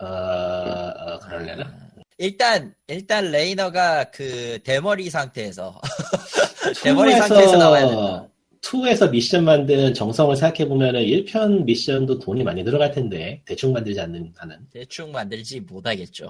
어, 0.00 0.04
어 0.04 1.18
그럴래나? 1.18 1.72
일단, 2.18 2.74
일단 2.88 3.30
레이너가 3.30 4.10
그 4.10 4.58
대머리 4.64 5.08
상태에서. 5.08 5.80
대머리 6.84 7.12
상태에서 7.12 7.56
나와야 7.56 7.86
된다. 7.88 8.28
2에서 8.60 9.10
미션 9.10 9.44
만드는 9.44 9.94
정성을 9.94 10.36
생각해보면은 10.36 11.00
1편 11.00 11.64
미션도 11.64 12.18
돈이 12.18 12.44
많이 12.44 12.62
들어갈 12.64 12.92
텐데, 12.92 13.40
대충 13.46 13.72
만들지 13.72 13.98
않는 13.98 14.34
한은. 14.36 14.58
대충 14.70 15.10
만들지 15.10 15.60
못하겠죠. 15.60 16.28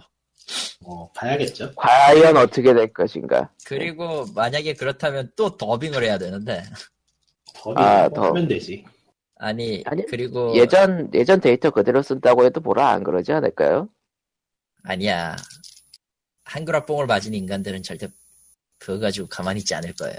뭐 0.81 1.11
봐야겠죠. 1.15 1.73
과연 1.77 2.37
어떻게 2.37 2.73
될 2.75 2.93
것인가. 2.93 3.51
그리고 3.67 4.25
만약에 4.35 4.75
그렇다면 4.75 5.31
또 5.37 5.57
더빙을 5.57 6.03
해야 6.03 6.19
되는데 6.19 6.63
더 7.55 7.73
아, 7.77 8.05
아, 8.05 8.09
더. 8.09 8.29
하면 8.29 8.49
되지. 8.49 8.85
아니, 9.37 9.83
아니, 9.87 10.05
그리고 10.07 10.55
예전 10.55 11.11
예전 11.15 11.41
데이터 11.41 11.71
그대로 11.71 12.03
쓴다고 12.03 12.45
해도 12.45 12.61
뭐라 12.61 12.91
안 12.91 13.03
그러지 13.05 13.33
않을까요? 13.33 13.89
아니야 14.83 15.37
한글화 16.45 16.85
뽕을 16.87 17.07
맞은 17.07 17.33
인간들은 17.35 17.83
절대 17.83 18.09
그거 18.79 18.99
가지고 18.99 19.29
가만히 19.29 19.61
있지 19.61 19.75
않을 19.75 19.95
거예요. 19.95 20.19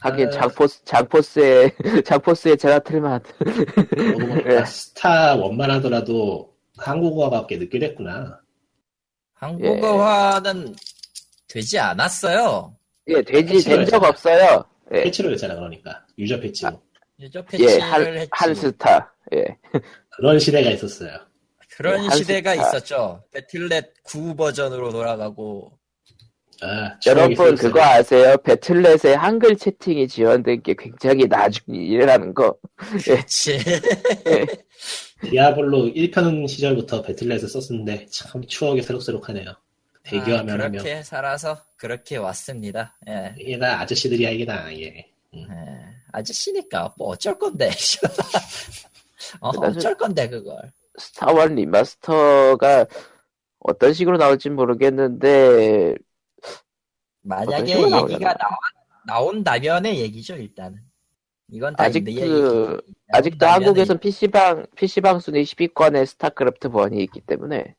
하긴 0.00 0.28
아. 0.28 0.30
장포스 0.30 0.84
장포스의 0.84 1.72
장포스의 2.04 2.56
제라틀만. 2.58 3.20
스타 4.66 5.34
원만 5.34 5.70
하더라도 5.72 6.54
한국어밖에 6.76 7.56
늦게 7.56 7.78
됐구나. 7.78 8.40
한국어화는 9.38 10.74
되지 11.48 11.78
않았어요. 11.78 12.74
예 13.08 13.22
되지 13.22 13.64
된 13.64 13.86
적. 13.86 14.02
없어요. 14.04 14.64
예, 14.92 15.02
패치로 15.04 15.32
했잖아 15.32 15.54
그러니까 15.54 16.04
유저 16.18 16.40
패치로. 16.40 16.80
유저 17.20 17.44
패치를 17.44 17.72
예, 17.72 17.78
한, 17.78 18.06
했지. 18.16 18.28
한스타. 18.32 19.14
예. 19.34 19.44
그런 20.10 20.38
시대가 20.38 20.70
있었어요. 20.70 21.10
그런 21.76 22.04
예, 22.04 22.10
시대가. 22.16 22.54
있었죠. 22.54 23.22
배틀넷 23.32 23.94
9 24.04 24.34
버전으로 24.36 24.90
돌아가고 24.90 25.72
아, 26.60 26.96
여러분. 27.06 27.54
그거 27.54 27.80
아세요? 27.80 28.36
배틀넷에 28.38 29.14
한글 29.14 29.56
채팅이 29.56 30.08
지원된 30.08 30.62
게 30.62 30.74
굉장히 30.76 31.26
나중 31.28 31.62
일이라는 31.74 32.34
거. 32.34 32.56
그렇지. 32.76 33.58
디아블로 35.22 35.92
1편 35.94 36.46
시절부터 36.48 37.02
배틀넷을 37.02 37.48
썼었는데 37.48 38.06
참 38.06 38.42
추억이 38.46 38.82
새록새록하네요. 38.82 39.54
대교하면 40.04 40.60
아, 40.60 40.68
그렇게 40.68 41.02
살아서 41.02 41.62
그렇게 41.76 42.16
왔습니다. 42.16 42.96
예. 43.08 43.34
이게 43.38 43.58
다 43.58 43.80
아저씨들이야 43.80 44.30
이게 44.30 44.46
다 44.46 44.72
예. 44.72 45.10
예. 45.34 45.46
아저씨니까 46.12 46.94
뭐 46.96 47.08
어쩔 47.08 47.38
건데. 47.38 47.70
어, 49.40 49.50
어쩔 49.50 49.96
건데 49.96 50.28
그걸. 50.28 50.72
스타원 50.96 51.54
remaster가 51.54 52.86
어떤 53.60 53.92
식으로 53.92 54.16
나올지 54.16 54.50
모르겠는데 54.50 55.96
만약에 57.22 57.72
얘기가? 57.72 58.34
나와, 58.34 58.58
나온다면의 59.06 60.00
얘기죠 60.00 60.36
일단은. 60.36 60.87
이건 61.50 61.74
다 61.76 61.84
아직 61.84 62.04
내 62.04 62.14
그-. 62.14 62.80
아직도 63.12 63.46
한국에선 63.46 63.98
PC방 63.98 64.66
PC방 64.76 65.20
순위 65.20 65.42
10위권에 65.44 66.04
스타크래프트 66.06 66.68
1이 66.68 66.98
있기 67.00 67.20
때문에 67.22 67.74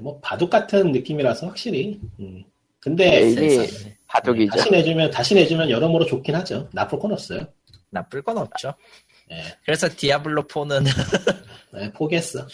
뭐 0.00 0.20
바둑 0.20 0.50
같은 0.50 0.92
느낌이라서 0.92 1.46
확실히. 1.48 2.00
음. 2.20 2.44
근데. 2.80 3.30
이미 3.30 3.50
세상에. 3.50 3.96
바둑이죠. 4.06 4.56
다시 4.56 4.70
내주면 4.70 5.10
다시 5.10 5.34
내주면 5.34 5.70
여러모로 5.70 6.06
좋긴 6.06 6.34
하죠. 6.36 6.68
나쁠 6.72 6.98
건 6.98 7.12
없어요. 7.12 7.46
나쁠 7.90 8.22
건 8.22 8.38
없죠. 8.38 8.74
예. 9.30 9.42
그래서 9.64 9.88
디아블로 9.88 10.44
4는 10.44 10.84
네, 11.74 11.92
포기했어. 11.92 12.46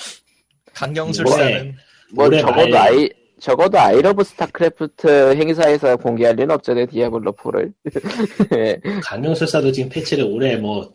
강령술사는 0.75 1.75
뭐 2.15 2.27
올해 2.27 2.41
적어도 2.41 2.69
말- 2.69 2.77
아이 2.77 3.09
적어도 3.41 3.79
아이러브 3.79 4.25
스타크래프트 4.25 5.37
행사에서 5.37 5.97
공개할 5.97 6.37
리는 6.37 6.51
없잖아요 6.55 6.87
디아블로 6.87 7.33
4를. 7.33 7.73
예. 8.57 8.81
강령술사도 9.03 9.73
지금 9.73 9.91
패치를 9.91 10.25
올해 10.25 10.57
뭐 10.57 10.95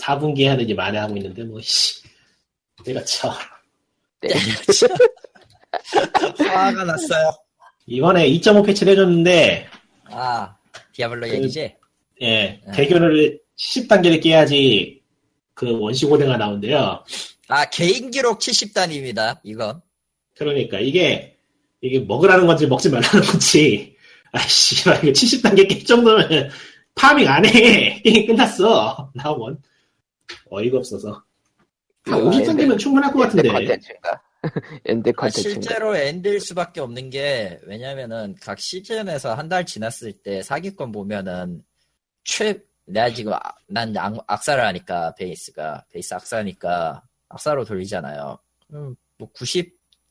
4분기에 0.00 0.46
하는지 0.46 0.74
마네 0.74 0.98
하고 0.98 1.16
있는데 1.16 1.44
뭐 1.44 1.60
씨. 1.60 2.02
내가 2.84 3.02
참 3.04 3.32
화가 6.38 6.84
났어요. 6.84 7.30
이번에 7.86 8.28
2.5 8.30 8.64
패치를 8.66 8.92
해줬는데 8.92 9.66
아 10.06 10.56
디아블로 10.92 11.26
그- 11.28 11.34
얘기지. 11.34 11.74
예, 12.22 12.60
아. 12.66 12.72
대균을 12.72 13.40
70단계를 13.58 14.22
깨야지 14.22 15.00
그 15.54 15.78
원시 15.78 16.06
고대가 16.06 16.36
나온대요. 16.36 17.04
아 17.48 17.68
개인 17.70 18.10
기록 18.10 18.40
70단입니다. 18.40 19.38
이건 19.42 19.80
그러니까 20.36 20.78
이게 20.80 21.36
이게 21.80 21.98
먹으라는 22.00 22.46
건지 22.46 22.66
먹지 22.66 22.90
말라는 22.90 23.22
건지 23.22 23.96
아이씨 24.32 24.80
이거 24.82 24.92
70단계 25.12 25.68
깰 25.68 25.86
정도면 25.86 26.50
farming 26.94 27.28
안 27.28 27.44
해. 27.46 28.00
게임 28.02 28.26
끝났어. 28.26 29.10
나오면 29.14 29.62
어이가 30.50 30.78
없어서. 30.78 31.22
한 32.04 32.20
50단계면 32.20 32.78
충분할 32.78 33.12
것 33.12 33.20
같은데. 33.20 33.48
컨텐츠인가? 33.48 34.22
end 34.86 35.12
아? 35.18 35.28
실제로 35.28 35.94
end일 35.94 36.40
수밖에 36.40 36.80
없는 36.80 37.10
게 37.10 37.58
왜냐면은 37.66 38.34
각 38.40 38.58
시즌에서 38.58 39.34
한 39.34 39.48
달 39.50 39.66
지났을 39.66 40.12
때 40.12 40.42
상위권 40.42 40.92
보면은 40.92 41.62
최 42.24 42.58
내가 42.86 43.12
지금 43.12 43.34
아- 43.34 43.40
난 43.68 43.94
악, 43.96 44.14
악사를 44.26 44.64
하니까 44.64 45.14
베이스가 45.16 45.84
베이스 45.92 46.14
악사니까 46.14 47.02
악사로 47.28 47.64
돌리잖아요. 47.64 48.38
그럼 48.68 48.96
뭐90 49.18 49.70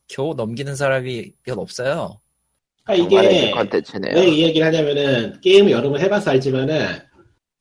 겨우 0.10 0.34
넘기는 0.34 0.76
사람이 0.76 1.32
몇 1.46 1.58
없어요. 1.58 2.20
아, 2.86 2.96
이게. 2.96 3.52
왜 4.16 4.28
이 4.28 4.44
얘기를 4.44 4.66
하냐면은 4.68 5.40
게임을 5.42 5.72
여러 5.72 5.90
번 5.90 6.02
해봐서 6.02 6.32
알지만은 6.32 6.88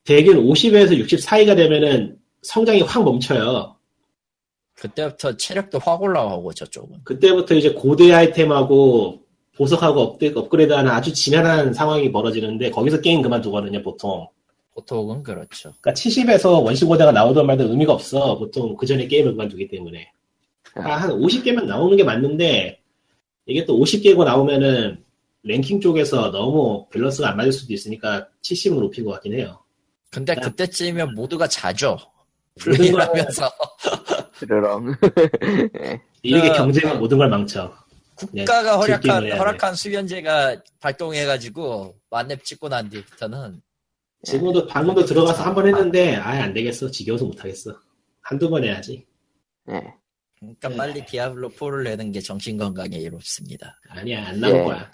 대균 0.05 0.39
50에서 0.43 0.97
60 0.97 1.21
사이가 1.21 1.55
되면은 1.55 2.17
성장이 2.43 2.81
확 2.83 3.05
멈춰요. 3.05 3.77
그때부터 4.75 5.37
체력도 5.37 5.79
확 5.81 6.03
올라가고 6.03 6.53
저쪽은. 6.55 7.01
그때부터 7.05 7.55
이제 7.55 7.73
고대 7.73 8.13
아이템하고 8.13 9.21
보석하고 9.57 10.01
업데, 10.01 10.33
업그레이드하는 10.35 10.91
아주 10.91 11.13
지난한 11.13 11.75
상황이 11.75 12.11
벌어지는데 12.11 12.71
거기서 12.71 13.01
게임 13.01 13.21
그만두거든요 13.23 13.83
보통. 13.83 14.27
보통은 14.75 15.25
그렇죠. 15.25 15.73
그러니까 15.81 15.93
70에서 15.93 16.63
원시 16.65 16.85
고대가 16.85 17.11
나오던 17.13 17.45
말도 17.47 17.65
의미가 17.65 17.93
없어. 17.93 18.39
보통 18.39 18.77
그 18.77 18.87
전에 18.87 19.09
게임을 19.09 19.33
그만두기 19.33 19.69
때문에. 19.69 20.13
아, 20.85 20.97
한 20.97 21.11
50개만 21.11 21.64
나오는 21.64 21.97
게 21.97 22.05
맞는데 22.05 22.81
이게 23.47 23.64
또 23.64 23.79
50개고 23.79 24.24
나오면은 24.24 25.03
랭킹 25.43 25.81
쪽에서 25.81 26.31
너무 26.31 26.87
밸런스가 26.91 27.31
안 27.31 27.37
맞을 27.37 27.53
수도 27.53 27.72
있으니까 27.72 28.29
70은 28.43 28.79
높인 28.81 29.05
것 29.05 29.12
같긴 29.12 29.35
해요. 29.35 29.59
근데 30.11 30.35
네. 30.35 30.41
그때쯤이면 30.41 31.14
모두가 31.14 31.47
자죠. 31.47 31.97
플레이하면서 32.61 33.51
드르렁. 34.41 34.95
이렇게 36.22 36.49
그- 36.51 36.57
경쟁은 36.57 36.99
모든 36.99 37.18
걸 37.18 37.29
망쳐. 37.29 37.72
국가가 38.16 38.72
네, 38.72 38.76
허락한. 38.95 39.39
허락한 39.39 39.74
수면제가 39.76 40.61
발동해가지고 40.81 41.95
만렙 42.11 42.45
찍고 42.45 42.68
난 42.68 42.89
뒤부터는 42.91 43.62
지금도 44.24 44.66
방금도 44.66 45.05
들어가서 45.05 45.45
한 45.45 45.55
번 45.55 45.68
했는데 45.68 46.16
아예 46.16 46.41
안 46.41 46.53
되겠어. 46.53 46.91
지겨워서 46.91 47.24
못 47.26 47.39
하겠어. 47.39 47.76
한두 48.22 48.51
번 48.51 48.64
해야지. 48.64 49.07
예. 49.70 49.95
그러니까 50.41 50.68
네. 50.68 50.76
빨리 50.76 51.05
디아블로 51.05 51.51
4를 51.51 51.84
내는 51.84 52.12
게 52.12 52.20
정신 52.20 52.57
건강에 52.57 52.97
이롭습니다. 52.97 53.78
아니야 53.89 54.28
안 54.28 54.41
나올 54.41 54.57
예. 54.57 54.62
거야. 54.64 54.91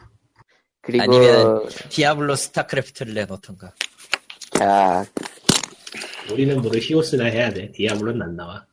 그리고 0.80 1.02
아니면- 1.04 1.68
디아블로 1.90 2.34
스타크래프트를 2.36 3.14
내놓던가. 3.14 3.72
자 4.58 5.04
우리는 6.30 6.60
모두 6.60 6.78
히오스나 6.78 7.24
해야 7.26 7.50
돼. 7.52 7.70
디아블로는 7.72 8.22
안 8.22 8.36
나와. 8.36 8.64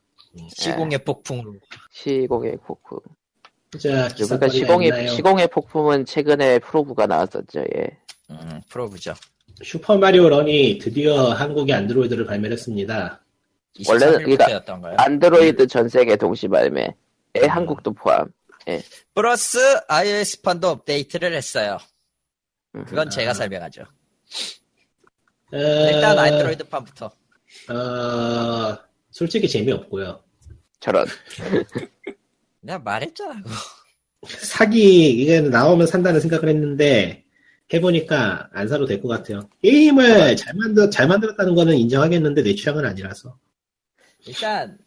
시공의 0.56 1.00
폭풍으로. 1.04 1.56
시공의 1.92 2.58
폭풍. 2.66 3.00
자 3.80 4.08
그러니까 4.16 4.48
시공의 4.50 4.88
있나요? 4.90 5.08
시공의 5.10 5.48
폭풍은 5.48 6.06
최근에 6.06 6.60
프로브가 6.60 7.08
나왔었죠. 7.08 7.62
예. 7.76 7.98
음, 8.30 8.62
프로브죠. 8.70 9.14
슈퍼 9.64 9.98
마리오 9.98 10.30
런이 10.30 10.80
드디어 10.80 11.32
한국에 11.34 11.74
안드로이드를 11.74 12.26
발매했습니다. 12.26 13.21
23일부터였던가요? 13.80 14.96
안드로이드 14.98 15.68
전 15.68 15.88
세계 15.90 16.16
동시 16.16 16.48
발매에 16.48 16.94
음. 17.38 17.50
한국도 17.50 17.94
포함. 17.94 18.32
플러스 19.16 19.58
iOS판도 19.88 20.70
업데이트를 20.70 21.34
했어요. 21.34 21.78
음. 22.76 22.86
그건 22.86 23.08
아. 23.08 23.10
제가 23.10 23.34
설명하죠. 23.34 23.82
어, 25.54 25.58
일단 25.58 26.18
안드로이드 26.18 26.64
판부터. 26.66 27.06
어, 27.70 28.78
솔직히 29.12 29.48
재미없고요. 29.50 30.24
저런. 30.80 31.06
내가 32.62 32.80
말했잖아. 32.80 33.42
그거. 33.42 33.56
사기 34.28 35.10
이게 35.10 35.42
나오면 35.42 35.88
산다는 35.88 36.20
생각을 36.20 36.48
했는데 36.50 37.26
해보니까 37.74 38.50
안 38.54 38.68
사도 38.68 38.86
될 38.86 39.02
것 39.02 39.08
같아요. 39.08 39.50
게임을 39.64 40.36
잘 40.36 40.54
만들 40.56 40.92
잘 40.92 41.08
만들었다는 41.08 41.56
거는 41.56 41.76
인정하겠는데 41.76 42.44
내 42.44 42.54
취향은 42.54 42.86
아니라서. 42.86 43.38
일단 44.26 44.78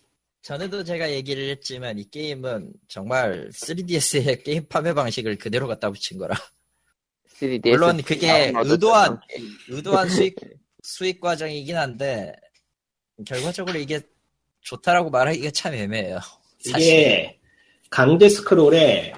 전에도 0.42 0.84
제가 0.84 1.10
얘기를 1.10 1.48
했지만 1.50 1.98
이 1.98 2.04
게임은 2.10 2.72
정말 2.88 3.48
3DS의 3.50 4.44
게임 4.44 4.66
판매 4.68 4.92
방식을 4.92 5.36
그대로 5.36 5.66
갖다 5.66 5.90
붙인 5.90 6.18
거라. 6.18 6.36
3DS 7.38 7.70
물론 7.70 8.02
그게 8.02 8.52
의도한. 8.54 9.18
의도한 9.68 10.08
수익 10.10 10.36
수익 10.82 11.20
과정이긴 11.20 11.76
한데 11.76 12.34
결과적으로 13.26 13.78
이게 13.78 14.00
좋다라고 14.60 15.10
말하기가 15.10 15.50
참 15.50 15.74
애매해요. 15.74 16.18
사실 16.58 16.88
이게 16.88 17.38
강제 17.90 18.28
스크롤에 18.28 19.14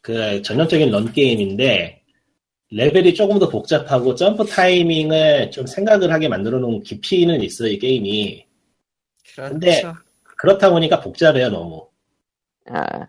그 0.00 0.42
전형적인 0.42 0.90
런 0.90 1.12
게임인데 1.12 2.02
레벨이 2.70 3.14
조금 3.14 3.38
더 3.38 3.48
복잡하고 3.48 4.14
점프 4.14 4.44
타이밍을 4.44 5.50
좀 5.50 5.66
생각을 5.66 6.12
하게 6.12 6.28
만들어 6.28 6.58
놓은 6.58 6.82
깊이는 6.82 7.40
있어요 7.40 7.68
이 7.70 7.78
게임이 7.78 8.47
근데- 9.34 9.80
그렇죠. 9.80 9.98
그렇다 10.36 10.70
보니까 10.70 11.00
복잡해요 11.00 11.48
너무. 11.50 11.88
아, 12.70 13.06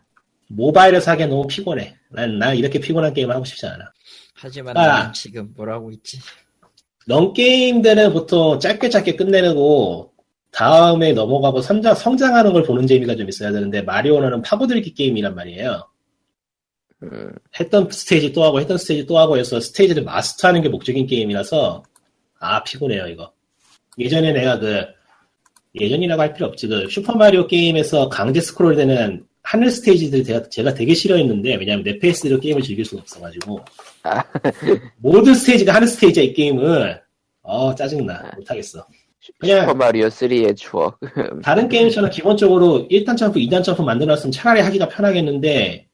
모바일에서 0.48 1.12
하기엔 1.12 1.30
너무 1.30 1.46
피곤해. 1.48 1.96
난, 2.10 2.40
난 2.40 2.56
이렇게 2.56 2.80
피곤한 2.80 3.14
게임을 3.14 3.36
하고 3.36 3.46
싶지 3.46 3.66
않아. 3.68 3.92
하지만 4.34 4.76
아. 4.78 5.12
지금 5.12 5.54
뭘 5.56 5.70
하고 5.70 5.92
있지? 5.92 6.20
run 7.06 7.34
게임들은 7.34 8.14
보통 8.14 8.60
짧게 8.60 8.90
짧게 8.90 9.16
끝내고 9.16 10.14
다음에 10.52 11.14
넘어가고 11.14 11.62
성장, 11.62 11.94
성장하는 11.94 12.54
걸 12.54 12.64
보는 12.64 12.88
재미가 12.88 13.16
좀 13.16 13.28
있어야 13.30 13.52
되는데 13.52 13.82
마리오는 13.84 14.42
파고들기 14.42 14.94
게임이란 14.94 15.36
말이에요. 15.36 15.88
음, 17.04 17.34
했던 17.60 17.90
스테이지 17.90 18.34
또 18.34 18.44
하고 18.44 18.60
했던 18.60 18.78
스테이지 18.78 19.06
또 19.06 19.18
하고 19.20 19.38
해서 19.38 19.60
스테이지를 19.60 20.04
마스터하는 20.04 20.62
게 20.62 20.70
목적인 20.70 21.06
게임이라서 21.08 21.84
아 22.40 22.64
피곤해요 22.64 23.08
이거. 23.08 23.32
예전에 23.98 24.32
내가 24.34 24.58
그 24.60 24.86
예전이라고 25.80 26.22
할 26.22 26.34
필요 26.34 26.48
없지 26.48 26.68
그 26.68 26.88
슈퍼마리오 26.90 27.48
게임에서 27.48 28.10
강제 28.10 28.42
스크롤 28.42 28.76
되는 28.76 29.24
하늘 29.44 29.72
스테이지들 29.72 30.24
제가, 30.24 30.50
제가 30.50 30.74
되게 30.74 30.94
싫어했는데 30.94 31.56
왜냐면 31.56 31.84
내 31.84 31.98
페이스로 31.98 32.40
게임을 32.40 32.62
즐길 32.62 32.86
수가 32.86 33.02
없어가지고 33.02 33.60
아. 34.04 34.24
모든 34.98 35.34
스테이지가 35.34 35.74
하늘 35.74 35.88
스테이지야 35.88 36.24
이 36.24 36.34
게임은 36.34 36.96
어 37.44 37.74
짜증나 37.76 38.32
못하겠어 38.38 38.86
그냥- 39.38 39.62
슈퍼마리오 39.62 40.08
3의 40.08 40.56
추억. 40.56 41.00
다른 41.44 41.68
게임처럼 41.70 42.10
기본적으로 42.10 42.88
1단 42.90 43.16
점프, 43.18 43.40
2단 43.40 43.64
점프 43.64 43.82
만들어놨으면 43.82 44.32
차라리 44.32 44.62
하기가 44.62 44.88
편하겠는데, 44.90 45.88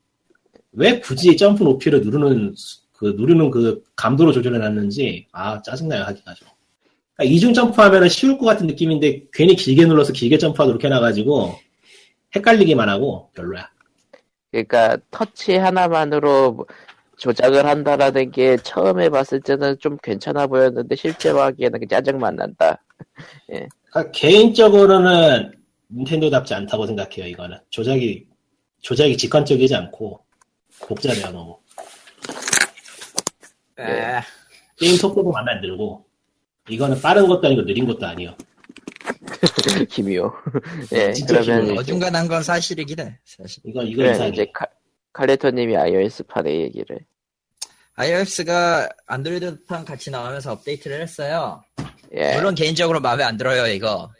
왜 0.74 1.00
굳이 1.00 1.36
점프 1.36 1.64
높이를 1.64 2.02
누르는, 2.02 2.54
그, 2.94 3.14
누르는 3.18 3.52
그 3.52 3.84
감도로 3.96 4.32
조절해놨는지, 4.32 5.28
아, 5.32 5.62
짜증나요, 5.62 6.04
하기가 6.04 6.34
좀. 6.36 6.48
그러니까 7.16 7.34
이중 7.34 7.54
점프하면 7.54 8.10
쉬울 8.10 8.38
것 8.38 8.46
같은 8.46 8.68
느낌인데, 8.68 9.24
괜히 9.34 9.56
길게 9.56 9.86
눌러서 9.86 10.14
길게 10.14 10.38
점프하도록 10.38 10.84
해놔가지고, 10.84 11.56
헷갈리기만 12.36 12.90
하고, 12.90 13.32
별로야. 13.36 13.70
그러니까 14.52 14.98
터치 15.12 15.56
하나만으로 15.56 16.52
뭐 16.54 16.66
조작을 17.18 17.66
한다라는 17.66 18.32
게 18.32 18.58
처음에 18.58 19.10
봤을 19.10 19.40
때는 19.42 19.78
좀 19.80 19.98
괜찮아 20.02 20.48
보였는데 20.48 20.96
실제로 20.96 21.42
하기에는 21.42 21.80
그 21.80 21.88
짜증만 21.88 22.36
난다. 22.36 22.82
그러니까 23.48 24.12
개인적으로는 24.12 25.52
닌텐도답지 25.90 26.54
않다고 26.54 26.86
생각해요, 26.88 27.28
이거는. 27.28 27.58
조작이, 27.70 28.26
조작이 28.82 29.16
직관적이지 29.16 29.76
않고, 29.76 30.20
복잡해요, 30.82 31.32
너무. 31.32 31.58
아, 33.78 34.22
게임 34.78 34.96
속도도 34.96 35.32
마음에 35.32 35.54
안 35.54 35.62
들고 35.62 36.05
이거는 36.70 37.02
빠른 37.02 37.28
것도 37.28 37.48
아니고 37.48 37.66
느린 37.66 37.86
것도 37.86 38.06
아니요. 38.06 38.36
기미요. 39.90 40.34
예, 40.92 41.12
진짜 41.14 41.42
그러면 41.42 41.78
어중간한 41.78 42.28
건 42.28 42.44
사실이긴 42.44 43.00
해. 43.00 43.20
사실. 43.24 43.62
이거 43.66 43.84
이거 43.84 44.02
그래, 44.02 44.12
이상해. 44.12 44.30
이제 44.30 44.48
칼, 44.54 44.68
칼레토님이 45.14 45.78
iOS판의 45.78 46.62
얘기를. 46.62 47.00
iOS가 47.96 48.90
안드로이드 49.06 49.66
판 49.66 49.86
같이 49.86 50.12
나오면서 50.12 50.52
업데이트를 50.54 51.02
했어요. 51.02 51.64
예, 52.14 52.36
물론 52.36 52.56
개인적으로 52.56 53.00
마음에 53.00 53.24
안 53.24 53.38
들어요, 53.38 53.68
이거. 53.68 54.12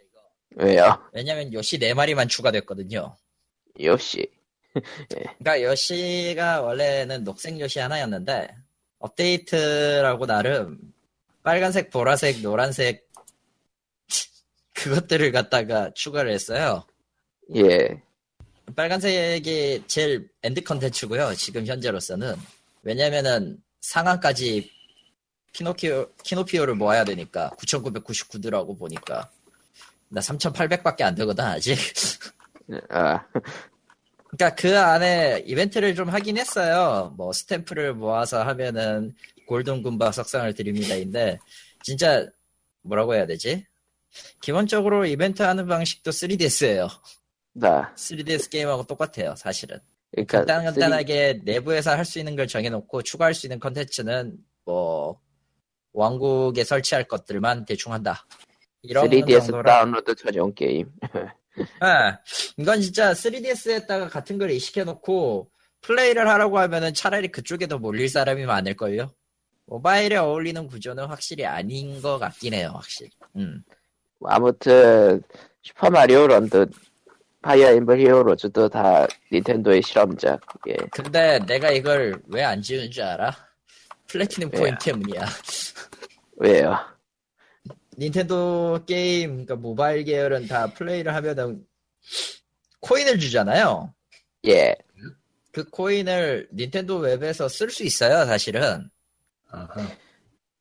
왜요? 0.56 0.98
왜냐면 1.14 1.52
요시 1.54 1.80
4마리만 1.80 2.30
추가됐거든요. 2.30 3.18
역시. 3.82 4.30
그러니까 5.10 5.62
요시가 5.62 6.62
원래는 6.62 7.24
녹색 7.24 7.60
요시 7.60 7.80
하나였는데 7.80 8.48
업데이트라고 9.00 10.26
나름 10.26 10.78
빨간색, 11.46 11.92
보라색, 11.92 12.42
노란색 12.42 13.08
그것들을 14.74 15.32
갖다가 15.32 15.92
추가를 15.94 16.32
했어요. 16.32 16.84
예, 17.56 18.02
빨간색이 18.76 19.84
제일 19.86 20.28
end 20.42 20.64
컨텐츠고요. 20.64 21.36
지금 21.36 21.68
현재로서는 21.68 22.36
왜냐면은 22.82 23.62
상한까지 23.82 24.72
키노피오, 25.54 26.08
키노피오를 26.24 26.74
모아야 26.74 27.04
되니까 27.06 27.52
9,999더라고 27.60 28.78
보니까 28.78 29.30
나 30.10 30.22
3,800밖에 30.22 31.04
안 31.04 31.14
되거든 31.14 31.44
아직. 31.44 31.78
아, 32.90 33.24
그러니까 34.30 34.56
그 34.56 34.80
안에 34.80 35.44
이벤트를 35.46 35.94
좀 35.94 36.10
하긴 36.10 36.40
했어요. 36.40 37.14
뭐 37.16 37.32
스탬프를 37.32 37.94
모아서 37.94 38.42
하면은 38.44 39.14
golden 39.46 39.84
굼바 39.84 40.12
석상을 40.12 40.54
드립니다인데 40.54 41.40
진짜 41.84 42.26
뭐라고 42.82 43.16
해야 43.16 43.26
되지? 43.26 43.66
기본적으로 44.42 45.06
이벤트 45.06 45.42
하는 45.42 45.68
방식도 45.68 46.12
3DS예요. 46.12 46.90
나. 47.54 47.94
3DS 47.96 48.50
게임하고 48.50 48.84
똑같아요, 48.86 49.36
사실은. 49.36 49.80
그러니까 50.12 50.40
간단간단하게 50.40 51.42
내부에서 51.44 51.92
할 51.92 52.06
수 52.06 52.20
있는 52.20 52.36
걸 52.36 52.48
정해놓고 52.48 53.02
추가할 53.04 53.34
수 53.34 53.46
있는 53.48 53.60
컨텐츠는 53.60 54.38
뭐 54.66 55.20
왕국에 55.94 56.64
설치할 56.64 57.06
것들만 57.08 57.66
대충 57.66 57.92
한다. 57.94 58.26
이런 58.84 59.10
3DS 59.10 59.40
정도라. 59.42 59.64
다운로드 59.80 60.16
전용 60.16 60.54
게임. 60.54 60.90
예. 61.16 61.26
이건 62.58 62.82
진짜 62.82 63.14
3DS에다가 63.14 64.10
같은 64.10 64.38
걸 64.38 64.52
이식해놓고 64.52 65.50
플레이를 65.82 66.28
하라고 66.30 66.60
하면은 66.60 66.94
차라리 66.94 67.28
그쪽에 67.30 67.68
더 67.68 67.78
몰릴 67.78 68.10
사람이 68.10 68.46
많을걸요? 68.46 69.12
모바일에 69.68 70.16
어울리는 70.18 70.68
구조는 70.68 71.06
확실히 71.06 71.46
아닌 71.46 72.02
것 72.02 72.20
같긴 72.20 72.54
해요, 72.54 72.72
확실히. 72.74 73.10
음. 73.36 73.64
아무튼 74.24 75.22
슈퍼마리오 75.64 76.28
런도 76.28 76.68
파이어 77.42 77.74
엠블렘 77.74 78.00
히어로즈도 78.00 78.70
다 78.70 79.06
닌텐도의 79.32 79.82
실험작. 79.84 80.42
예. 80.68 80.76
근데 80.92 81.40
내가 81.46 81.70
이걸 81.72 82.22
왜 82.28 82.44
안 82.44 82.62
지운 82.62 82.90
줄 82.90 83.04
알아? 83.04 83.36
플래티넘 84.08 84.52
왜요? 84.54 84.62
코인 84.62 84.78
때문이야. 84.82 85.26
왜요? 86.38 86.78
닌텐도 87.98 88.82
게임, 88.88 89.32
그러니까 89.32 89.56
모바일 89.56 90.04
계열은 90.04 90.48
다 90.48 90.68
플레이를 90.74 91.14
하면은 91.16 91.66
코인을 92.82 93.20
주잖아요. 93.20 93.94
예. 94.48 94.76
그 95.52 95.64
코인을 95.70 96.50
닌텐도 96.54 96.98
웹에서 96.98 97.48
쓸 97.48 97.70
수 97.70 97.84
있어요, 97.84 98.26
사실은. 98.26 98.90
아하. 99.52 99.88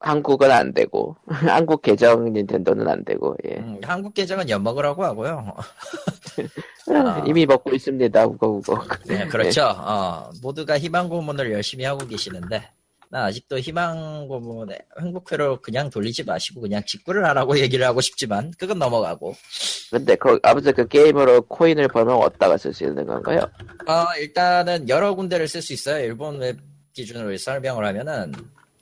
한국은 0.00 0.50
안 0.50 0.74
되고 0.74 1.16
한국 1.26 1.80
계정 1.80 2.30
닌텐도는 2.32 2.86
안 2.86 3.04
되고 3.04 3.36
예. 3.44 3.56
음, 3.56 3.80
한국 3.82 4.12
계정은 4.12 4.50
엿먹으라고 4.50 5.02
하고요. 5.04 5.54
아. 6.92 7.24
이미 7.26 7.46
먹고 7.46 7.74
있습니다. 7.74 8.26
우거 8.26 8.46
우거. 8.48 8.84
네, 9.06 9.26
그렇죠. 9.26 9.64
어, 9.64 10.30
모두가 10.42 10.78
희망 10.78 11.08
고문을 11.08 11.50
열심히 11.52 11.84
하고 11.84 12.06
계시는데, 12.06 12.68
나 13.08 13.24
아직도 13.24 13.58
희망 13.58 14.28
고문에 14.28 14.76
행복회로 15.00 15.60
그냥 15.62 15.88
돌리지 15.88 16.24
마시고 16.24 16.60
그냥 16.60 16.82
직구를 16.86 17.24
하라고 17.24 17.58
얘기를 17.58 17.86
하고 17.86 18.00
싶지만, 18.00 18.52
그건 18.58 18.78
넘어가고. 18.78 19.34
근데 19.90 20.16
그 20.16 20.38
아무튼 20.42 20.74
그 20.74 20.86
게임으로 20.86 21.42
코인을 21.42 21.88
벌면 21.88 22.16
어디다가 22.16 22.58
쓸 22.58 22.74
수 22.74 22.84
있는 22.84 23.06
건가요? 23.06 23.40
어, 23.86 24.04
일단은 24.18 24.88
여러 24.88 25.14
군데를 25.14 25.48
쓸 25.48 25.62
수 25.62 25.72
있어요. 25.72 26.04
일본 26.04 26.38
웹 26.38 26.58
기준으로 26.92 27.36
설명을 27.36 27.84
하면은, 27.86 28.32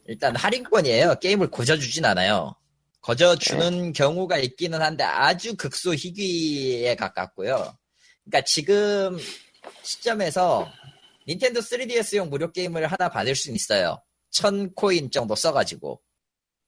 일단 0.07 0.34
할인권이에요. 0.36 1.16
게임을 1.20 1.50
거저주진 1.51 2.05
않아요. 2.05 2.55
거저주는 3.00 3.92
경우가 3.92 4.38
있기는 4.38 4.80
한데 4.80 5.05
아주 5.05 5.57
극소 5.57 5.94
희귀에 5.94 6.94
가깝고요. 6.94 7.76
그러니까 8.24 8.44
지금 8.46 9.18
시점에서 9.82 10.70
닌텐도 11.26 11.61
3DS용 11.61 12.28
무료 12.28 12.50
게임을 12.50 12.86
하나 12.86 13.09
받을 13.09 13.34
수는 13.34 13.57
있어요. 13.57 14.03
1000코인 14.32 15.12
정도 15.12 15.34
써가지고. 15.34 16.00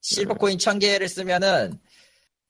실버 0.01 0.35
코인 0.35 0.57
1000개를 0.57 1.07
쓰면은, 1.07 1.79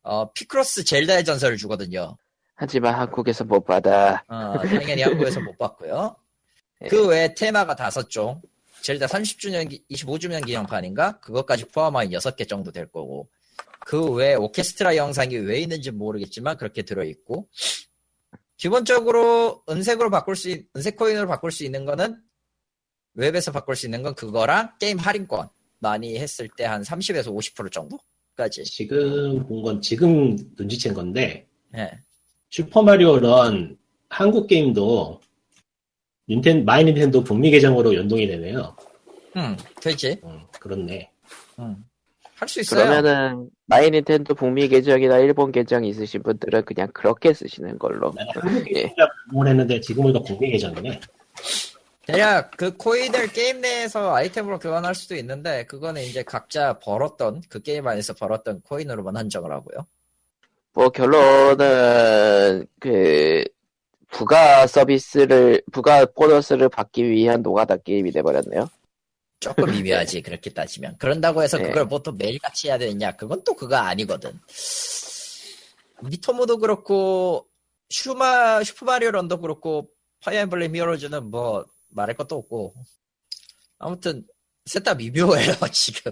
어, 0.03 0.31
피크로스 0.33 0.83
젤다의 0.83 1.23
전설을 1.23 1.57
주거든요. 1.57 2.17
하지만 2.55 2.95
한국에서 2.95 3.43
못 3.43 3.63
받아. 3.63 4.23
어, 4.27 4.57
당연히 4.59 5.01
한국에서 5.01 5.39
못 5.39 5.57
봤고요. 5.57 6.15
예. 6.83 6.87
그 6.87 7.07
외에 7.07 7.33
테마가 7.33 7.75
다섯 7.75 8.09
종, 8.09 8.41
젤다 8.85 9.07
30주년, 9.07 9.67
기- 9.67 9.83
25주년 9.89 10.45
기념판인가? 10.45 11.19
그것까지 11.19 11.65
포함한 11.69 12.09
6개 12.11 12.47
정도 12.47 12.71
될 12.71 12.85
거고. 12.85 13.27
그 13.79 14.11
외에 14.11 14.35
오케스트라 14.35 14.95
영상이 14.95 15.37
왜 15.37 15.59
있는지 15.59 15.89
모르겠지만 15.89 16.55
그렇게 16.57 16.83
들어있고. 16.83 17.47
기본적으로 18.57 19.63
은색으로 19.67 20.11
바꿀 20.11 20.35
수, 20.35 20.49
있- 20.49 20.67
은색 20.75 20.97
코인으로 20.97 21.27
바꿀 21.27 21.51
수 21.51 21.63
있는 21.65 21.83
거는 21.85 22.15
웹에서 23.15 23.51
바꿀 23.51 23.75
수 23.75 23.87
있는 23.87 24.03
건 24.03 24.13
그거랑 24.13 24.73
게임 24.79 24.99
할인권. 24.99 25.49
많이 25.79 26.17
했을 26.19 26.47
때 26.55 26.63
한 26.63 26.81
30에서 26.83 27.33
50% 27.35 27.71
정도까지. 27.71 28.63
지금 28.65 29.45
본 29.47 29.63
건 29.63 29.81
지금 29.81 30.35
눈치챈 30.55 30.93
건데 30.93 31.47
예. 31.75 31.91
슈퍼마리오 32.51 33.17
런 33.19 33.77
한국 34.09 34.45
게임도 34.47 35.21
닌텐 36.29 36.65
마이 36.65 36.83
닌텐도 36.83 37.23
북미 37.23 37.51
계정으로 37.51 37.95
연동이 37.95 38.27
되네요. 38.27 38.75
음, 39.35 39.57
되지. 39.81 40.19
음, 40.23 40.41
그렇네. 40.59 41.09
음. 41.59 41.85
할 42.35 42.49
수 42.49 42.59
있어요. 42.59 42.83
그러면은 42.85 43.49
마이 43.65 43.89
닌텐도 43.89 44.35
북미 44.35 44.67
계정이나 44.67 45.19
일본 45.19 45.51
계정 45.51 45.85
있으신 45.85 46.21
분들은 46.21 46.65
그냥 46.65 46.89
그렇게 46.93 47.33
쓰시는 47.33 47.79
걸로. 47.79 48.11
내가 48.13 48.41
한국 48.41 48.67
예. 48.71 48.73
계정이라 48.83 49.07
응원했는데 49.31 49.79
지금 49.81 50.03
보니까 50.03 50.19
북미 50.21 50.51
계정이네. 50.51 50.99
대략 52.05 52.51
그 52.57 52.75
코인을 52.75 53.27
게임 53.29 53.61
내에서 53.61 54.13
아이템으로 54.13 54.59
교환할 54.59 54.93
수도 54.93 55.15
있는데 55.15 55.65
그거는 55.65 56.03
이제 56.03 56.23
각자 56.23 56.77
벌었던 56.79 57.41
그 57.49 57.61
게임 57.61 57.87
안에서 57.87 58.13
벌었던 58.13 58.61
코인으로만 58.61 59.15
한정을 59.15 59.51
하고요. 59.51 59.87
뭐 60.73 60.89
결론은 60.89 62.67
그 62.79 63.43
부가 64.11 64.67
서비스를 64.67 65.61
부가 65.71 66.05
보너스를 66.05 66.69
받기 66.69 67.09
위한 67.09 67.41
노가다 67.41 67.77
게임이 67.77 68.11
돼버렸네요. 68.11 68.69
조금 69.39 69.71
미묘하지 69.71 70.21
그렇게 70.21 70.49
따지면 70.49 70.95
그런다고 70.97 71.43
해서 71.43 71.57
네. 71.57 71.67
그걸 71.67 71.85
뭐또 71.85 72.13
매일같이 72.13 72.67
해야 72.67 72.77
되느냐 72.77 73.11
그건 73.11 73.43
또 73.43 73.53
그거 73.53 73.75
아니거든 73.75 74.39
미토모도 76.01 76.57
그렇고 76.57 77.45
슈마 77.89 78.63
슈퍼마리오 78.63 79.11
런도 79.11 79.39
그렇고 79.41 79.89
파이어 80.21 80.39
엠블렘 80.41 80.75
히어로즈는 80.75 81.29
뭐 81.29 81.65
말할 81.89 82.15
것도 82.15 82.37
없고 82.37 82.73
아무튼 83.77 84.25
셋 84.65 84.83
다 84.83 84.95
미묘해요 84.95 85.53
지금 85.71 86.11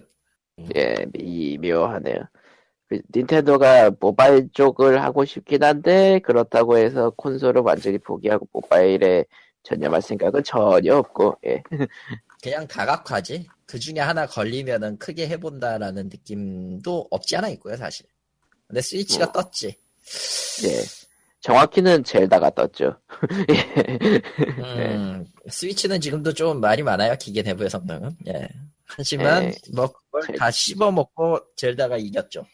예, 0.76 1.06
미묘하네요. 1.14 2.28
그 2.94 3.02
닌텐도가 3.16 3.92
모바일 4.00 4.50
쪽을 4.52 5.02
하고 5.02 5.26
싶긴 5.26 5.64
한데 5.64 6.20
그렇다고 6.20 6.78
해서 6.78 7.10
콘솔을 7.12 7.62
완전히 7.62 7.98
포기하고 7.98 8.48
모바일에 8.52 9.26
전념할 9.64 10.02
생각은 10.02 10.44
전혀 10.44 10.98
없고 10.98 11.38
예. 11.48 11.64
그냥 12.44 12.68
다각화지 12.68 13.48
그 13.66 13.80
중에 13.80 14.00
하나 14.00 14.28
걸리면은 14.28 15.00
크게 15.00 15.28
해본다라는 15.28 16.10
느낌도 16.10 17.08
없지 17.10 17.38
않아 17.38 17.50
있고요 17.50 17.78
사실 17.78 18.06
근데 18.68 18.82
스위치가 18.82 19.26
뭐. 19.26 19.42
떴지 19.42 19.76
예. 20.66 20.82
정확히는 21.42 22.06
젤다가 22.06 22.52
떴죠. 22.52 22.96
음, 24.64 25.26
스위치는 25.50 26.00
지금도 26.00 26.34
좀 26.34 26.62
말이 26.62 26.84
많아요. 26.84 27.18
기계 27.20 27.42
내부의 27.42 27.70
성능은. 27.70 28.16
예. 28.28 28.48
하지만, 28.86 29.46
예. 29.46 29.52
뭐, 29.74 29.92
그걸 29.92 30.22
제- 30.28 30.34
다 30.34 30.52
씹어먹고 30.52 31.40
젤다가 31.56 31.98
이겼죠. 31.98 32.46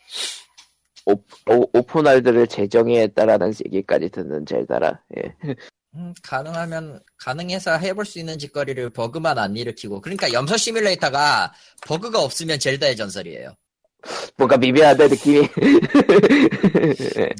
오, 1.06 1.14
오, 1.14 1.70
open 1.74 1.96
world를 1.96 2.48
재정의했다라는 2.48 3.54
얘기까지 3.66 4.10
듣는 4.10 4.46
젤다라. 4.46 5.02
예. 5.18 5.36
음, 5.96 6.14
가능하면, 6.22 7.02
가능해서 7.18 7.78
해볼 7.78 8.06
수 8.06 8.20
있는 8.20 8.38
짓거리를 8.38 8.90
버그만 8.92 9.40
안 9.40 9.56
일으키고. 9.58 10.02
그러니까 10.02 10.32
염소 10.32 10.56
시뮬레이터가 10.56 11.52
버그가 11.82 12.22
없으면 12.22 12.60
젤다의 12.60 12.96
전설이에요. 12.96 13.56
뭔가 14.38 14.56
미묘하다 14.58 15.08
느낌이. 15.10 15.48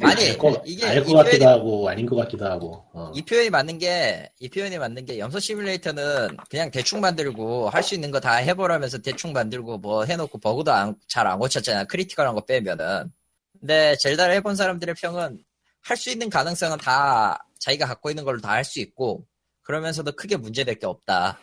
아니, 0.02 0.30
알것 0.30 0.62
이게, 0.66 0.86
알것 0.86 1.10
이 1.10 1.14
같기도 1.14 1.40
표현이, 1.40 1.44
하고 1.46 1.90
아닌 1.90 2.06
것 2.06 2.16
같기도 2.18 2.46
하고. 2.46 2.86
어. 2.94 3.12
이 3.16 3.22
표현이 3.24 3.50
맞는 3.50 3.78
게, 3.78 4.30
이 4.40 4.50
표현이 4.50 4.78
맞는 4.78 5.06
게 5.06 5.20
염소 5.20 5.40
시뮬레이터는 5.40 6.38
그냥 6.50 6.70
대충 6.72 7.00
만들고 7.02 7.70
할 7.70 7.82
수 7.84 7.96
있는 7.96 8.12
거 8.12 8.20
다 8.20 8.36
해보라면서 8.36 8.98
대충 9.00 9.32
만들고 9.32 9.78
뭐 9.78 10.04
해놓고 10.04 10.38
버그도 10.40 10.72
잘안 11.08 11.40
고쳤잖아. 11.40 11.86
critical한 11.86 12.36
거 12.36 12.42
빼면은. 12.46 13.12
근데 13.60 13.96
젤다를 13.98 14.36
해본 14.36 14.56
사람들의 14.56 14.96
평은 14.96 15.40
할 15.82 15.98
수 15.98 16.10
있는 16.10 16.30
가능성은 16.30 16.78
다 16.80 17.46
자기가 17.60 17.86
갖고 17.88 18.10
있는 18.10 18.26
걸로 18.26 18.40
다 18.42 18.50
할 18.52 18.66
수 18.66 18.80
있고 18.82 19.26
그러면서도 19.64 20.12
크게 20.14 20.36
문제될 20.36 20.76
게 20.80 20.86
없다. 20.86 21.40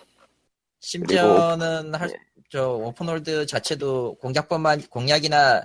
심지어는 0.80 1.94
할, 1.94 2.10
저 2.50 2.68
open 2.70 3.04
world 3.04 3.46
자체도 3.46 4.16
공략법만 4.16 4.82
공략이나 4.88 5.62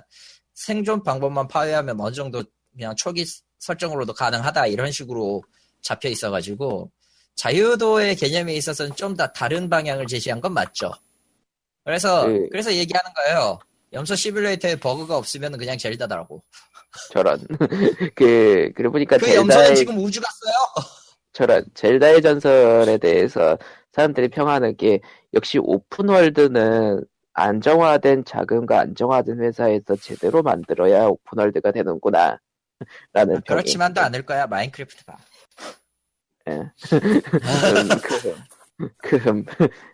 생존 0.54 1.02
방법만 1.02 1.48
파악하면 1.48 2.00
어느 2.00 2.14
정도 2.14 2.42
그냥 2.72 2.94
초기 2.96 3.24
설정으로도 3.58 4.12
가능하다 4.14 4.66
이런 4.66 4.90
식으로 4.90 5.42
잡혀 5.82 6.08
있어가지고 6.08 6.90
자유도의 7.36 8.16
개념에 8.16 8.54
있어서는 8.54 8.94
좀더 8.94 9.28
다른 9.28 9.68
방향을 9.70 10.06
제시한 10.06 10.40
건 10.40 10.52
맞죠. 10.52 10.92
그래서 11.84 12.26
그- 12.26 12.48
그래서 12.50 12.72
얘기하는 12.72 13.10
거예요. 13.14 13.58
염소 13.92 14.14
시뮬레이터에 14.14 14.76
버그가 14.76 15.16
없으면 15.16 15.56
그냥 15.58 15.76
젤다더라고. 15.78 16.42
저런. 17.10 17.40
그, 18.14 18.70
그러고 18.74 18.92
보니까 18.92 19.16
그 19.18 19.26
염소는 19.28 19.48
젤다의, 19.50 19.76
지금 19.76 19.98
우주 19.98 20.20
갔어요. 20.20 20.88
저런, 21.32 21.64
젤다의 21.74 22.22
전설에 22.22 22.98
대해서 22.98 23.56
사람들이 23.92 24.28
평하는 24.28 24.76
게, 24.76 25.00
역시 25.34 25.58
open 25.58 26.03
world는 26.03 27.04
안정화된 27.34 28.24
자금과 28.24 28.80
안정화된 28.80 29.40
회사에서 29.40 29.96
제대로 29.96 30.42
만들어야 30.42 31.06
open 31.06 31.30
world가 31.30 31.72
되는구나. 31.72 32.38
라는 33.12 33.34
평이. 33.42 33.44
그렇지만도 33.46 34.00
않을 34.00 34.26
거야 34.26 34.46
마인크래프트가. 34.46 35.16
음, 36.48 36.70
그, 38.02 38.96
그, 38.98 39.44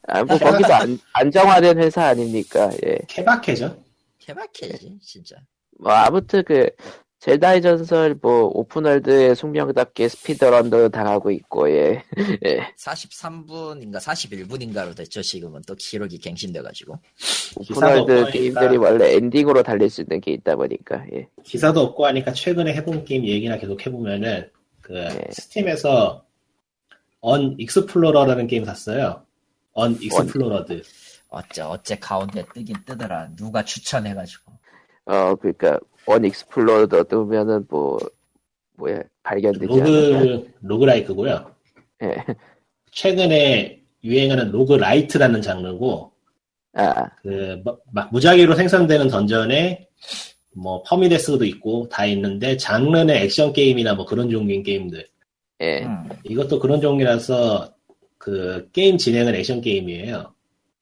아, 0.07 0.25
뭐, 0.25 0.39
거기도 0.39 0.75
안, 0.75 0.99
안정화된 1.13 1.79
회사 1.79 2.07
아닙니까? 2.07 2.71
예. 2.87 2.99
케바케죠? 3.07 3.85
케바케지 4.19 4.99
진짜. 5.03 5.37
뭐, 5.79 5.93
아무튼 5.93 6.43
그, 6.45 6.71
젤다의 7.21 7.63
전설, 7.63 8.17
뭐, 8.23 8.45
open 8.55 8.84
world의 8.84 9.35
숙명답게 9.35 10.09
speedrun도 10.09 10.91
당하고 10.91 11.33
있고, 11.33 11.69
예. 11.71 12.05
예. 12.47 12.73
43분인가 12.79 13.97
41분인가로 13.97 14.97
됐죠 14.97 15.21
지금은 15.23 15.63
또 15.67 15.75
기록이 15.75 16.19
갱신돼가지고. 16.19 16.97
open 17.57 17.90
world 17.90 18.31
게임들이 18.31 18.67
하니까, 18.67 18.83
원래 18.83 19.17
엔딩으로 19.17 19.65
달릴 19.65 19.91
수 19.91 20.03
있는 20.03 20.21
게 20.21 20.33
있다 20.33 20.55
보니까, 20.55 21.05
예. 21.13 21.29
기사도 21.43 21.81
없고 21.81 22.07
하니까 22.07 22.33
최근에 22.33 22.73
해본 22.75 23.05
게임 23.05 23.27
얘기나 23.27 23.59
계속 23.59 23.85
해보면은 23.85 24.49
그 24.81 24.93
네. 24.93 25.27
스팀에서 25.33 26.25
언 27.21 27.57
익스플로러라는 27.59 28.47
게임 28.47 28.65
샀어요. 28.65 29.25
Unexplored. 29.73 30.83
어째 31.31 31.63
어째 31.63 31.99
가운데 31.99 32.45
뜨긴 32.55 32.77
뜨더라. 32.87 33.31
누가 33.37 33.65
추천해가지고. 33.65 34.53
어, 35.07 35.35
그니까, 35.35 35.79
Unexplored 36.09 37.05
뜨면은 37.05 37.67
뭐, 37.69 37.99
뭐야, 38.77 39.03
발견되지? 39.23 39.67
로그 39.67 40.51
roguelike고요. 40.63 41.55
예. 42.05 42.25
최근에 42.93 43.83
유행하는 44.05 44.51
roguelite라는 44.51 45.43
장르고 45.43 46.13
아, 46.75 47.09
그 47.23 47.63
막 47.93 48.11
무작위로 48.13 48.55
생성되는 48.55 49.09
던전에 49.09 49.87
뭐 50.55 50.83
퍼미데스도 50.85 51.45
있고 51.45 51.89
다 51.91 52.07
있는데 52.07 52.57
장르는 52.57 53.11
액션 53.11 53.53
게임이나 53.53 53.95
뭐 53.95 54.07
그런 54.07 54.31
종류인 54.31 54.63
게임들. 54.63 55.07
예. 55.61 55.83
음. 55.85 56.09
이것도 56.25 56.59
그런 56.59 56.81
종류라서 56.81 57.75
그 58.17 58.69
게임 58.73 58.97
진행은 58.97 59.35
액션 59.35 59.61
게임이에요. 59.61 60.33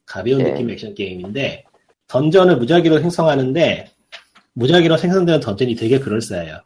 가벼운 0.05 0.39
네. 0.45 0.53
느낌 0.53 0.71
액션 0.71 0.95
게임인데 0.95 1.65
던전을 2.07 2.59
무작위로 2.59 3.01
생성하는데 3.01 3.91
무작위로 4.57 4.97
생성되는 4.97 5.41
던전이 5.41 5.77
되게 5.77 5.99
그럴싸해요. 5.99 6.63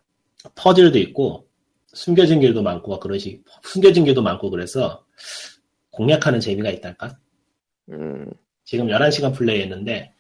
퍼즐도 0.55 0.99
있고 0.99 1.49
숨겨진 1.89 2.41
길도 2.41 2.63
많고 2.63 2.91
막 2.93 3.01
그러시 3.01 3.43
숨겨진 3.65 4.05
길도 4.05 4.23
많고 4.23 4.51
그래서 4.51 5.05
공략하는 5.91 6.39
재미가 6.39 6.71
있달까? 6.71 7.19
음, 7.91 8.31
지금 8.65 8.87
11시간 8.87 9.35
플레이했는데 9.35 10.13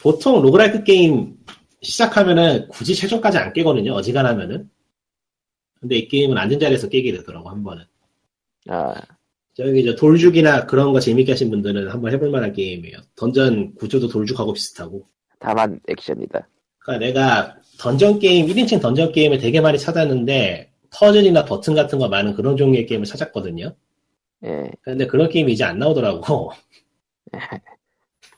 보통 0.00 0.40
roguelike 0.40 0.84
게임 0.84 1.36
시작하면은 1.82 2.68
굳이 2.68 2.94
최종까지 2.94 3.38
안 3.38 3.52
깨거든요. 3.52 3.92
어지간하면은. 3.92 4.70
근데 5.80 5.96
이 5.96 6.08
게임은 6.08 6.38
앉은 6.38 6.60
자리에서 6.60 6.88
깨게 6.88 7.12
되더라고 7.12 7.50
한 7.50 7.62
번은. 7.62 7.84
아, 8.68 8.94
저기 9.52 9.84
저 9.84 9.94
돌죽이나 9.96 10.64
그런 10.66 10.92
거 10.92 11.00
재밌게 11.00 11.32
하신 11.32 11.50
분들은 11.50 11.90
한번 11.90 12.12
해볼 12.12 12.30
만한 12.30 12.52
게임이에요. 12.52 12.98
던전 13.16 13.74
구조도 13.74 14.08
돌죽하고 14.08 14.52
비슷하고. 14.52 15.06
다만 15.40 15.80
액션이다. 15.88 16.48
그러니까 16.84 16.98
내가 17.06 17.56
던전 17.78 18.18
게임 18.18 18.46
1인칭 18.46 18.80
던전 18.80 19.12
게임을 19.12 19.38
되게 19.38 19.60
많이 19.60 19.78
찾았는데 19.78 20.70
퍼즐이나 20.90 21.44
버튼 21.44 21.74
같은 21.74 21.98
거 21.98 22.08
많은 22.08 22.34
그런 22.34 22.56
종류의 22.56 22.86
게임을 22.86 23.06
찾았거든요. 23.06 23.74
예. 24.44 24.70
근데 24.82 25.06
그런 25.06 25.28
게임이 25.30 25.52
이제 25.54 25.64
안 25.64 25.78
나오더라고. 25.78 26.52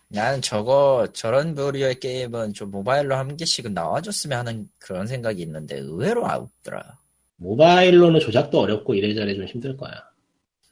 나는 0.08 0.40
저거 0.40 1.08
저런 1.12 1.54
부류의 1.54 1.98
게임은 1.98 2.52
좀 2.54 2.70
모바일로 2.70 3.16
한 3.16 3.36
개씩은 3.36 3.74
나와줬으면 3.74 4.38
하는 4.38 4.68
그런 4.78 5.06
생각이 5.08 5.42
있는데 5.42 5.78
의외로 5.78 6.24
없더라. 6.24 6.98
모바일로는 7.38 8.20
조작도 8.20 8.60
어렵고 8.60 8.94
이래저래 8.94 9.34
좀 9.34 9.44
힘들 9.44 9.76
거야. 9.76 9.90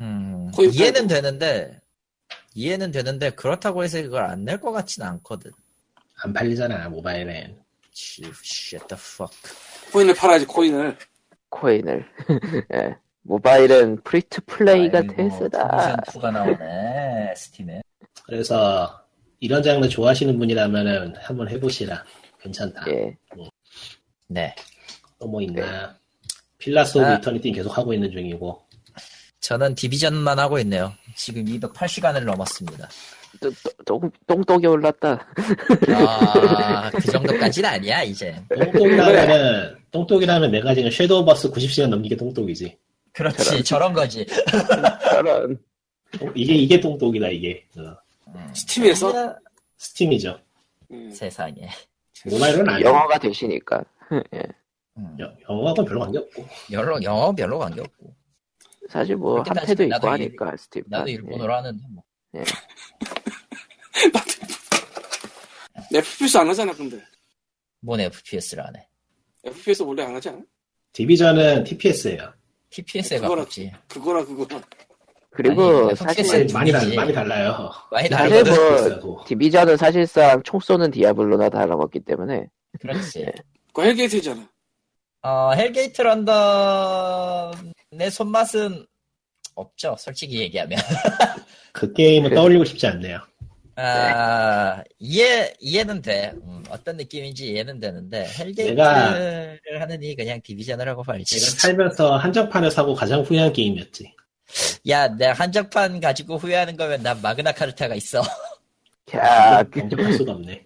음, 0.01 0.51
이해는. 0.73 1.09
되는데 1.09 1.81
이해는 2.55 2.93
되는데 2.93 3.31
그렇다고 3.31 3.83
해서 3.83 3.99
이걸 3.99 4.23
안 4.25 4.45
낼 4.45 4.61
것 4.61 4.71
같진 4.71 5.03
않거든. 5.03 5.51
안 6.23 6.33
팔리잖아 6.33 6.89
모바일엔. 6.89 7.64
Shit 7.95 8.87
the 8.89 8.99
fuck. 9.01 9.33
코인을 9.93 10.15
팔아야지 10.15 10.47
코인을. 10.47 10.97
코인을. 11.51 12.05
예. 12.75 12.97
모바일은 13.23 14.03
free 14.03 14.28
to 14.28 14.41
play가 14.47 15.03
대세다. 15.03 15.97
2가 16.09 16.31
나오네 16.33 17.35
스팀에. 17.37 17.83
그래서 18.25 19.01
이런 19.41 19.63
장르 19.63 19.89
좋아하시는 19.89 20.37
분이라면은 20.39 21.15
한번 21.17 21.49
해보시라. 21.49 22.05
괜찮다. 22.43 22.85
예. 22.89 23.17
네. 24.29 24.55
또 25.19 25.27
뭐 25.29 25.41
있나? 25.41 25.97
필라스 26.59 26.99
오브 26.99 27.07
아. 27.07 27.15
이터니티 27.15 27.53
계속 27.53 27.77
하고 27.79 27.95
있는 27.95 28.11
중이고. 28.11 28.61
저는 29.41 29.75
디비전만 29.75 30.39
하고 30.39 30.59
있네요. 30.61 30.93
지금 31.15 31.45
208시간을 31.45 32.25
넘었습니다. 32.25 32.89
또, 33.41 33.51
또, 33.51 33.71
똥, 33.85 34.11
똥독이 34.27 34.67
올랐다. 34.67 35.27
아, 35.97 36.91
그 36.91 37.11
정도까지는 37.11 37.69
아니야, 37.69 38.03
이제. 38.03 38.35
똥독이라면은, 38.49 39.77
똥독이라면 39.91 40.51
내가 40.51 40.75
지금 40.75 40.91
섀도우 40.91 41.25
버스 41.25 41.51
90시간 41.51 41.89
넘기게 41.89 42.17
똥독이지. 42.17 42.77
그렇지, 43.13 43.63
저런 43.65 43.93
거지. 43.93 44.27
저런. 45.11 45.53
어, 46.21 46.27
이게, 46.35 46.55
이게 46.55 46.81
똥독이다, 46.81 47.29
이게. 47.29 47.65
어, 47.79 47.97
스팀에서? 48.55 49.37
스팀이죠. 49.77 50.39
음. 50.91 51.11
세상에. 51.13 51.69
모바일은 52.27 52.69
아니야. 52.69 52.89
영어가 52.89 53.19
되시니까. 53.19 53.85
예. 54.35 54.43
음, 54.97 55.17
여- 55.21 55.33
영어하고는 55.49 55.85
별로 55.89 56.01
관계없고. 56.01 56.47
영어, 56.73 57.03
영어 57.03 57.33
별로 57.33 57.59
관계없고. 57.59 58.15
사실 58.89 59.17
뭐 59.17 59.43
한패도 59.47 59.83
있고 59.85 60.09
하니까 60.09 60.57
스팀. 60.57 60.85
나도 60.87 61.11
일본어로 61.11 61.53
하는데, 61.55 61.83
뭐. 61.91 62.03
FPS 65.93 66.39
안 66.39 66.49
하잖아, 66.49 66.73
근데. 66.73 67.01
뭔 67.81 68.01
FPS를 68.01 68.67
안 68.67 68.75
해. 68.77 68.87
FPS 69.45 69.83
원래 69.83 70.03
안 70.03 70.15
하지 70.15 70.31
않아? 70.31 70.41
디비전은 70.93 71.65
TPS예요 71.65 72.33
TPS에 72.71 73.19
가깝지. 73.19 73.73
그거라, 73.89 74.25
그거라. 74.25 74.63
그리고 75.31 75.89
아니, 75.89 75.97
사실 75.97 76.47
많이, 76.53 76.71
달, 76.71 76.81
분이지. 76.81 76.97
많이 76.97 77.13
달라요. 77.13 77.71
많이 77.91 78.09
사실. 78.09 78.99
뭐. 79.03 79.25
디비전은 79.27 79.77
사실상 79.77 80.43
총 80.45 80.61
쏘는 80.61 80.93
디아블로나 80.93 81.49
다름없기 81.51 82.01
때문에 82.01 82.47
그렇지. 82.81 83.27
그거 83.69 83.83
헬게이트잖아. 83.83 84.49
어, 85.23 85.53
헬게이트 85.53 86.01
런던의 86.03 88.11
손맛은 88.13 88.87
없죠, 89.55 89.97
솔직히 89.99 90.41
얘기하면. 90.41 90.79
그 91.73 91.93
게임은 91.93 92.31
그- 92.31 92.37
떠올리고 92.37 92.65
싶지 92.65 92.87
않네요. 92.87 93.21
아, 93.77 94.83
이해, 95.01 95.53
이해는 95.59 96.01
돼. 96.01 96.33
음, 96.45 96.63
어떤 96.69 96.97
느낌인지 96.97 97.49
이해는 97.49 97.81
되는데, 97.81 98.25
헬게이트를 98.39 98.77
내가- 98.77 99.81
하느니 99.81 100.15
그냥 100.15 100.41
디비전을 100.43 100.89
하고 100.89 101.03
말지. 101.05 101.41
내가 101.41 101.51
살면서 101.59 102.17
한정판을 102.17 102.71
사고 102.71 102.95
가장 102.95 103.23
후회한 103.23 103.53
게임이었지. 103.53 104.15
야, 104.89 105.09
내가 105.09 105.33
한정판 105.33 105.99
가지고 106.01 106.37
후회하는 106.37 106.77
거면 106.77 107.03
난 107.03 107.21
마그나 107.21 107.51
카르타가 107.51 107.97
있어. 107.97 108.23
야, 109.17 109.65
그- 109.65 109.81
영접할 109.81 110.13
수가 110.13 110.33
없네. 110.33 110.65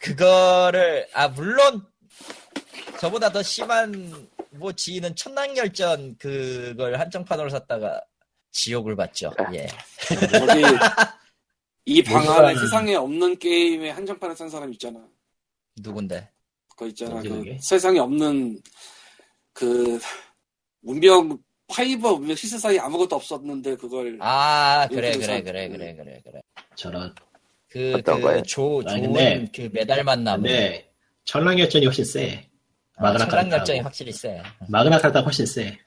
그거를, 0.00 1.06
아, 1.14 1.28
물론, 1.28 1.82
저보다 2.98 3.30
더 3.30 3.42
심한, 3.44 4.26
뭐, 4.58 4.72
지인은 4.72 5.16
천랑열전 5.16 6.16
그걸 6.18 6.98
한정판으로 6.98 7.48
샀다가 7.50 8.00
지옥을 8.52 8.94
봤죠. 8.96 9.32
예. 9.52 9.66
저기, 10.38 10.62
이방 11.86 12.28
안에 12.30 12.54
세상에 12.56 12.94
없는 12.94 13.38
게임에 13.38 13.90
한정판을 13.90 14.36
산 14.36 14.48
사람 14.48 14.72
있잖아. 14.72 15.00
누군데? 15.76 16.30
그거 16.70 16.86
있잖아. 16.86 17.20
그 17.20 17.28
그게? 17.28 17.58
세상에 17.60 17.98
없는, 17.98 18.60
그, 19.52 19.98
문명, 20.80 21.36
five와 21.66 22.12
문명 22.18 22.36
six 22.36 22.58
사이 22.58 22.78
아무것도 22.78 23.16
없었는데, 23.16 23.76
그걸. 23.76 24.18
아, 24.20 24.86
그래, 24.88 25.08
요즘 25.08 25.20
그래, 25.20 25.36
사- 25.38 25.42
그래, 25.42 25.68
그래, 25.68 25.94
그래, 25.96 26.20
그래. 26.24 26.40
저런. 26.76 27.14
그, 27.68 27.92
어떤 27.96 28.20
그? 28.20 28.42
조, 28.44 28.84
좋은 28.84 29.50
그 29.52 29.68
메달만 29.72 30.22
남은. 30.22 30.42
근데 30.44 30.92
천랑열전이 31.24 31.86
훨씬 31.86 32.04
세. 32.04 32.48
마그나 32.98 33.26
천랑 33.28 33.50
열정이 33.50 33.78
카르타하고. 33.78 33.84
확실히 33.84 34.12
세. 34.12 34.42
마그나 34.68 34.98
카르타 34.98 35.20
훨씬 35.20 35.46
세. 35.46 35.78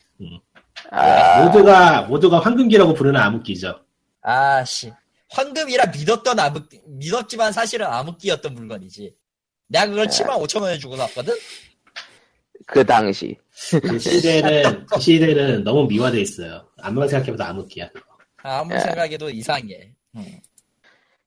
아, 0.92 1.44
모두가 1.46 2.02
모두가 2.04 2.40
황금기라고 2.40 2.94
부르는 2.94 3.20
암흑기죠. 3.20 3.80
아, 4.22 4.64
씨. 4.66 4.92
황금이라 5.30 5.88
믿었던 5.88 6.40
암흑, 6.40 6.70
믿었지만 6.88 7.52
사실은 7.52 7.86
암흑기였던 7.88 8.54
물건이지. 8.54 9.16
내가 9.68 9.88
그걸 9.88 10.08
7만 10.08 10.42
5천 10.42 10.62
원에 10.62 10.78
주고 10.78 10.96
샀거든? 10.98 11.34
그 12.66 12.86
당시. 12.86 13.36
그 13.82 14.00
시대는 14.00 14.86
그 14.92 15.00
시대는 15.00 15.64
너무 15.64 15.86
미화돼 15.88 16.22
있어요. 16.22 16.68
암만 16.82 17.08
생각해봐도 17.10 17.44
암흑기야. 17.44 17.90
그거. 17.90 18.06
아무 18.44 18.74
야. 18.74 18.80
생각에도 18.80 19.30
이상해. 19.30 19.92
응. 20.16 20.42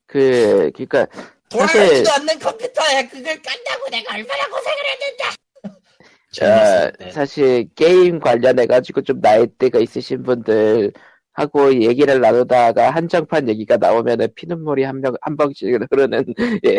그, 0.06 0.70
그니까, 0.74 1.06
사실, 1.50 1.80
돌아가지도 1.80 2.12
않는 2.12 2.38
컴퓨터에 2.38 3.08
그걸 3.08 3.40
깐다고 3.42 3.88
내가 3.90 4.14
얼마나 4.14 4.48
고생을 4.48 4.78
했는데! 4.86 5.24
자, 6.32 6.90
때. 6.92 7.10
사실 7.10 7.68
게임 7.74 8.20
관련해가지고 8.20 9.02
좀 9.02 9.20
나이대가 9.20 9.78
있으신 9.80 10.22
분들 10.22 10.92
하고 11.32 11.74
얘기를 11.74 12.20
나누다가 12.20 12.90
한정판 12.90 13.48
얘기가 13.48 13.76
나오면은 13.76 14.28
피눈물이 14.34 14.84
한 14.84 15.00
명, 15.00 15.14
한 15.22 15.36
방씩 15.36 15.68
흐르는, 15.90 16.24
예. 16.66 16.78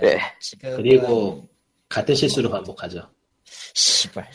네. 0.00 0.18
지금. 0.40 0.76
그리고 0.76 1.48
같은 1.88 2.14
실수를 2.14 2.50
반복하죠. 2.50 3.02
씨발. 3.44 4.26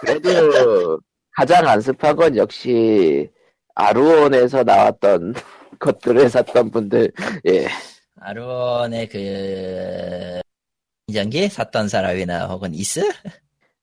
그래도 0.00 1.00
가장 1.32 1.66
안습한 1.66 2.16
건 2.16 2.36
역시 2.36 3.28
아루온에서 3.74 4.62
나왔던 4.62 5.34
것들을 5.80 6.28
샀던 6.28 6.70
분들, 6.70 7.10
예. 7.48 7.66
아론의 8.20 9.08
그, 9.08 10.40
인전기 11.12 11.48
샀던 11.50 11.88
사람이나 11.88 12.46
혹은 12.46 12.72
이스? 12.74 13.02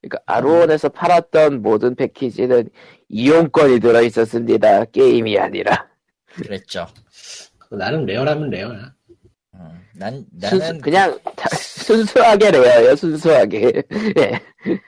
그러니까 0.01 0.19
아루온에서 0.25 0.89
팔았던 0.89 1.61
모든 1.61 1.93
패키지는 1.95 2.69
이용권이 3.07 3.79
들어있었습니다. 3.79 4.85
게임이 4.85 5.37
아니라. 5.37 5.87
그랬죠. 6.33 6.87
나는 7.69 8.05
레어라면 8.07 8.49
레어야. 8.49 8.95
음, 9.53 9.85
난, 9.93 10.25
순수, 10.41 10.57
나는 10.57 10.81
그냥 10.81 11.19
다- 11.35 11.49
순수하게 11.55 12.49
레어요, 12.51 12.95
순수하게. 12.95 13.83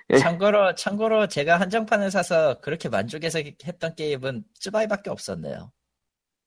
예. 0.09 0.17
참고로 0.17 0.73
참고로 0.73 1.27
제가 1.27 1.59
한정판을 1.59 2.09
사서 2.09 2.59
그렇게 2.61 2.89
만족해서 2.89 3.39
했던 3.65 3.93
게임은 3.95 4.45
스바이밖에 4.59 5.11
없었네요. 5.11 5.71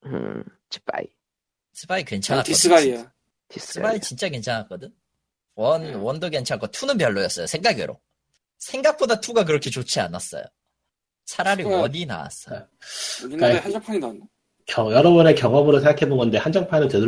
음, 0.07 0.43
스파이. 0.69 1.05
스바이 1.71 2.03
괜찮았거든. 2.03 2.51
디스가이야. 2.53 3.11
스바이 3.51 3.99
진짜 4.01 4.27
괜찮았거든. 4.27 4.91
원 5.55 5.95
원도 5.95 6.29
괜찮고 6.29 6.67
투는 6.67 6.97
별로였어요. 6.97 7.47
생각외로. 7.47 7.99
생각보다 8.57 9.19
투가 9.19 9.43
그렇게 9.45 9.69
좋지 9.69 9.99
않았어요. 9.99 10.43
차라리 11.25 11.63
투가- 11.63 11.81
원이 11.81 12.05
나았어. 12.05 12.51
옛날에 13.23 13.37
그러니까- 13.37 13.63
한정판이 13.65 13.99
나왔나? 13.99 14.25
겨- 14.67 14.91
여러분의 14.93 15.35
경험으로 15.35 15.79
생각해본 15.79 16.17
건데 16.17 16.37
한정판은 16.37 16.87
되돌 16.87 17.07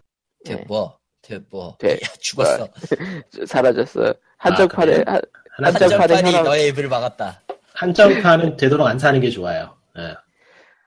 뭐, 1.50 1.76
돼. 1.80 1.94
야, 1.94 2.08
죽었어. 2.20 2.70
사라졌어. 3.48 4.14
한정판에, 4.38 4.92
그래요? 4.94 5.04
한, 5.08 5.22
한정판, 5.58 5.66
한정판에 5.66 6.00
한정판이 6.14 6.36
하나- 6.36 6.50
너의 6.50 6.68
입을 6.70 6.88
막았다. 6.88 7.42
한정판은 7.74 8.56
되도록 8.58 8.88
안 8.88 8.98
사는 8.98 9.20
게 9.20 9.30
좋아요. 9.30 9.76
예. 9.98 10.16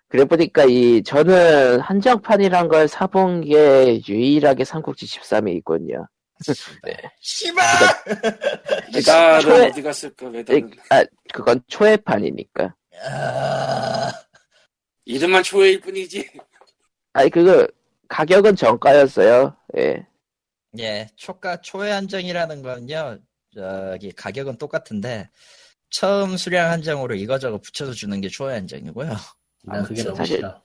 그래 0.09 0.25
보니까 0.25 0.65
이, 0.65 1.03
저는 1.05 1.81
한정판이란 1.81 2.69
걸 2.69 2.89
사본 2.89 3.43
게 3.43 4.01
유일하게 4.09 4.65
삼국지 4.65 5.07
13이 5.07 5.55
있군요. 5.59 6.09
씨발! 7.21 7.65
메달은 8.95 9.41
초에- 9.51 9.71
어디 9.71 9.83
갔을까, 9.83 10.29
메달은. 10.31 10.71
아, 10.91 11.05
그건 11.33 11.61
초회판이니까. 11.67 12.75
아, 13.07 14.13
이름만 15.05 15.43
초회일 15.43 15.81
뿐이지. 15.81 16.29
아니, 17.13 17.31
그거, 17.31 17.67
가격은 18.09 18.57
정가였어요. 18.57 19.57
예. 19.79 20.07
예, 20.79 21.09
초가 21.17 21.61
초회 21.61 21.91
한정이라는 21.91 22.63
건요, 22.63 23.19
저기 23.55 24.13
가격은 24.13 24.57
똑같은데 24.59 25.29
처음 25.91 26.37
수량 26.37 26.71
한정으로 26.71 27.17
이거저거 27.17 27.59
붙여서 27.59 27.93
주는 27.93 28.21
게 28.21 28.29
초회 28.29 28.55
한정이고요. 28.55 29.11
난 29.65 29.83
그게 29.85 30.03
너무 30.05 30.17
사실- 30.17 30.37
싫어. 30.37 30.63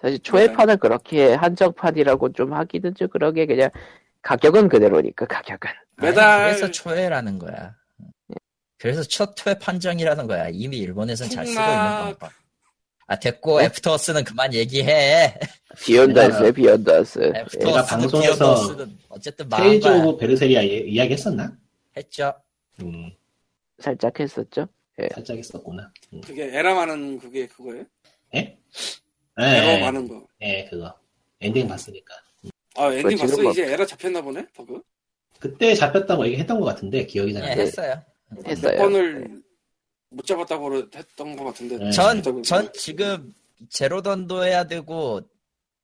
사실 0.00 0.18
초회판은 0.20 0.78
그렇게 0.78 1.34
한정판이라고 1.34 2.32
좀 2.32 2.52
하기는 2.52 2.94
좀 2.94 3.08
그러게 3.08 3.46
그냥 3.46 3.68
가격은 4.28 4.68
그대로니까 4.68 5.24
가격은. 5.26 5.70
매달- 5.96 6.28
아니, 6.42 6.54
그래서 6.58 6.70
초회라는 6.70 7.38
거야. 7.38 7.74
그래서 8.78 9.02
첫 9.02 9.34
회 9.46 9.58
판정이라는 9.58 10.26
거야. 10.26 10.48
이미 10.52 10.76
일본에서는 10.78 11.30
잘 11.30 11.46
쓰고 11.46 11.58
있는. 11.60 11.64
방법. 11.74 12.30
아 13.06 13.18
됐고 13.18 13.62
애프터스는 13.62 14.24
그만 14.24 14.52
얘기해. 14.52 15.34
비욘더스. 16.52 17.32
예. 17.34 17.38
애프터스는 17.40 17.86
방송에서 17.86 18.20
비욘더스는 18.36 18.98
어쨌든 19.08 19.48
망한 19.48 20.04
오브 20.06 20.18
베르세리아 20.18 20.60
이- 20.60 20.84
이야기 20.90 21.14
했었나? 21.14 21.50
했죠. 21.96 22.34
음. 22.82 23.10
살짝 23.78 24.20
했었죠. 24.20 24.68
살짝 25.14 25.38
했었구나. 25.38 25.90
음. 26.12 26.20
그게 26.20 26.54
에라 26.54 26.74
많은 26.74 27.18
그게 27.18 27.46
그거예요? 27.46 27.84
예? 28.34 28.58
에러 29.38 29.72
예, 29.72 29.80
많은 29.80 30.06
거. 30.06 30.26
예, 30.42 30.66
그거. 30.68 30.94
엔딩 31.40 31.66
봤으니까. 31.66 32.14
아 32.78 32.92
엔딩 32.92 33.16
지금 33.16 33.26
봤어? 33.30 33.42
뭐- 33.42 33.52
이제 33.52 33.64
에라 33.72 33.84
잡혔나 33.86 34.20
보네 34.22 34.46
버그? 34.54 34.80
그때 35.40 35.74
잡혔다고 35.74 36.26
얘기했던 36.26 36.58
것 36.60 36.66
같은데 36.66 37.06
기억이 37.06 37.32
잘 37.34 37.42
예, 37.44 37.48
안 37.50 37.56
나. 37.58 37.62
했어요. 37.62 38.02
몇 38.30 38.46
했어요. 38.46 38.78
번을 38.78 39.42
못 40.10 40.26
잡았다고 40.26 40.82
했던 40.94 41.36
것 41.36 41.44
같은데. 41.44 41.76
네. 41.78 41.90
전, 41.90 42.16
잡혔다고 42.22 42.42
전 42.42 42.72
지금 42.72 43.34
제로던도 43.68 44.44
해야 44.44 44.64
되고, 44.64 45.20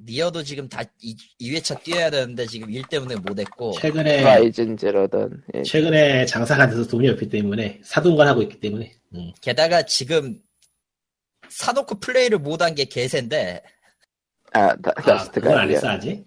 니어도 0.00 0.42
지금 0.42 0.68
다 0.68 0.82
2, 1.00 1.16
회차 1.54 1.78
뛰어야 1.80 2.10
되는데 2.10 2.46
지금 2.46 2.70
일 2.70 2.82
때문에 2.88 3.16
못했고, 3.16 3.72
최근에 3.72 4.22
라이즌 4.22 4.76
제로던. 4.76 5.42
예. 5.54 5.62
최근에 5.62 6.26
장사가 6.26 6.68
돼서 6.68 6.86
돈이 6.86 7.08
없기 7.10 7.28
때문에 7.28 7.80
사둔걸 7.84 8.26
하고 8.26 8.42
있기 8.42 8.60
때문에. 8.60 8.92
음. 9.14 9.32
게다가 9.40 9.82
지금 9.84 10.40
사놓고 11.48 12.00
플레이를 12.00 12.38
못한 12.38 12.74
게 12.74 12.84
개세인데, 12.84 13.62
아, 14.52 14.74
다, 14.76 14.92
아, 14.96 15.00
라스트가 15.10 15.40
그건 15.48 15.58
안. 15.58 15.70
했어 15.70 15.88
아직. 15.88 16.24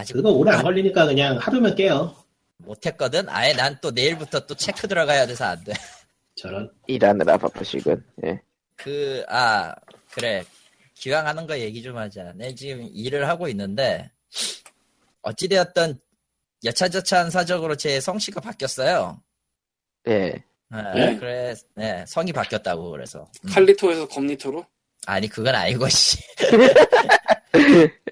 아직 0.00 0.12
그거 0.14 0.30
오래 0.30 0.50
안 0.52 0.62
걸리니까 0.62 1.06
그냥 1.06 1.36
하루면 1.38 1.74
깨요. 1.76 2.14
못했거든? 2.58 3.28
아예 3.28 3.52
난 3.54 3.78
또 3.80 3.90
내일부터 3.90 4.40
또 4.46 4.54
체크 4.54 4.86
들어가야 4.88 5.26
돼서 5.26 5.44
안 5.46 5.62
돼. 5.64 5.72
저런. 6.36 6.70
일하느라 6.86 7.36
바쁘시군. 7.38 8.04
예. 8.24 8.40
그, 8.76 9.24
아, 9.28 9.74
그래. 10.12 10.44
기왕 10.94 11.26
하는 11.26 11.46
거 11.46 11.58
얘기 11.58 11.82
좀 11.82 11.96
하자. 11.96 12.32
내 12.36 12.54
지금 12.54 12.86
일을 12.92 13.28
하고 13.28 13.48
있는데, 13.48 14.10
어찌되었던 15.22 15.98
여차저차한 16.64 17.30
사적으로 17.30 17.76
제 17.76 18.00
성씨가 18.00 18.40
바뀌었어요. 18.40 19.20
예. 20.08 20.42
아, 20.70 20.92
네? 20.94 21.16
그래, 21.18 21.54
네, 21.74 22.04
성이 22.06 22.32
바뀌었다고, 22.32 22.90
그래서. 22.90 23.30
음. 23.44 23.50
칼리토에서 23.50 24.08
검리토로? 24.08 24.64
아니, 25.06 25.28
그건 25.28 25.54
아니고, 25.54 25.88
씨. 25.88 26.18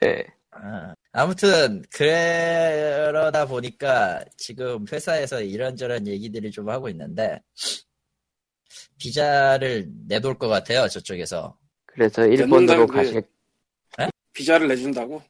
예. 0.05 0.25
아, 0.51 0.95
아무튼, 1.19 1.83
그러다 1.91 3.47
보니까 3.47 4.25
지금 4.37 4.85
회사에서 4.93 5.43
이런저런 5.43 6.07
얘기들을 6.07 6.53
좀 6.53 6.69
하고 6.69 6.89
있는데, 6.91 7.41
비자를 8.99 9.89
내놓을 10.07 10.39
것 10.39 10.47
같아요, 10.47 10.87
저쪽에서. 10.87 11.59
그래서 11.87 12.25
일본으로 12.25 12.87
그- 12.87 12.95
가실, 12.95 13.23
비자를 14.33 14.69
내준다고? 14.69 15.21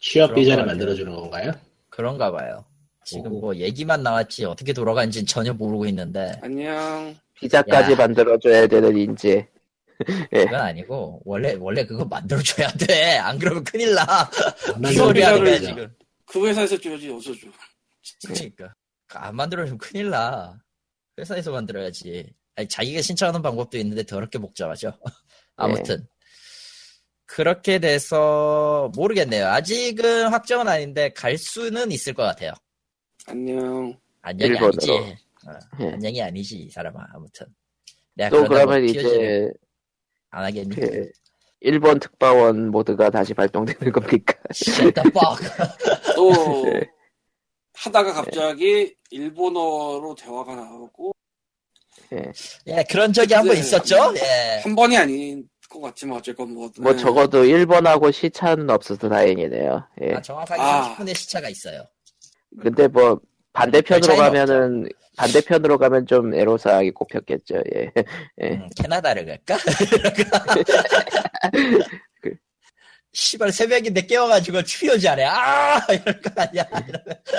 취업 0.00 0.34
비자를 0.34 0.64
거. 0.64 0.70
만들어주는 0.70 1.14
건가요? 1.14 1.52
그런가 1.90 2.32
봐요. 2.32 2.64
지금 3.04 3.30
오호. 3.34 3.40
뭐 3.40 3.54
얘기만 3.56 4.02
나왔지 4.02 4.44
어떻게 4.46 4.72
돌아가는지는 4.72 5.26
전혀 5.26 5.52
모르고 5.52 5.86
있는데 5.86 6.32
안녕. 6.42 7.14
비자까지 7.34 7.92
야. 7.92 7.96
만들어줘야 7.96 8.66
되는 8.66 8.96
인 8.96 9.14
재. 10.30 10.44
그건 10.44 10.54
아니고 10.60 11.20
원래 11.24 11.54
원래 11.58 11.84
그거 11.86 12.04
만들어줘야 12.04 12.68
돼. 12.72 13.16
안 13.18 13.38
그러면 13.38 13.64
큰일 13.64 13.94
나. 13.94 14.30
이 14.78 15.12
비자를 15.12 15.60
지금. 15.60 15.94
그 16.26 16.46
회사에서 16.46 16.76
줘야지 16.78 17.10
어디서 17.10 17.32
줘. 17.34 17.46
그러니까 18.26 18.74
안 19.14 19.36
만들어주면 19.36 19.78
큰일 19.78 20.10
나. 20.10 20.58
회사에서 21.18 21.50
만들어야지. 21.52 22.32
아니, 22.56 22.68
자기가 22.68 23.00
신청하는 23.02 23.42
방법도 23.42 23.78
있는데 23.78 24.02
더럽게 24.02 24.38
복잡하죠. 24.38 24.92
아무튼 25.56 26.06
그렇게 27.26 27.78
돼서 27.78 28.90
모르겠네요. 28.94 29.46
아직은 29.48 30.28
확정은 30.28 30.68
아닌데 30.68 31.10
갈 31.12 31.36
수는 31.38 31.90
있을 31.92 32.14
것 32.14 32.22
같아요. 32.22 32.52
안녕. 33.26 33.98
안녕이 34.22 34.52
일본으로. 34.52 34.72
아니지. 34.72 34.90
어, 34.92 35.52
예. 35.80 35.92
안녕이 35.92 36.22
아니지 36.22 36.56
이 36.56 36.70
사람아. 36.70 37.06
아무튼 37.14 37.46
내가 38.14 38.30
또 38.30 38.44
그러면 38.46 38.86
튀어지면 38.86 39.14
이제 39.14 39.50
안 40.30 40.44
하겠니? 40.44 40.74
그 40.74 41.10
일본 41.60 41.98
특파원 41.98 42.70
모드가 42.70 43.10
다시 43.10 43.34
발동되는 43.34 43.92
겁니까? 43.92 44.34
Shut 44.52 44.94
the 44.94 45.10
fuck. 45.10 45.42
또 46.14 46.64
네. 46.64 46.88
하다가 47.74 48.12
갑자기 48.12 48.94
일본어로 49.10 50.14
대화가 50.14 50.54
나오고 50.54 51.12
예, 52.12 52.84
그런 52.84 53.12
적이 53.12 53.34
한번 53.34 53.54
네. 53.54 53.60
있었죠? 53.60 54.14
예. 54.16 54.60
한 54.62 54.74
번이 54.76 54.96
아닌 54.96 55.48
것 55.68 55.80
같지만 55.80 56.18
어쨌건 56.18 56.52
뭐. 56.52 56.70
뭐 56.80 56.92
네. 56.92 56.98
적어도 56.98 57.44
일본하고 57.44 58.10
시차는 58.10 58.70
없어서 58.70 59.08
다행이네요. 59.08 59.88
예. 60.02 60.14
아, 60.14 60.22
정확하게 60.22 60.60
아. 60.60 60.96
30분의 60.96 61.16
시차가 61.16 61.48
있어요. 61.48 61.84
근데 62.60 62.88
뭐 62.88 63.20
반대편으로 63.56 64.16
가면은 64.16 64.88
반대편으로 65.16 65.78
가면 65.78 66.06
좀 66.06 66.34
애로사하게 66.34 66.90
꼽혔겠죠. 66.90 67.62
예. 67.74 67.90
예. 68.42 68.48
음, 68.50 68.68
캐나다를 68.76 69.24
갈까? 69.24 69.56
그- 72.20 72.34
시발 73.12 73.50
새벽인데 73.50 74.02
깨워가지고 74.02 74.62
추여 74.64 74.98
잘해. 74.98 75.24
아! 75.24 75.78
이럴 75.90 76.20
거 76.20 76.30
아니야. 76.36 76.62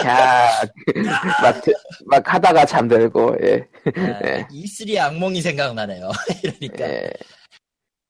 야, 0.06 0.62
막, 1.44 1.62
드- 1.62 1.74
막 2.08 2.34
하다가 2.34 2.66
잠들고, 2.66 3.36
예. 3.44 3.68
아, 3.96 4.48
E3 4.50 4.98
악몽이 4.98 5.40
생각나네요. 5.42 6.10
이러니까. 6.44 6.90
예. 6.90 7.12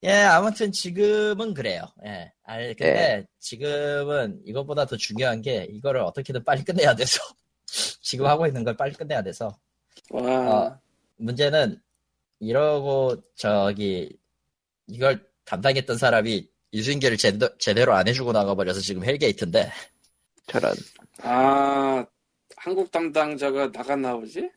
예, 0.04 0.12
아무튼 0.14 0.72
지금은 0.72 1.54
그래요. 1.54 1.82
예. 2.06 2.32
아, 2.46 2.58
근데 2.58 2.86
예. 2.88 3.26
지금은 3.40 4.40
이것보다 4.46 4.86
더 4.86 4.96
중요한 4.96 5.42
게 5.42 5.68
이거를 5.70 6.00
어떻게든 6.02 6.46
빨리 6.46 6.64
끝내야 6.64 6.96
돼서. 6.96 7.20
지금 8.02 8.26
하고 8.26 8.48
있는 8.48 8.64
걸 8.64 8.76
빨리 8.76 8.94
끝내야 8.94 9.22
돼서. 9.22 9.58
와. 10.10 10.22
어, 10.22 10.82
문제는 11.18 11.82
이러고 12.40 13.22
저기 13.36 14.18
이걸 14.88 15.26
담당했던 15.46 15.98
사람이 15.98 16.50
유수인계를 16.74 17.18
제대로, 17.18 17.58
제대로 17.58 17.94
안 17.94 18.08
해주고 18.08 18.32
나가버려서 18.32 18.80
지금 18.80 19.04
헬게이트인데 19.04 19.72
저런. 20.48 20.76
아, 21.22 22.06
한국 22.56 22.92
담당자가 22.92 23.72
나갔나 23.74 24.16
보지? 24.16 24.50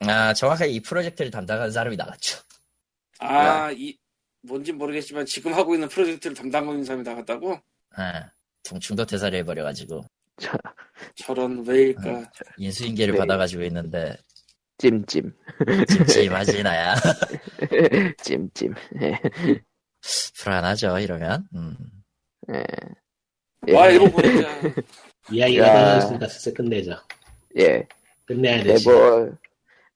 아 0.00 0.34
정확하게 0.34 0.72
이 0.72 0.80
프로젝트를 0.80 1.30
담당한 1.30 1.70
사람이 1.70 1.96
나갔죠. 1.96 2.38
아, 3.20 3.70
이, 3.72 3.96
뭔지 4.42 4.72
모르겠지만 4.72 5.24
지금 5.24 5.54
하고 5.54 5.74
있는 5.74 5.88
프로젝트를 5.88 6.36
담당하고 6.36 6.72
있는 6.72 6.84
사람이 6.84 7.04
나갔다고? 7.04 7.58
아, 7.96 8.30
중도 8.80 9.04
퇴사를 9.06 9.38
해버려가지고 9.38 10.04
저런 11.14 11.64
왜일까? 11.66 12.30
인수인계를 12.58 13.14
네. 13.14 13.18
받아가지고 13.18 13.62
있는데 13.64 14.16
찜찜. 14.78 15.32
찜찜하지 15.88 16.62
나야 16.62 16.94
찜찜. 18.18 18.74
예. 19.02 19.20
불안하죠 20.42 20.98
이러면 20.98 21.46
음. 21.54 21.76
예. 22.52 22.64
와, 23.72 23.90
예. 23.90 23.94
이거 23.96 24.04
보니까. 24.10 24.48
이야기가 25.32 25.66
야. 25.66 25.72
떨어졌으니까 25.74 26.28
슬슬 26.28 26.54
끝내자. 26.54 27.02
예. 27.58 27.86
끝내야 28.26 28.58
네, 28.58 28.62
되지. 28.64 28.88
뭐, 28.90 29.30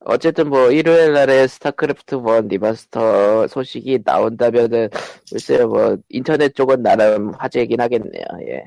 어쨌든 0.00 0.48
뭐, 0.48 0.70
일요일 0.70 1.12
날에 1.12 1.46
스타크래프트 1.46 2.14
1 2.16 2.48
remaster 2.48 3.46
소식이 3.48 4.00
나온다면은, 4.04 4.88
글쎄요, 5.30 5.68
뭐, 5.68 5.96
인터넷 6.08 6.54
쪽은 6.54 6.82
나름 6.82 7.34
화제이긴 7.34 7.80
하겠네요, 7.80 8.24
예. 8.48 8.64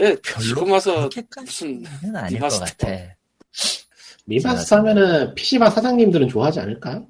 근데 0.00 0.16
별로 0.22 0.40
지금 0.42 0.70
와서 0.72 1.10
무슨 1.42 1.84
아닐 2.16 2.38
것 2.40 2.46
remaster. 2.48 2.64
같아. 2.64 3.16
remaster 4.26 4.76
하면은 4.76 5.34
PC방 5.34 5.70
사장님들은 5.70 6.28
좋아하지 6.28 6.60
않을까? 6.60 7.04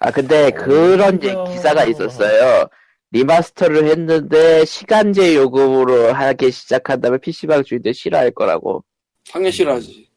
아, 0.00 0.10
근데 0.10 0.50
그런 0.50 1.22
얘- 1.22 1.28
오히려- 1.34 1.44
기사가 1.44 1.84
있었어요. 1.84 2.68
remaster를 3.12 3.86
했는데, 3.86 4.64
시간제 4.64 5.36
요금으로 5.36 6.12
하기 6.12 6.50
시작한다면 6.50 7.20
PC방 7.20 7.62
주인들 7.62 7.94
싫어할 7.94 8.32
거라고. 8.32 8.84
당연히 9.30 9.52
싫어하지. 9.52 10.08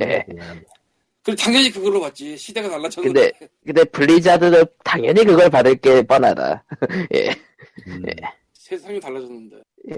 예. 0.00 0.24
그냥 0.28 0.62
그래, 1.24 1.36
당연히 1.36 1.70
그걸로 1.70 2.00
갔지. 2.00 2.36
시대가 2.36 2.68
달라졌는데. 2.68 3.32
근데, 3.32 3.48
근데 3.66 3.84
블리자드는 3.84 4.64
당연히 4.84 5.24
그걸 5.24 5.50
받을 5.50 5.74
게 5.76 6.02
뻔하다. 6.02 6.64
예. 7.14 7.30
음, 7.88 8.02
세상이 8.54 9.00
달라졌는데. 9.00 9.56
예. 9.90 9.96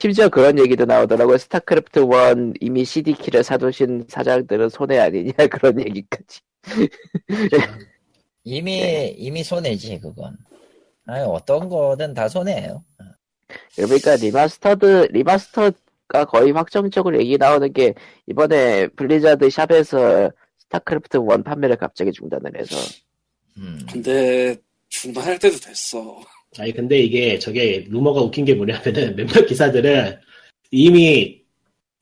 심지어 0.00 0.28
그런 0.28 0.58
얘기도 0.58 0.84
나오더라고요. 0.84 1.38
스타크래프트 1.38 2.00
1 2.00 2.54
이미 2.60 2.84
CD 2.84 2.97
key를 2.97 3.42
사두신 3.42 4.06
사장들은 4.08 4.68
손해 4.68 4.98
아니냐 4.98 5.32
그런 5.50 5.80
얘기까지. 5.80 6.40
이미 8.44 8.80
네. 8.80 9.14
이미 9.16 9.42
손해지 9.42 9.98
그건. 9.98 10.36
아니 11.06 11.24
어떤 11.24 11.68
거든 11.68 12.14
다 12.14 12.28
손해예요. 12.28 12.84
그러니까 13.74 14.16
remastered 14.16 15.08
remaster가 15.10 16.26
거의 16.28 16.52
확정적으로 16.52 17.18
얘기 17.18 17.36
나오는 17.36 17.72
게 17.72 17.94
이번에 18.26 18.86
블리자드 18.88 19.50
샵에서 19.50 20.30
스타크래프트 20.58 21.16
1 21.16 21.42
판매를 21.42 21.76
갑자기 21.76 22.12
중단을 22.12 22.56
해서 22.56 22.76
음. 23.56 23.80
근데 23.90 24.56
중단할 24.90 25.38
때도 25.38 25.56
됐어. 25.58 26.20
아니 26.56 26.72
근데 26.72 26.98
이게 26.98 27.38
저게 27.38 27.84
루머가 27.88 28.20
웃긴 28.20 28.44
게 28.44 28.54
뭐냐면은 28.54 29.14
몇몇 29.16 29.46
기사들은 29.46 30.18
이미 30.70 31.42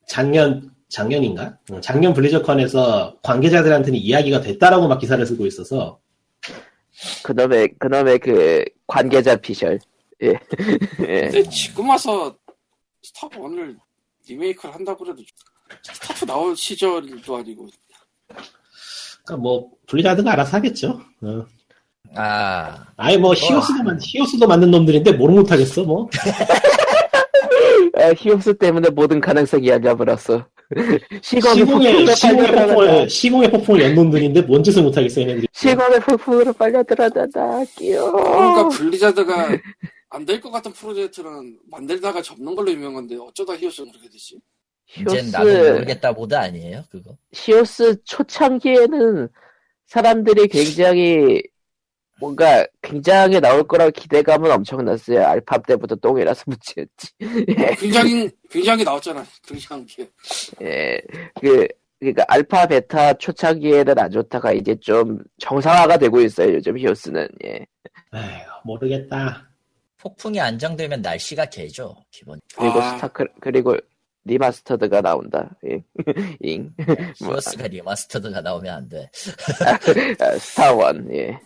작년 0.07 0.71
작년인가? 0.89 1.57
어, 1.71 1.81
작년 1.81 2.13
블리저컨에서 2.13 3.19
관계자들한테는 3.21 3.99
이야기가 3.99 4.39
됐다라고 4.39 4.87
막 4.87 4.99
기사를 4.99 5.25
쓰고 5.25 5.45
있어서 5.45 5.99
그놈의 7.23 7.75
그놈의 7.77 8.19
그 8.19 8.63
관계자 8.87 9.35
피셜. 9.35 9.79
예. 10.23 10.29
예. 10.29 11.21
근데 11.29 11.43
지금 11.49 11.89
와서 11.89 12.35
스타크 13.03 13.37
1을 13.37 13.77
리메이크를 14.27 14.73
한다고 14.73 15.03
그래도 15.03 15.21
스타크 15.83 16.25
나올 16.25 16.55
시절도 16.55 17.35
아니고 17.35 17.67
그러니까 19.25 19.37
뭐 19.37 19.71
블리자드가 19.87 20.31
알아서 20.31 20.57
하겠죠. 20.57 21.01
어. 21.21 21.45
아, 22.15 22.85
아예 22.97 23.17
뭐 23.17 23.33
히오스도 23.33 23.83
만 23.83 23.99
히오스도 24.01 24.47
만든 24.47 24.71
놈들인데 24.71 25.13
뭘 25.13 25.31
못하겠어 25.31 25.83
뭐. 25.83 26.09
아, 27.95 28.13
히오스 28.15 28.57
때문에 28.57 28.89
모든 28.89 29.19
가능성이 29.19 29.67
열려버렸어. 29.69 30.45
시공의 31.21 31.57
시공의 31.65 32.15
시공의. 32.15 32.47
폭풍을 32.51 33.09
시공의 33.09 33.51
폭풍을 33.51 33.81
연 33.83 33.95
놈들인데 33.95 34.41
뭔 34.41 34.63
짓을 34.63 34.83
못하겠어 34.83 35.21
얘네들이. 35.21 35.47
시공의 35.53 35.99
폭풍으로 36.01 36.53
빨려 36.53 36.83
들어간다. 36.83 37.63
끼요. 37.75 38.11
그러니까 38.11 38.69
블리자드가 38.69 39.49
안 40.09 40.25
될 40.25 40.39
것 40.41 40.51
같은 40.51 40.71
프로젝트는 40.73 41.57
만들다가 41.69 42.21
접는 42.21 42.55
걸로 42.55 42.71
유명한데 42.71 43.17
어쩌다 43.17 43.55
히오스는 43.55 43.91
그렇게 43.91 44.09
됐지? 44.09 44.39
이젠 44.97 45.29
나도 45.31 45.49
히오스, 45.49 45.71
모르겠다 45.73 46.11
모드 46.13 46.33
아니에요, 46.35 46.83
그거? 46.89 47.11
히오스 47.33 48.03
초창기에는 48.05 49.27
사람들이 49.87 50.47
굉장히 50.47 51.41
뭔가 52.19 52.65
굉장히 52.81 53.39
나올 53.39 53.67
거라고 53.67 53.91
기대감은 53.91 54.51
엄청났어요. 54.51 55.25
알파 55.25 55.57
때부터 55.59 55.95
똥이라서 55.95 56.43
묻혔지. 56.47 57.13
예. 57.21 57.75
굉장히 57.75 58.29
굉장히 58.49 58.83
나왔잖아. 58.83 59.23
굉장한 59.47 59.85
게. 59.85 60.09
예, 60.61 60.99
그, 61.39 61.67
그니까, 61.99 62.23
알파, 62.27 62.67
베타 62.67 63.13
초창기에는 63.13 63.97
안 63.97 64.11
좋다가 64.11 64.51
이제 64.53 64.75
좀 64.79 65.19
정상화가 65.39 65.97
되고 65.97 66.21
있어요, 66.21 66.53
요즘 66.53 66.77
히오스는, 66.77 67.27
예. 67.45 67.65
에휴 68.13 68.45
모르겠다. 68.63 69.49
폭풍이 69.97 70.39
안정되면 70.39 71.01
날씨가 71.01 71.45
개죠, 71.45 71.95
기본. 72.11 72.39
그리고 72.55 72.79
아. 72.79 72.95
스타크, 72.95 73.25
그리고 73.41 73.75
remastered가 74.27 75.01
나온다, 75.01 75.55
예. 75.65 75.83
잉. 76.41 76.71
뭐, 77.21 77.33
히오스가 77.33 77.67
remastered가 77.67 78.41
나오면 78.41 78.73
안 78.73 78.89
돼. 78.89 79.09
아, 80.19 80.37
스타 80.37 80.78
one, 80.78 81.11
예. 81.13 81.39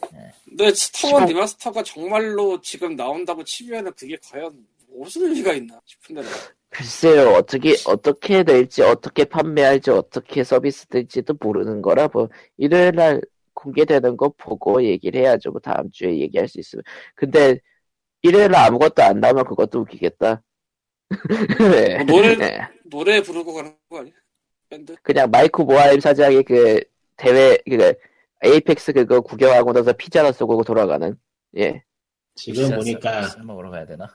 근데 0.46 0.74
스타 0.74 1.06
one 1.06 1.26
remaster가 1.26 1.84
정말로 1.84 2.60
지금 2.62 2.96
나온다고 2.96 3.44
치면은 3.44 3.94
그게 3.94 4.18
과연 4.22 4.54
무슨 4.94 5.24
의미가 5.24 5.54
있나 5.54 5.80
싶은데 5.86 6.22
글쎄요, 6.70 7.32
어떻게, 7.32 7.76
어떻게 7.86 8.44
될지, 8.44 8.82
어떻게 8.82 9.26
판매할지, 9.26 9.92
어떻게 9.92 10.44
서비스 10.44 10.88
될지도 10.88 11.36
모르는 11.40 11.82
거라, 11.82 12.08
뭐, 12.08 12.30
일요일 12.58 12.96
날 12.96 13.22
공개되는 13.54 14.16
거 14.16 14.30
보고 14.38 14.82
얘기를 14.84 15.22
해야죠, 15.22 15.52
뭐, 15.52 15.60
다음 15.60 15.92
주에 15.92 16.18
얘기할 16.20 16.48
수 16.48 16.60
있으면. 16.62 16.84
근데, 17.16 17.60
일요일 18.22 18.52
날 18.52 18.68
아무것도 18.68 19.04
안 19.04 19.20
나오면 19.20 19.46
그것도 19.46 19.82
웃기겠다. 19.82 20.42
예. 21.76 22.04
뭐 22.04 22.06
노래- 22.06 22.38
예. 22.42 22.68
노래 22.86 23.22
부르고 23.22 23.54
가는 23.54 23.74
거 23.90 24.00
아니야? 24.00 24.14
밴드? 24.70 24.96
그냥 25.02 25.30
마이크 25.32 25.62
모하임 25.62 26.00
사장이 26.00 26.44
그 26.44 26.82
대회 27.18 27.58
그 27.70 27.94
에이펙스 28.44 28.94
그거 28.94 29.22
구경하고 29.22 29.74
나서 29.74 29.94
피자나 29.94 30.32
쏘고 30.32 30.64
돌아가는 30.64 31.16
예 31.58 31.84
지금 32.36 32.70
보니까 32.76 33.24
술 33.28 33.44
먹으러 33.44 33.70
가야 33.70 33.86
되나? 33.86 34.08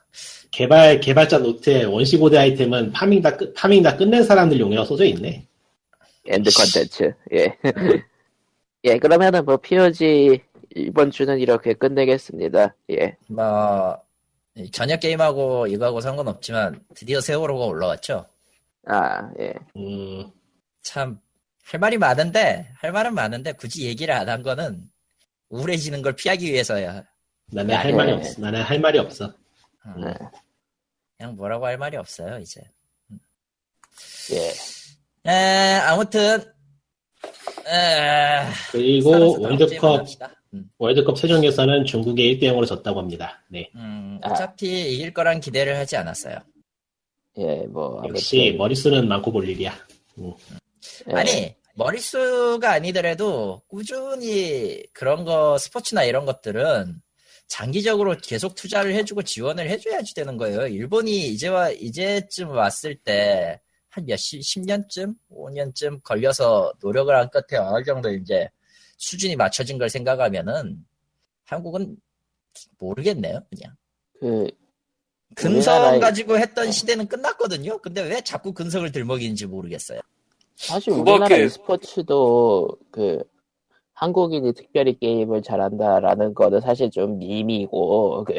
개발 0.51 0.99
개발자 0.99 1.37
노트에 1.39 1.83
원시 1.85 2.17
고대 2.17 2.37
아이템은 2.37 2.91
farming 2.91 3.21
다 3.21 3.37
끝, 3.37 3.53
farming 3.53 3.83
다 3.83 3.95
끝낸 3.95 4.23
사람들 4.23 4.59
용이라고 4.59 4.85
써져 4.85 5.05
있네. 5.05 5.45
end 6.27 6.49
컨텐츠 6.51 7.13
예 7.33 7.57
예, 8.83 8.97
그러면은 8.99 9.45
뭐 9.45 9.57
POG 9.57 10.41
이번 10.75 11.11
주는 11.11 11.39
이렇게 11.39 11.73
끝내겠습니다 11.73 12.75
예 12.89 13.15
뭐 13.29 13.97
저녁 14.71 14.99
게임하고 14.99 15.67
이거하고 15.67 16.01
상관없지만 16.01 16.83
드디어 16.95 17.21
세월호가 17.21 17.65
올라왔죠. 17.65 18.25
아, 18.87 19.29
예. 19.39 19.53
음, 19.75 20.31
참 20.81 21.19
할 21.69 21.81
말이 21.81 21.97
많은데 21.97 22.71
할 22.79 22.93
말은 22.93 23.13
많은데 23.13 23.51
굳이 23.51 23.87
얘기를 23.87 24.13
안 24.13 24.29
한 24.29 24.41
거는 24.41 24.89
우울해지는 25.49 26.01
걸 26.01 26.13
피하기 26.13 26.49
위해서야. 26.51 27.03
나는 27.47 27.73
야, 27.73 27.79
할 27.79 27.93
말이 27.93 28.11
예. 28.11 28.15
없어. 28.15 28.41
나는 28.41 28.61
할 28.61 28.79
말이 28.79 28.99
없어. 28.99 29.33
음, 29.85 30.01
네. 30.01 30.13
그냥 31.17 31.35
뭐라고 31.35 31.65
할 31.65 31.77
말이 31.77 31.97
없어요 31.97 32.39
이제. 32.39 32.61
예. 34.31 35.29
에, 35.29 35.75
아무튼 35.79 36.39
에, 37.67 38.45
그리고 38.71 39.41
월드컵. 39.41 40.05
음, 40.46 40.46
월드컵 40.77 41.15
최종 41.15 41.43
예선은 41.43 41.85
중국에 41.85 42.23
1대 42.23 42.43
0으로 42.43 42.65
졌다고 42.65 42.99
합니다. 42.99 43.43
네. 43.49 43.69
음, 43.75 44.19
아. 44.23 44.31
어차피 44.31 44.93
이길 44.93 45.13
거란 45.13 45.39
기대를 45.39 45.75
하지 45.77 45.97
않았어요. 45.97 46.37
예, 47.37 47.65
뭐 47.67 48.01
역시 48.07 48.41
아무튼 48.41 48.57
머릿수는 48.57 49.07
많고 49.07 49.31
볼 49.31 49.47
일이야. 49.47 49.73
예. 50.19 51.13
아니 51.13 51.55
머릿수가 51.75 52.71
아니더라도 52.71 53.61
꾸준히 53.67 54.83
그런 54.93 55.23
거 55.23 55.57
스포츠나 55.57 56.03
이런 56.03 56.25
것들은 56.25 57.01
장기적으로 57.47 58.15
계속 58.21 58.55
투자를 58.55 58.93
해주고 58.95 59.21
지원을 59.23 59.69
해줘야지 59.69 60.15
되는 60.15 60.37
거예요. 60.37 60.67
일본이 60.67 61.27
이제와 61.29 61.71
이제쯤 61.71 62.49
왔을 62.49 62.95
때 62.95 63.59
한 63.97 64.05
몇십, 64.05 64.41
10년쯤, 64.41 65.15
5년쯤 65.31 66.03
걸려서 66.03 66.71
노력을 66.81 67.13
한 67.13 67.29
끝에 67.31 67.59
어느 67.59 67.83
정도 67.83 68.11
이제 68.13 68.47
수준이 68.97 69.35
맞춰진 69.35 69.77
걸 69.77 69.89
생각하면은 69.89 70.85
한국은 71.45 71.97
모르겠네요, 72.79 73.41
그냥. 73.49 73.75
그 74.19 74.49
근성 75.35 75.75
우리나라의- 75.97 76.01
가지고 76.01 76.37
했던 76.39 76.71
시대는 76.71 77.07
끝났거든요. 77.07 77.77
근데 77.79 78.01
왜 78.01 78.21
자꾸 78.21 78.53
근성을 78.53 78.91
들먹이는지 78.91 79.45
모르겠어요. 79.45 79.99
사실 80.55 80.93
그밖에- 80.93 81.01
우리나라 81.11 81.37
e스포츠도 81.37 82.77
그 82.91 83.23
한국인이 83.93 84.53
특별히 84.53 84.97
게임을 84.97 85.41
잘한다라는 85.43 86.33
거는 86.33 86.61
사실 86.61 86.89
좀 86.89 87.17
밈이고 87.19 88.23
그, 88.25 88.33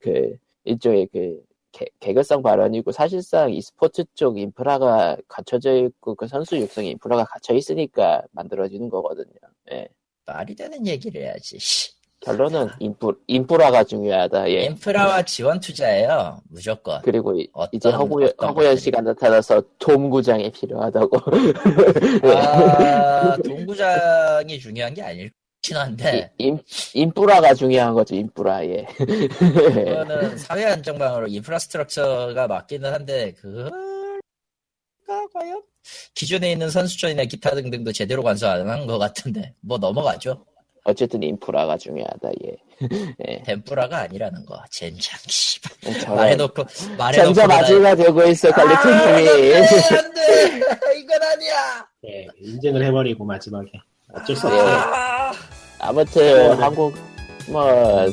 그 0.00 0.36
일종의 0.64 1.08
그 1.12 1.40
개, 1.76 1.84
개그성 2.00 2.42
발언이고 2.42 2.90
사실상 2.90 3.52
e스포츠 3.52 4.04
쪽 4.14 4.38
인프라가 4.38 5.16
갖춰져 5.28 5.74
있고 5.76 6.14
그 6.14 6.26
선수 6.26 6.56
육성 6.56 6.86
인프라가 6.86 7.24
갖춰 7.24 7.52
있으니까 7.52 8.22
만들어지는 8.32 8.88
거거든요. 8.88 9.26
예. 9.72 9.86
말이 10.24 10.54
되는 10.56 10.86
얘기를 10.86 11.20
해야지. 11.20 11.58
씨. 11.58 11.94
결론은 12.20 12.68
인프, 12.80 13.12
인프라가 13.26 13.84
중요하다. 13.84 14.48
예. 14.50 14.62
인프라와 14.64 15.22
지원 15.24 15.60
투자예요. 15.60 16.40
무조건. 16.48 17.02
그리고 17.02 17.38
이- 17.38 17.46
어떤- 17.52 17.70
이제 17.76 17.90
허구연, 17.90 18.32
허구연. 18.40 18.76
씨가 18.78 19.02
나타나서 19.02 19.62
돔구장이 19.78 20.50
필요하다고. 20.52 21.18
아, 22.34 23.36
동구장이 23.44 24.58
중요한 24.58 24.94
게 24.94 25.02
아닐 25.02 25.30
긴 25.66 25.76
한데, 25.76 26.30
인, 26.38 26.60
인프라가 26.94 27.52
중요한 27.52 27.92
거죠, 27.92 28.14
인프라, 28.14 28.64
예. 28.64 28.84
그거는 28.84 30.38
사회 30.38 30.64
안정망으로 30.64 31.26
인프라스트럭처가 31.26 32.46
맞기는 32.46 32.92
한데, 32.92 33.32
그가 33.32 33.68
과연? 35.34 35.60
기존에 36.14 36.52
있는 36.52 36.70
선수촌이나 36.70 37.24
기타 37.24 37.50
등등도 37.50 37.90
제대로 37.90 38.22
관서 38.22 38.48
안한 38.48 38.86
것 38.86 38.98
같은데, 38.98 39.54
뭐 39.60 39.76
넘어가죠. 39.78 40.44
어쨌든 40.84 41.24
인프라가 41.24 41.76
중요하다, 41.76 42.30
예. 42.44 42.56
예. 43.26 43.42
덴프라가 43.42 44.02
아니라는 44.02 44.44
거. 44.46 44.62
젠장, 44.70 45.18
씨발. 45.26 45.98
저런 46.00 46.14
말해놓고, 46.16 46.64
말해놓고. 46.96 47.34
점점 47.34 47.50
아지가 47.50 47.96
되고 47.96 48.22
있어, 48.22 48.50
아, 48.50 48.60
안 48.60 48.68
관리팀님이. 48.68 49.50
돼, 49.50 49.96
안 49.96 50.14
돼! 50.14 50.60
이건 51.00 51.22
아니야! 51.24 51.88
네, 52.04 52.28
인증을 52.40 52.84
해버리고 52.84 53.24
마지막에 53.24 53.72
어쩔 54.14 54.36
수 54.36 54.48
네. 54.48 54.54
없어요. 54.54 54.76
아, 54.76 55.32
아무튼, 55.78 56.22
네. 56.56 56.62
한국, 56.62 56.94
뭐, 57.48 58.06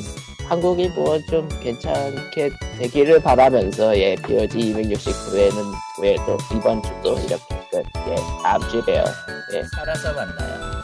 한국이 0.48 0.88
뭐 0.90 1.18
좀 1.30 1.48
괜찮게 1.60 2.50
되기를 2.78 3.20
바라면서, 3.20 3.96
예, 3.96 4.14
POG 4.16 4.74
269회는 4.74 5.72
왜또 6.02 6.36
이번 6.54 6.82
주도 6.82 7.18
이렇게 7.18 7.44
끝, 7.70 7.82
예, 8.08 8.16
다음 8.42 8.60
주에 8.68 8.80
봬요. 8.82 9.04
살아서 9.74 10.12
만나요. 10.12 10.82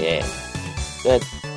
예, 0.00 0.20
끝. 1.02 1.53